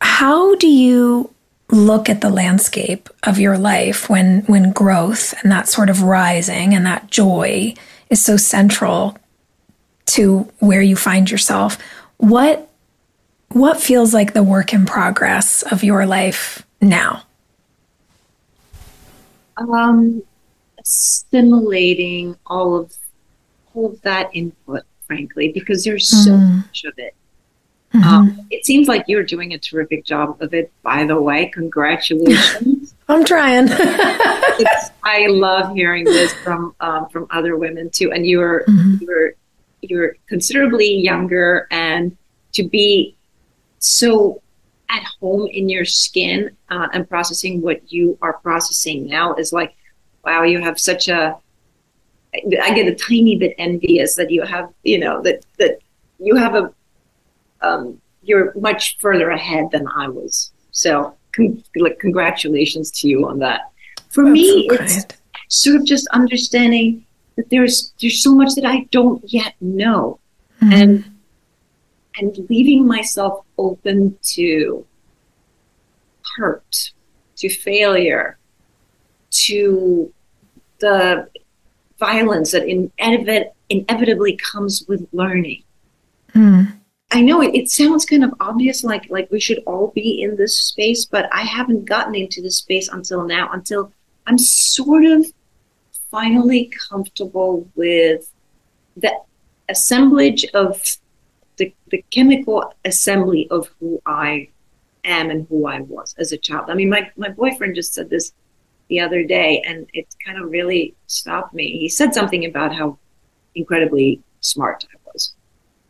How 0.00 0.54
do 0.56 0.68
you 0.68 1.31
look 1.72 2.08
at 2.10 2.20
the 2.20 2.28
landscape 2.30 3.08
of 3.24 3.40
your 3.40 3.56
life 3.58 4.08
when 4.08 4.42
when 4.42 4.70
growth 4.72 5.34
and 5.42 5.50
that 5.50 5.68
sort 5.68 5.88
of 5.90 6.02
rising 6.02 6.74
and 6.74 6.84
that 6.86 7.10
joy 7.10 7.74
is 8.10 8.22
so 8.24 8.36
central 8.36 9.16
to 10.04 10.40
where 10.58 10.82
you 10.82 10.94
find 10.94 11.30
yourself? 11.30 11.78
What 12.18 12.68
what 13.48 13.80
feels 13.80 14.14
like 14.14 14.32
the 14.34 14.42
work 14.42 14.72
in 14.72 14.86
progress 14.86 15.62
of 15.62 15.82
your 15.82 16.06
life 16.06 16.64
now? 16.80 17.22
Um, 19.56 20.22
assimilating 20.78 22.36
all 22.46 22.76
of 22.76 22.92
all 23.74 23.86
of 23.92 24.02
that 24.02 24.30
input, 24.34 24.82
frankly, 25.06 25.48
because 25.52 25.84
there's 25.84 26.08
so 26.08 26.32
Mm. 26.32 26.56
much 26.66 26.84
of 26.84 26.94
it. 26.98 27.14
Mm-hmm. 27.94 28.08
Um, 28.08 28.46
it 28.50 28.64
seems 28.64 28.88
like 28.88 29.04
you're 29.06 29.22
doing 29.22 29.52
a 29.52 29.58
terrific 29.58 30.04
job 30.04 30.40
of 30.40 30.54
it. 30.54 30.72
By 30.82 31.04
the 31.04 31.20
way, 31.20 31.50
congratulations. 31.52 32.94
I'm 33.08 33.24
trying. 33.24 33.68
I 35.04 35.26
love 35.28 35.74
hearing 35.74 36.04
this 36.04 36.32
from 36.44 36.74
um, 36.80 37.08
from 37.10 37.26
other 37.30 37.56
women 37.56 37.90
too. 37.90 38.12
And 38.12 38.26
you're 38.26 38.64
you're 39.00 39.32
you're 39.82 40.16
considerably 40.26 40.96
younger, 40.96 41.66
and 41.70 42.16
to 42.52 42.62
be 42.62 43.14
so 43.78 44.40
at 44.88 45.04
home 45.20 45.46
in 45.48 45.68
your 45.68 45.84
skin 45.84 46.50
uh, 46.70 46.88
and 46.94 47.08
processing 47.08 47.60
what 47.60 47.92
you 47.92 48.16
are 48.22 48.34
processing 48.34 49.06
now 49.06 49.34
is 49.34 49.52
like, 49.52 49.74
wow, 50.24 50.44
you 50.44 50.60
have 50.60 50.78
such 50.78 51.08
a. 51.08 51.36
I 52.34 52.72
get 52.72 52.86
a 52.86 52.94
tiny 52.94 53.36
bit 53.36 53.54
envious 53.58 54.14
that 54.14 54.30
you 54.30 54.40
have, 54.40 54.72
you 54.84 54.98
know, 54.98 55.20
that 55.20 55.44
that 55.58 55.80
you 56.18 56.36
have 56.36 56.54
a 56.54 56.72
um, 57.62 58.00
you're 58.22 58.52
much 58.58 58.98
further 58.98 59.30
ahead 59.30 59.70
than 59.72 59.86
I 59.96 60.08
was. 60.08 60.52
So, 60.70 61.14
con- 61.34 61.62
like, 61.76 61.98
congratulations 61.98 62.90
to 63.00 63.08
you 63.08 63.26
on 63.26 63.38
that. 63.40 63.72
For 64.10 64.24
me, 64.24 64.68
it's 64.70 65.06
sort 65.48 65.76
of 65.76 65.84
just 65.84 66.06
understanding 66.08 67.04
that 67.36 67.48
there's 67.50 67.92
there's 68.00 68.22
so 68.22 68.34
much 68.34 68.54
that 68.54 68.64
I 68.64 68.86
don't 68.90 69.22
yet 69.32 69.54
know, 69.60 70.18
and 70.60 71.04
and 72.18 72.46
leaving 72.50 72.86
myself 72.86 73.44
open 73.58 74.18
to 74.34 74.86
hurt, 76.36 76.92
to 77.36 77.48
failure, 77.48 78.38
to 79.30 80.12
the 80.78 81.28
violence 81.98 82.50
that 82.52 82.64
inevit- 82.64 83.52
inevitably 83.68 84.36
comes 84.36 84.84
with 84.88 85.06
learning. 85.12 85.62
I 87.14 87.20
know 87.20 87.42
it, 87.42 87.54
it 87.54 87.70
sounds 87.70 88.06
kind 88.06 88.24
of 88.24 88.32
obvious, 88.40 88.82
like 88.82 89.08
like 89.10 89.30
we 89.30 89.38
should 89.38 89.62
all 89.66 89.88
be 89.94 90.22
in 90.22 90.36
this 90.36 90.58
space, 90.58 91.04
but 91.04 91.28
I 91.32 91.42
haven't 91.42 91.84
gotten 91.84 92.14
into 92.14 92.40
this 92.40 92.56
space 92.56 92.88
until 92.88 93.24
now, 93.26 93.50
until 93.52 93.92
I'm 94.26 94.38
sort 94.38 95.04
of 95.04 95.26
finally 96.10 96.70
comfortable 96.88 97.68
with 97.74 98.30
the 98.96 99.12
assemblage 99.68 100.44
of 100.54 100.80
the, 101.58 101.74
the 101.90 102.02
chemical 102.10 102.74
assembly 102.84 103.46
of 103.50 103.70
who 103.78 104.00
I 104.06 104.48
am 105.04 105.30
and 105.30 105.46
who 105.48 105.66
I 105.66 105.80
was 105.80 106.14
as 106.18 106.32
a 106.32 106.38
child. 106.38 106.70
I 106.70 106.74
mean, 106.74 106.88
my, 106.88 107.10
my 107.16 107.28
boyfriend 107.28 107.74
just 107.74 107.94
said 107.94 108.08
this 108.08 108.32
the 108.88 109.00
other 109.00 109.22
day, 109.24 109.62
and 109.66 109.86
it 109.92 110.06
kind 110.24 110.38
of 110.38 110.50
really 110.50 110.94
stopped 111.06 111.54
me. 111.54 111.78
He 111.78 111.88
said 111.88 112.14
something 112.14 112.44
about 112.44 112.74
how 112.74 112.98
incredibly 113.54 114.22
smart 114.40 114.86
I 114.92 114.96
was. 115.12 115.34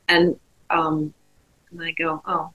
And 0.08 0.36
um, 0.72 1.14
and 1.70 1.82
I 1.82 1.92
go, 1.92 2.22
oh, 2.26 2.50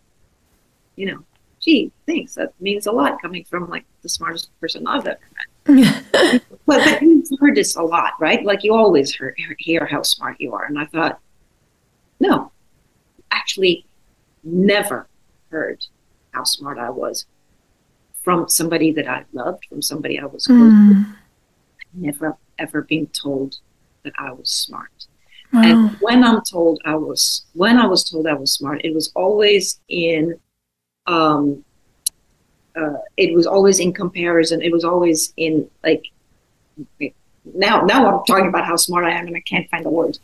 you 0.95 1.05
know, 1.05 1.23
gee, 1.59 1.91
thanks. 2.05 2.35
That 2.35 2.53
means 2.59 2.87
a 2.87 2.91
lot 2.91 3.21
coming 3.21 3.43
from 3.43 3.69
like 3.69 3.85
the 4.01 4.09
smartest 4.09 4.49
person 4.59 4.85
I've 4.87 5.07
ever 5.07 5.19
met. 5.65 6.43
but, 6.65 6.83
but 6.83 7.01
you've 7.01 7.27
heard 7.39 7.55
this 7.55 7.75
a 7.75 7.83
lot, 7.83 8.13
right? 8.19 8.43
Like 8.43 8.63
you 8.63 8.73
always 8.73 9.13
hear, 9.13 9.35
hear 9.59 9.85
how 9.85 10.01
smart 10.01 10.37
you 10.39 10.53
are. 10.53 10.65
And 10.65 10.79
I 10.79 10.85
thought, 10.85 11.19
no, 12.19 12.51
actually, 13.31 13.85
never 14.43 15.07
heard 15.49 15.85
how 16.31 16.43
smart 16.43 16.77
I 16.77 16.89
was 16.89 17.25
from 18.23 18.49
somebody 18.49 18.91
that 18.91 19.07
I 19.07 19.25
loved, 19.33 19.65
from 19.65 19.81
somebody 19.81 20.19
I 20.19 20.25
was 20.25 20.45
close 20.45 20.59
with. 20.59 21.05
Never 21.93 22.37
ever 22.59 22.81
been 22.81 23.07
told 23.07 23.57
that 24.03 24.13
I 24.17 24.31
was 24.31 24.49
smart. 24.49 24.96
Wow. 25.53 25.61
And 25.63 25.97
when 26.01 26.23
I'm 26.23 26.41
told 26.41 26.81
I 26.85 26.95
was, 26.95 27.45
when 27.53 27.77
I 27.77 27.87
was 27.87 28.09
told 28.09 28.27
I 28.27 28.33
was 28.33 28.53
smart, 28.53 28.81
it 28.83 28.93
was 28.93 29.11
always 29.15 29.79
in, 29.87 30.37
um, 31.05 31.63
uh, 32.75 32.97
it 33.15 33.33
was 33.33 33.47
always 33.47 33.79
in 33.79 33.93
comparison. 33.93 34.61
It 34.61 34.71
was 34.71 34.83
always 34.83 35.33
in 35.37 35.69
like, 35.83 36.05
now, 37.53 37.81
now 37.81 38.19
I'm 38.19 38.25
talking 38.25 38.47
about 38.47 38.65
how 38.65 38.75
smart 38.75 39.05
I 39.05 39.11
am, 39.11 39.27
and 39.27 39.35
I 39.35 39.39
can't 39.41 39.69
find 39.69 39.85
the 39.85 39.89
words. 39.89 40.19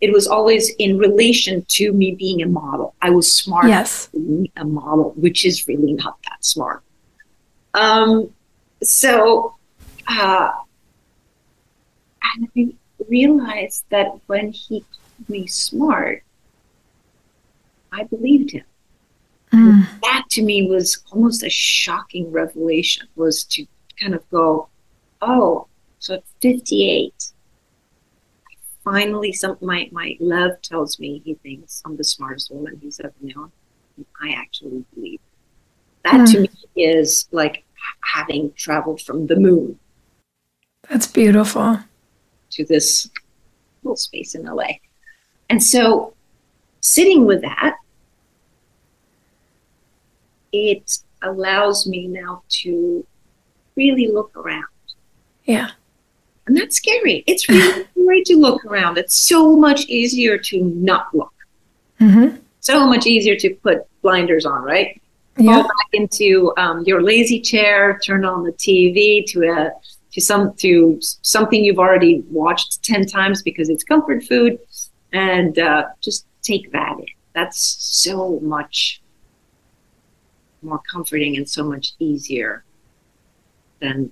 It 0.00 0.12
was 0.12 0.26
always 0.26 0.68
in 0.78 0.98
relation 0.98 1.64
to 1.68 1.92
me 1.92 2.14
being 2.14 2.42
a 2.42 2.46
model. 2.46 2.94
I 3.00 3.10
was 3.10 3.32
smart, 3.32 3.68
Yes. 3.68 4.08
being 4.08 4.50
a 4.56 4.64
model, 4.64 5.14
which 5.16 5.46
is 5.46 5.66
really 5.66 5.94
not 5.94 6.18
that 6.28 6.44
smart. 6.44 6.82
Um, 7.72 8.30
so, 8.82 9.54
uh, 10.06 10.50
and 12.34 12.48
I 12.56 12.74
realized 13.08 13.84
that 13.90 14.08
when 14.26 14.52
he 14.52 14.80
called 14.80 15.28
me 15.28 15.46
smart, 15.46 16.24
I 17.92 18.04
believed 18.04 18.50
him. 18.52 18.64
And 19.52 19.88
that 20.02 20.24
to 20.32 20.42
me 20.42 20.68
was 20.68 21.02
almost 21.12 21.42
a 21.42 21.50
shocking 21.50 22.30
revelation 22.30 23.08
was 23.16 23.44
to 23.44 23.66
kind 24.00 24.14
of 24.14 24.28
go, 24.30 24.70
oh, 25.20 25.68
so 25.98 26.14
at 26.14 26.24
58, 26.42 27.32
finally 28.84 29.32
some 29.32 29.56
my 29.60 29.88
my 29.92 30.16
love 30.20 30.52
tells 30.62 30.98
me 30.98 31.20
he 31.24 31.34
thinks 31.42 31.82
I'm 31.84 31.96
the 31.96 32.04
smartest 32.04 32.50
woman 32.52 32.78
he's 32.80 33.00
ever 33.00 33.14
known. 33.20 33.52
And 33.96 34.06
I 34.22 34.32
actually 34.32 34.84
believe 34.94 35.20
that 36.04 36.26
to 36.28 36.38
Hmm. 36.38 36.42
me 36.42 36.50
is 36.76 37.28
like 37.32 37.64
having 38.14 38.52
traveled 38.56 39.00
from 39.02 39.26
the 39.26 39.36
moon 39.36 39.80
That's 40.88 41.06
beautiful. 41.06 41.80
To 42.56 42.64
this 42.64 43.10
little 43.82 43.96
space 43.96 44.34
in 44.34 44.44
LA. 44.44 44.68
And 45.48 45.62
so 45.62 46.14
sitting 46.80 47.24
with 47.24 47.42
that, 47.42 47.76
it 50.52 50.98
allows 51.22 51.86
me 51.86 52.06
now 52.06 52.42
to 52.48 53.06
really 53.76 54.08
look 54.08 54.36
around. 54.36 54.64
Yeah. 55.44 55.70
And 56.46 56.56
that's 56.56 56.76
scary. 56.76 57.24
It's 57.26 57.48
really 57.48 57.86
scary 57.92 58.22
to 58.24 58.36
look 58.36 58.64
around. 58.64 58.98
It's 58.98 59.16
so 59.16 59.56
much 59.56 59.86
easier 59.86 60.38
to 60.38 60.62
not 60.62 61.14
look. 61.14 61.32
Mm-hmm. 62.00 62.36
So 62.60 62.86
much 62.86 63.06
easier 63.06 63.36
to 63.36 63.54
put 63.54 63.86
blinders 64.02 64.46
on, 64.46 64.62
right? 64.62 65.00
Yeah. 65.38 65.54
Fall 65.54 65.62
back 65.64 65.88
into 65.92 66.52
um, 66.56 66.82
your 66.84 67.02
lazy 67.02 67.40
chair, 67.40 68.00
turn 68.04 68.24
on 68.24 68.42
the 68.42 68.52
TV 68.52 69.24
to 69.26 69.44
a 69.50 69.70
to 70.16 70.20
some 70.22 70.54
to 70.54 70.98
something 71.20 71.62
you've 71.62 71.78
already 71.78 72.24
watched 72.30 72.82
ten 72.82 73.04
times 73.04 73.42
because 73.42 73.68
it's 73.68 73.84
comfort 73.84 74.24
food, 74.24 74.58
and 75.12 75.58
uh, 75.58 75.84
just 76.00 76.26
take 76.42 76.72
that 76.72 76.98
in. 76.98 77.04
That's 77.34 77.60
so 77.60 78.40
much 78.40 79.02
more 80.62 80.80
comforting 80.90 81.36
and 81.36 81.46
so 81.46 81.62
much 81.62 81.92
easier 81.98 82.64
than 83.80 84.10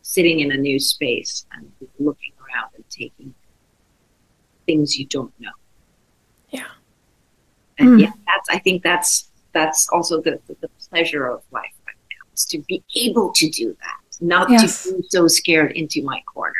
sitting 0.00 0.40
in 0.40 0.50
a 0.52 0.56
new 0.56 0.78
space 0.78 1.44
and 1.52 1.70
looking 1.98 2.32
around 2.40 2.70
and 2.74 2.84
taking 2.88 3.34
things 4.64 4.98
you 4.98 5.04
don't 5.04 5.38
know. 5.38 5.50
Yeah. 6.48 6.64
And 7.78 7.88
Mm. 7.90 8.00
yeah, 8.00 8.12
that's 8.26 8.48
I 8.50 8.58
think 8.58 8.82
that's 8.82 9.30
that's 9.52 9.86
also 9.90 10.22
the, 10.22 10.40
the, 10.46 10.56
the 10.62 10.70
pleasure 10.88 11.26
of 11.26 11.42
life 11.50 11.76
right 11.86 12.02
now 12.10 12.24
is 12.34 12.46
to 12.46 12.58
be 12.60 12.82
able 12.96 13.32
to 13.34 13.50
do 13.50 13.76
that, 13.80 14.00
not 14.22 14.50
Yes. 14.50 14.84
to 14.84 14.96
be 14.96 15.02
so 15.08 15.26
scared 15.28 15.72
into 15.72 16.02
my 16.02 16.20
corner, 16.32 16.54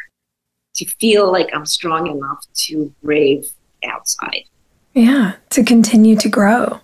to 0.74 0.84
feel 0.84 1.30
like 1.30 1.48
I'm 1.54 1.66
strong 1.66 2.06
enough 2.06 2.44
to 2.66 2.92
brave 3.02 3.46
outside, 3.84 4.44
Yeah. 4.94 5.34
To 5.50 5.62
continue 5.64 6.16
to 6.16 6.28
grow. 6.28 6.80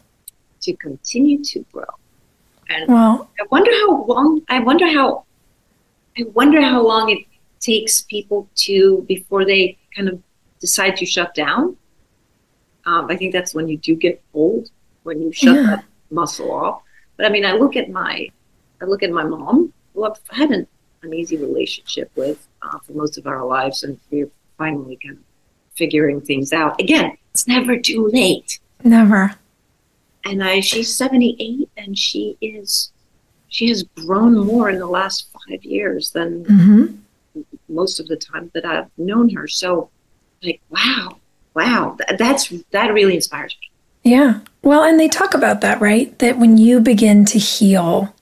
to 0.63 0.73
continue 0.77 1.43
to 1.45 1.65
grow. 1.73 1.85
And 2.69 2.89
Well, 2.89 3.31
I 3.41 3.45
wonder 3.51 3.71
how 3.73 4.05
long. 4.05 4.43
I 4.49 4.59
wonder 4.61 4.87
how. 4.89 5.25
I 6.19 6.25
wonder 6.35 6.61
how 6.61 6.83
long 6.87 7.11
it 7.11 7.25
takes 7.61 8.01
people 8.03 8.49
to 8.67 9.05
before 9.09 9.45
they 9.45 9.79
kind 9.97 10.09
of 10.09 10.21
decide 10.61 10.97
to 10.97 11.07
shut 11.07 11.33
down. 11.35 11.77
Um, 12.87 13.07
I 13.09 13.17
think 13.17 13.33
that's 13.33 13.55
when 13.55 13.69
you 13.69 13.77
do 13.79 13.95
get 13.95 14.21
old, 14.35 14.71
when 15.05 15.23
you 15.23 15.33
shut 15.33 15.55
Yeah. 15.55 15.63
that 15.77 15.85
muscle 16.11 16.51
off. 16.51 16.83
But 17.17 17.27
I 17.27 17.29
mean, 17.31 17.45
I 17.47 17.53
look 17.53 17.77
at 17.77 17.89
my, 17.89 18.29
I 18.83 18.85
look 18.85 19.03
at 19.03 19.11
my 19.13 19.25
mom, 19.25 19.73
who 19.99 20.05
I've 20.05 20.21
had 20.31 20.51
an 20.51 20.67
uneasy 21.03 21.37
relationship 21.37 22.11
with 22.17 22.47
uh, 22.63 22.79
for 22.79 22.93
most 22.93 23.19
of 23.19 23.27
our 23.27 23.45
lives, 23.45 23.83
and 23.83 23.99
we're 24.11 24.31
finally 24.57 24.99
kind 25.05 25.17
of 25.19 25.23
figuring 25.77 26.21
things 26.21 26.53
out. 26.53 26.81
Again, 26.81 27.17
it's 27.33 27.47
never 27.47 27.79
too 27.79 28.09
late 28.13 28.59
never. 28.85 29.35
and 30.25 30.43
I 30.43 30.61
she's 30.61 30.95
78 30.95 31.69
and 31.77 31.97
she 31.99 32.37
is 32.41 32.93
she 33.49 33.69
has 33.69 33.83
grown 33.83 34.37
more 34.39 34.71
in 34.71 34.79
the 34.79 34.87
last 34.87 35.29
five 35.33 35.65
years 35.65 36.11
than 36.13 36.45
Mm-hmm. 36.45 37.43
most 37.69 38.01
of 38.01 38.07
the 38.09 38.17
time 38.17 38.51
that 38.55 38.65
I've 38.65 38.89
known 38.99 39.29
her. 39.31 39.47
So 39.49 39.91
like 40.43 40.61
wow, 40.71 41.19
wow, 41.55 41.97
th- 41.99 42.19
that's 42.19 42.49
that 42.71 42.93
really 42.93 43.15
inspires 43.17 43.57
me. 43.61 43.71
Yeah. 44.11 44.41
Well, 44.63 44.83
and 44.85 44.99
they 44.99 45.09
talk 45.09 45.35
about 45.35 45.61
that, 45.61 45.81
right? 45.81 46.17
That 46.19 46.39
when 46.39 46.57
you 46.59 46.81
begin 46.81 47.25
to 47.27 47.39
heal, 47.39 48.15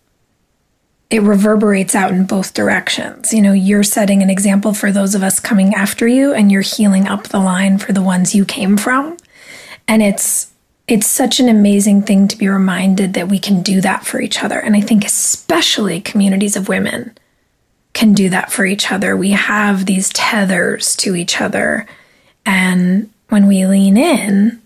it 1.11 1.23
reverberates 1.23 1.95
out 1.95 2.11
in 2.11 2.25
both 2.25 2.55
directions. 2.55 3.33
You 3.33 3.41
know, 3.41 3.53
you're 3.53 3.85
setting 3.85 4.23
an 4.23 4.31
example 4.31 4.75
for 4.75 4.91
those 4.91 5.15
of 5.15 5.23
us 5.23 5.39
coming 5.39 5.75
after 5.75 6.09
you, 6.09 6.33
and 6.33 6.51
you're 6.51 6.63
healing 6.63 7.07
up 7.07 7.29
the 7.29 7.39
line 7.39 7.79
for 7.79 7.93
the 7.93 8.03
ones 8.03 8.35
you 8.35 8.45
came 8.45 8.77
from. 8.77 9.17
And 9.87 10.03
it's 10.03 10.53
it's 10.89 11.07
such 11.07 11.41
an 11.41 11.49
amazing 11.49 12.03
thing 12.03 12.29
to 12.29 12.39
be 12.39 12.49
reminded 12.49 13.15
that 13.15 13.29
we 13.29 13.41
can 13.41 13.61
do 13.61 13.81
that 13.81 14.07
for 14.07 14.21
each 14.21 14.43
other. 14.43 14.59
And 14.59 14.77
I 14.77 14.81
think 14.81 15.05
especially 15.05 16.01
communities 16.01 16.55
of 16.55 16.69
women 16.69 17.17
can 17.93 18.13
do 18.13 18.29
that 18.29 18.53
for 18.53 18.65
each 18.65 18.93
other. 18.93 19.17
We 19.17 19.31
have 19.31 19.87
these 19.87 20.11
tethers 20.11 20.95
to 20.97 21.17
each 21.17 21.41
other. 21.41 21.87
And 22.45 23.11
when 23.31 23.49
we 23.49 23.67
lean 23.67 23.97
in, 23.97 24.63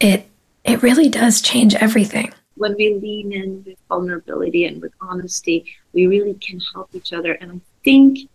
it 0.00 0.26
it 0.64 0.82
really 0.82 1.08
does 1.08 1.40
change 1.40 1.74
everything. 1.74 2.32
When 2.56 2.74
we 2.76 2.94
lean 2.94 3.32
in 3.32 3.64
with 3.64 3.78
vulnerability 3.88 4.66
and 4.66 4.80
with 4.80 4.92
honesty, 5.00 5.64
we 5.92 6.06
really 6.06 6.34
can 6.34 6.60
help 6.74 6.90
each 6.94 7.12
other. 7.12 7.32
And 7.32 7.52
I 7.52 7.60
think 7.84 8.28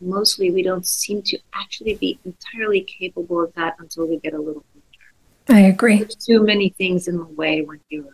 mostly 0.00 0.50
we 0.50 0.62
don't 0.62 0.86
seem 0.86 1.22
to 1.22 1.38
actually 1.54 1.94
be 1.94 2.18
entirely 2.24 2.82
capable 2.82 3.42
of 3.42 3.52
that 3.54 3.76
until 3.78 4.06
we 4.06 4.18
get 4.18 4.34
a 4.34 4.38
little 4.38 4.64
older. 4.74 5.60
I 5.60 5.60
agree. 5.66 5.98
there's 5.98 6.14
too 6.14 6.42
many 6.42 6.70
things 6.70 7.08
in 7.08 7.16
the 7.16 7.24
way 7.24 7.62
when 7.62 7.80
you're 7.88 8.04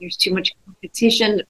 there's 0.00 0.16
too 0.16 0.34
much 0.34 0.52
competition 0.66 1.42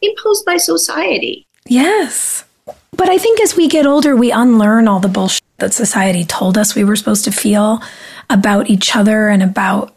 imposed 0.00 0.44
by 0.44 0.56
society. 0.56 1.46
Yes. 1.66 2.44
But 2.92 3.08
I 3.08 3.18
think 3.18 3.40
as 3.40 3.56
we 3.56 3.68
get 3.68 3.86
older, 3.86 4.16
we 4.16 4.32
unlearn 4.32 4.88
all 4.88 5.00
the 5.00 5.08
bullshit 5.08 5.42
that 5.58 5.74
society 5.74 6.24
told 6.24 6.58
us 6.58 6.74
we 6.74 6.84
were 6.84 6.96
supposed 6.96 7.24
to 7.24 7.32
feel 7.32 7.80
about 8.30 8.70
each 8.70 8.96
other 8.96 9.28
and 9.28 9.42
about 9.42 9.94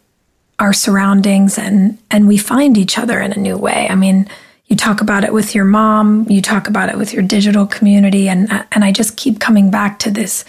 our 0.60 0.73
surroundings 0.73 1.57
and 1.57 1.98
and 2.10 2.27
we 2.27 2.38
find 2.38 2.77
each 2.77 2.98
other 2.98 3.19
in 3.19 3.34
a 3.34 3.40
new 3.40 3.57
way. 3.57 3.88
I 3.90 3.95
mean, 3.95 4.30
you 4.68 4.76
talk 4.76 5.02
about 5.02 5.23
it 5.23 5.34
with 5.34 5.53
your 5.53 5.65
mom, 5.65 6.30
you 6.30 6.41
talk 6.41 6.68
about 6.68 6.90
it 6.90 6.98
with 6.98 7.14
your 7.14 7.23
digital 7.23 7.65
community 7.65 8.30
and 8.30 8.49
and 8.72 8.84
I 8.84 8.91
just 8.91 9.18
keep 9.18 9.40
coming 9.40 9.69
back 9.69 9.99
to 9.99 10.11
this 10.11 10.45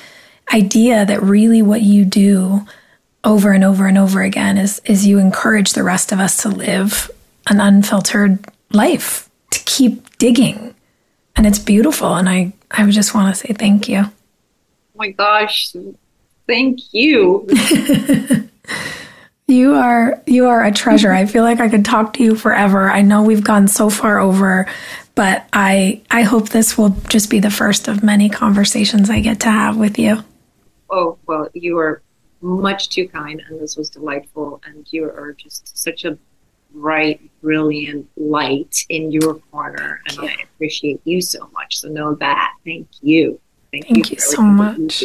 idea 0.53 1.05
that 1.05 1.23
really 1.23 1.61
what 1.61 1.83
you 1.83 2.05
do 2.05 2.65
over 3.25 3.53
and 3.53 3.65
over 3.65 3.87
and 3.87 3.99
over 3.99 4.23
again 4.23 4.59
is 4.59 4.81
is 4.85 5.07
you 5.07 5.19
encourage 5.19 5.73
the 5.73 5.83
rest 5.83 6.13
of 6.13 6.21
us 6.21 6.37
to 6.39 6.49
live 6.49 7.11
an 7.49 7.61
unfiltered 7.61 8.47
life, 8.73 9.29
to 9.51 9.61
keep 9.65 10.19
digging. 10.19 10.75
And 11.35 11.47
it's 11.47 11.59
beautiful 11.59 12.15
and 12.15 12.29
I 12.29 12.53
I 12.71 12.89
just 12.91 13.15
want 13.15 13.35
to 13.35 13.47
say 13.47 13.53
thank 13.53 13.89
you. 13.89 14.05
Oh 14.05 14.99
my 14.99 15.11
gosh, 15.11 15.75
thank 16.47 16.95
you. 16.95 17.49
You 19.49 19.75
are 19.75 20.21
you 20.27 20.49
are 20.49 20.65
a 20.65 20.73
treasure. 20.73 21.13
I 21.13 21.25
feel 21.27 21.45
like 21.45 21.61
I 21.61 21.69
could 21.69 21.85
talk 21.85 22.15
to 22.15 22.23
you 22.23 22.35
forever. 22.35 22.91
I 22.91 23.03
know 23.03 23.23
we've 23.23 23.45
gone 23.45 23.69
so 23.69 23.89
far 23.89 24.19
over, 24.19 24.67
but 25.15 25.47
I 25.53 26.03
I 26.11 26.23
hope 26.23 26.49
this 26.49 26.77
will 26.77 26.91
just 27.09 27.31
be 27.31 27.39
the 27.39 27.51
first 27.51 27.87
of 27.87 28.03
many 28.03 28.29
conversations 28.29 29.09
I 29.09 29.21
get 29.21 29.41
to 29.41 29.51
have 29.51 29.77
with 29.77 30.01
you. 30.01 30.25
oh 30.91 31.17
well, 31.27 31.49
you 31.55 31.79
are 31.79 32.03
much 32.41 32.89
too 32.89 33.07
kind, 33.09 33.41
and 33.49 33.61
this 33.61 33.77
was 33.77 33.89
delightful. 33.89 34.61
And 34.67 34.85
you 34.93 35.05
are 35.05 35.33
just 35.33 35.79
such 35.79 36.05
a 36.05 36.19
bright, 36.75 37.21
brilliant 37.41 38.09
light 38.17 38.85
in 38.89 39.13
your 39.13 39.35
corner, 39.53 40.03
and 40.09 40.29
I 40.29 40.37
appreciate 40.43 41.01
you 41.05 41.21
so 41.21 41.49
much. 41.53 41.79
So 41.79 41.89
know 41.89 42.17
that. 42.17 42.53
Thank 42.65 42.89
you. 43.01 43.41
Thank, 43.71 43.87
Thank 43.87 44.11
you 44.11 44.17
for 44.17 44.23
so 44.23 44.43
you 44.43 44.49
much. 44.49 45.05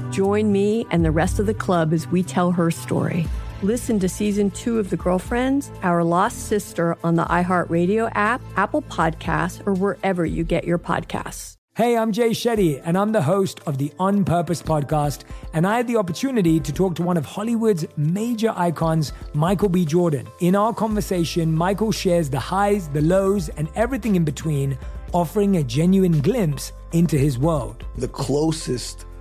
Join 0.11 0.51
me 0.51 0.85
and 0.91 1.05
the 1.05 1.11
rest 1.11 1.39
of 1.39 1.45
the 1.45 1.53
club 1.53 1.93
as 1.93 2.05
we 2.05 2.21
tell 2.21 2.51
her 2.51 2.69
story. 2.69 3.25
Listen 3.61 3.97
to 3.99 4.09
season 4.09 4.51
two 4.51 4.77
of 4.77 4.89
The 4.89 4.97
Girlfriends, 4.97 5.71
Our 5.83 6.03
Lost 6.03 6.47
Sister 6.47 6.97
on 7.01 7.15
the 7.15 7.23
iHeartRadio 7.23 8.11
app, 8.13 8.41
Apple 8.57 8.81
Podcasts, 8.81 9.65
or 9.65 9.73
wherever 9.73 10.25
you 10.25 10.43
get 10.43 10.65
your 10.65 10.77
podcasts. 10.79 11.55
Hey, 11.77 11.97
I'm 11.97 12.11
Jay 12.11 12.31
Shetty, 12.31 12.81
and 12.83 12.97
I'm 12.97 13.13
the 13.13 13.21
host 13.21 13.61
of 13.65 13.77
the 13.77 13.93
On 13.99 14.25
Purpose 14.25 14.61
podcast. 14.61 15.23
And 15.53 15.65
I 15.65 15.77
had 15.77 15.87
the 15.87 15.95
opportunity 15.95 16.59
to 16.59 16.73
talk 16.73 16.95
to 16.95 17.03
one 17.03 17.15
of 17.15 17.23
Hollywood's 17.23 17.85
major 17.95 18.53
icons, 18.57 19.13
Michael 19.33 19.69
B. 19.69 19.85
Jordan. 19.85 20.27
In 20.41 20.57
our 20.57 20.73
conversation, 20.73 21.55
Michael 21.55 21.93
shares 21.93 22.29
the 22.29 22.39
highs, 22.39 22.89
the 22.89 23.01
lows, 23.01 23.47
and 23.47 23.69
everything 23.75 24.17
in 24.17 24.25
between, 24.25 24.77
offering 25.13 25.55
a 25.55 25.63
genuine 25.63 26.19
glimpse 26.19 26.73
into 26.91 27.17
his 27.17 27.39
world. 27.39 27.85
The 27.95 28.09
closest 28.09 29.05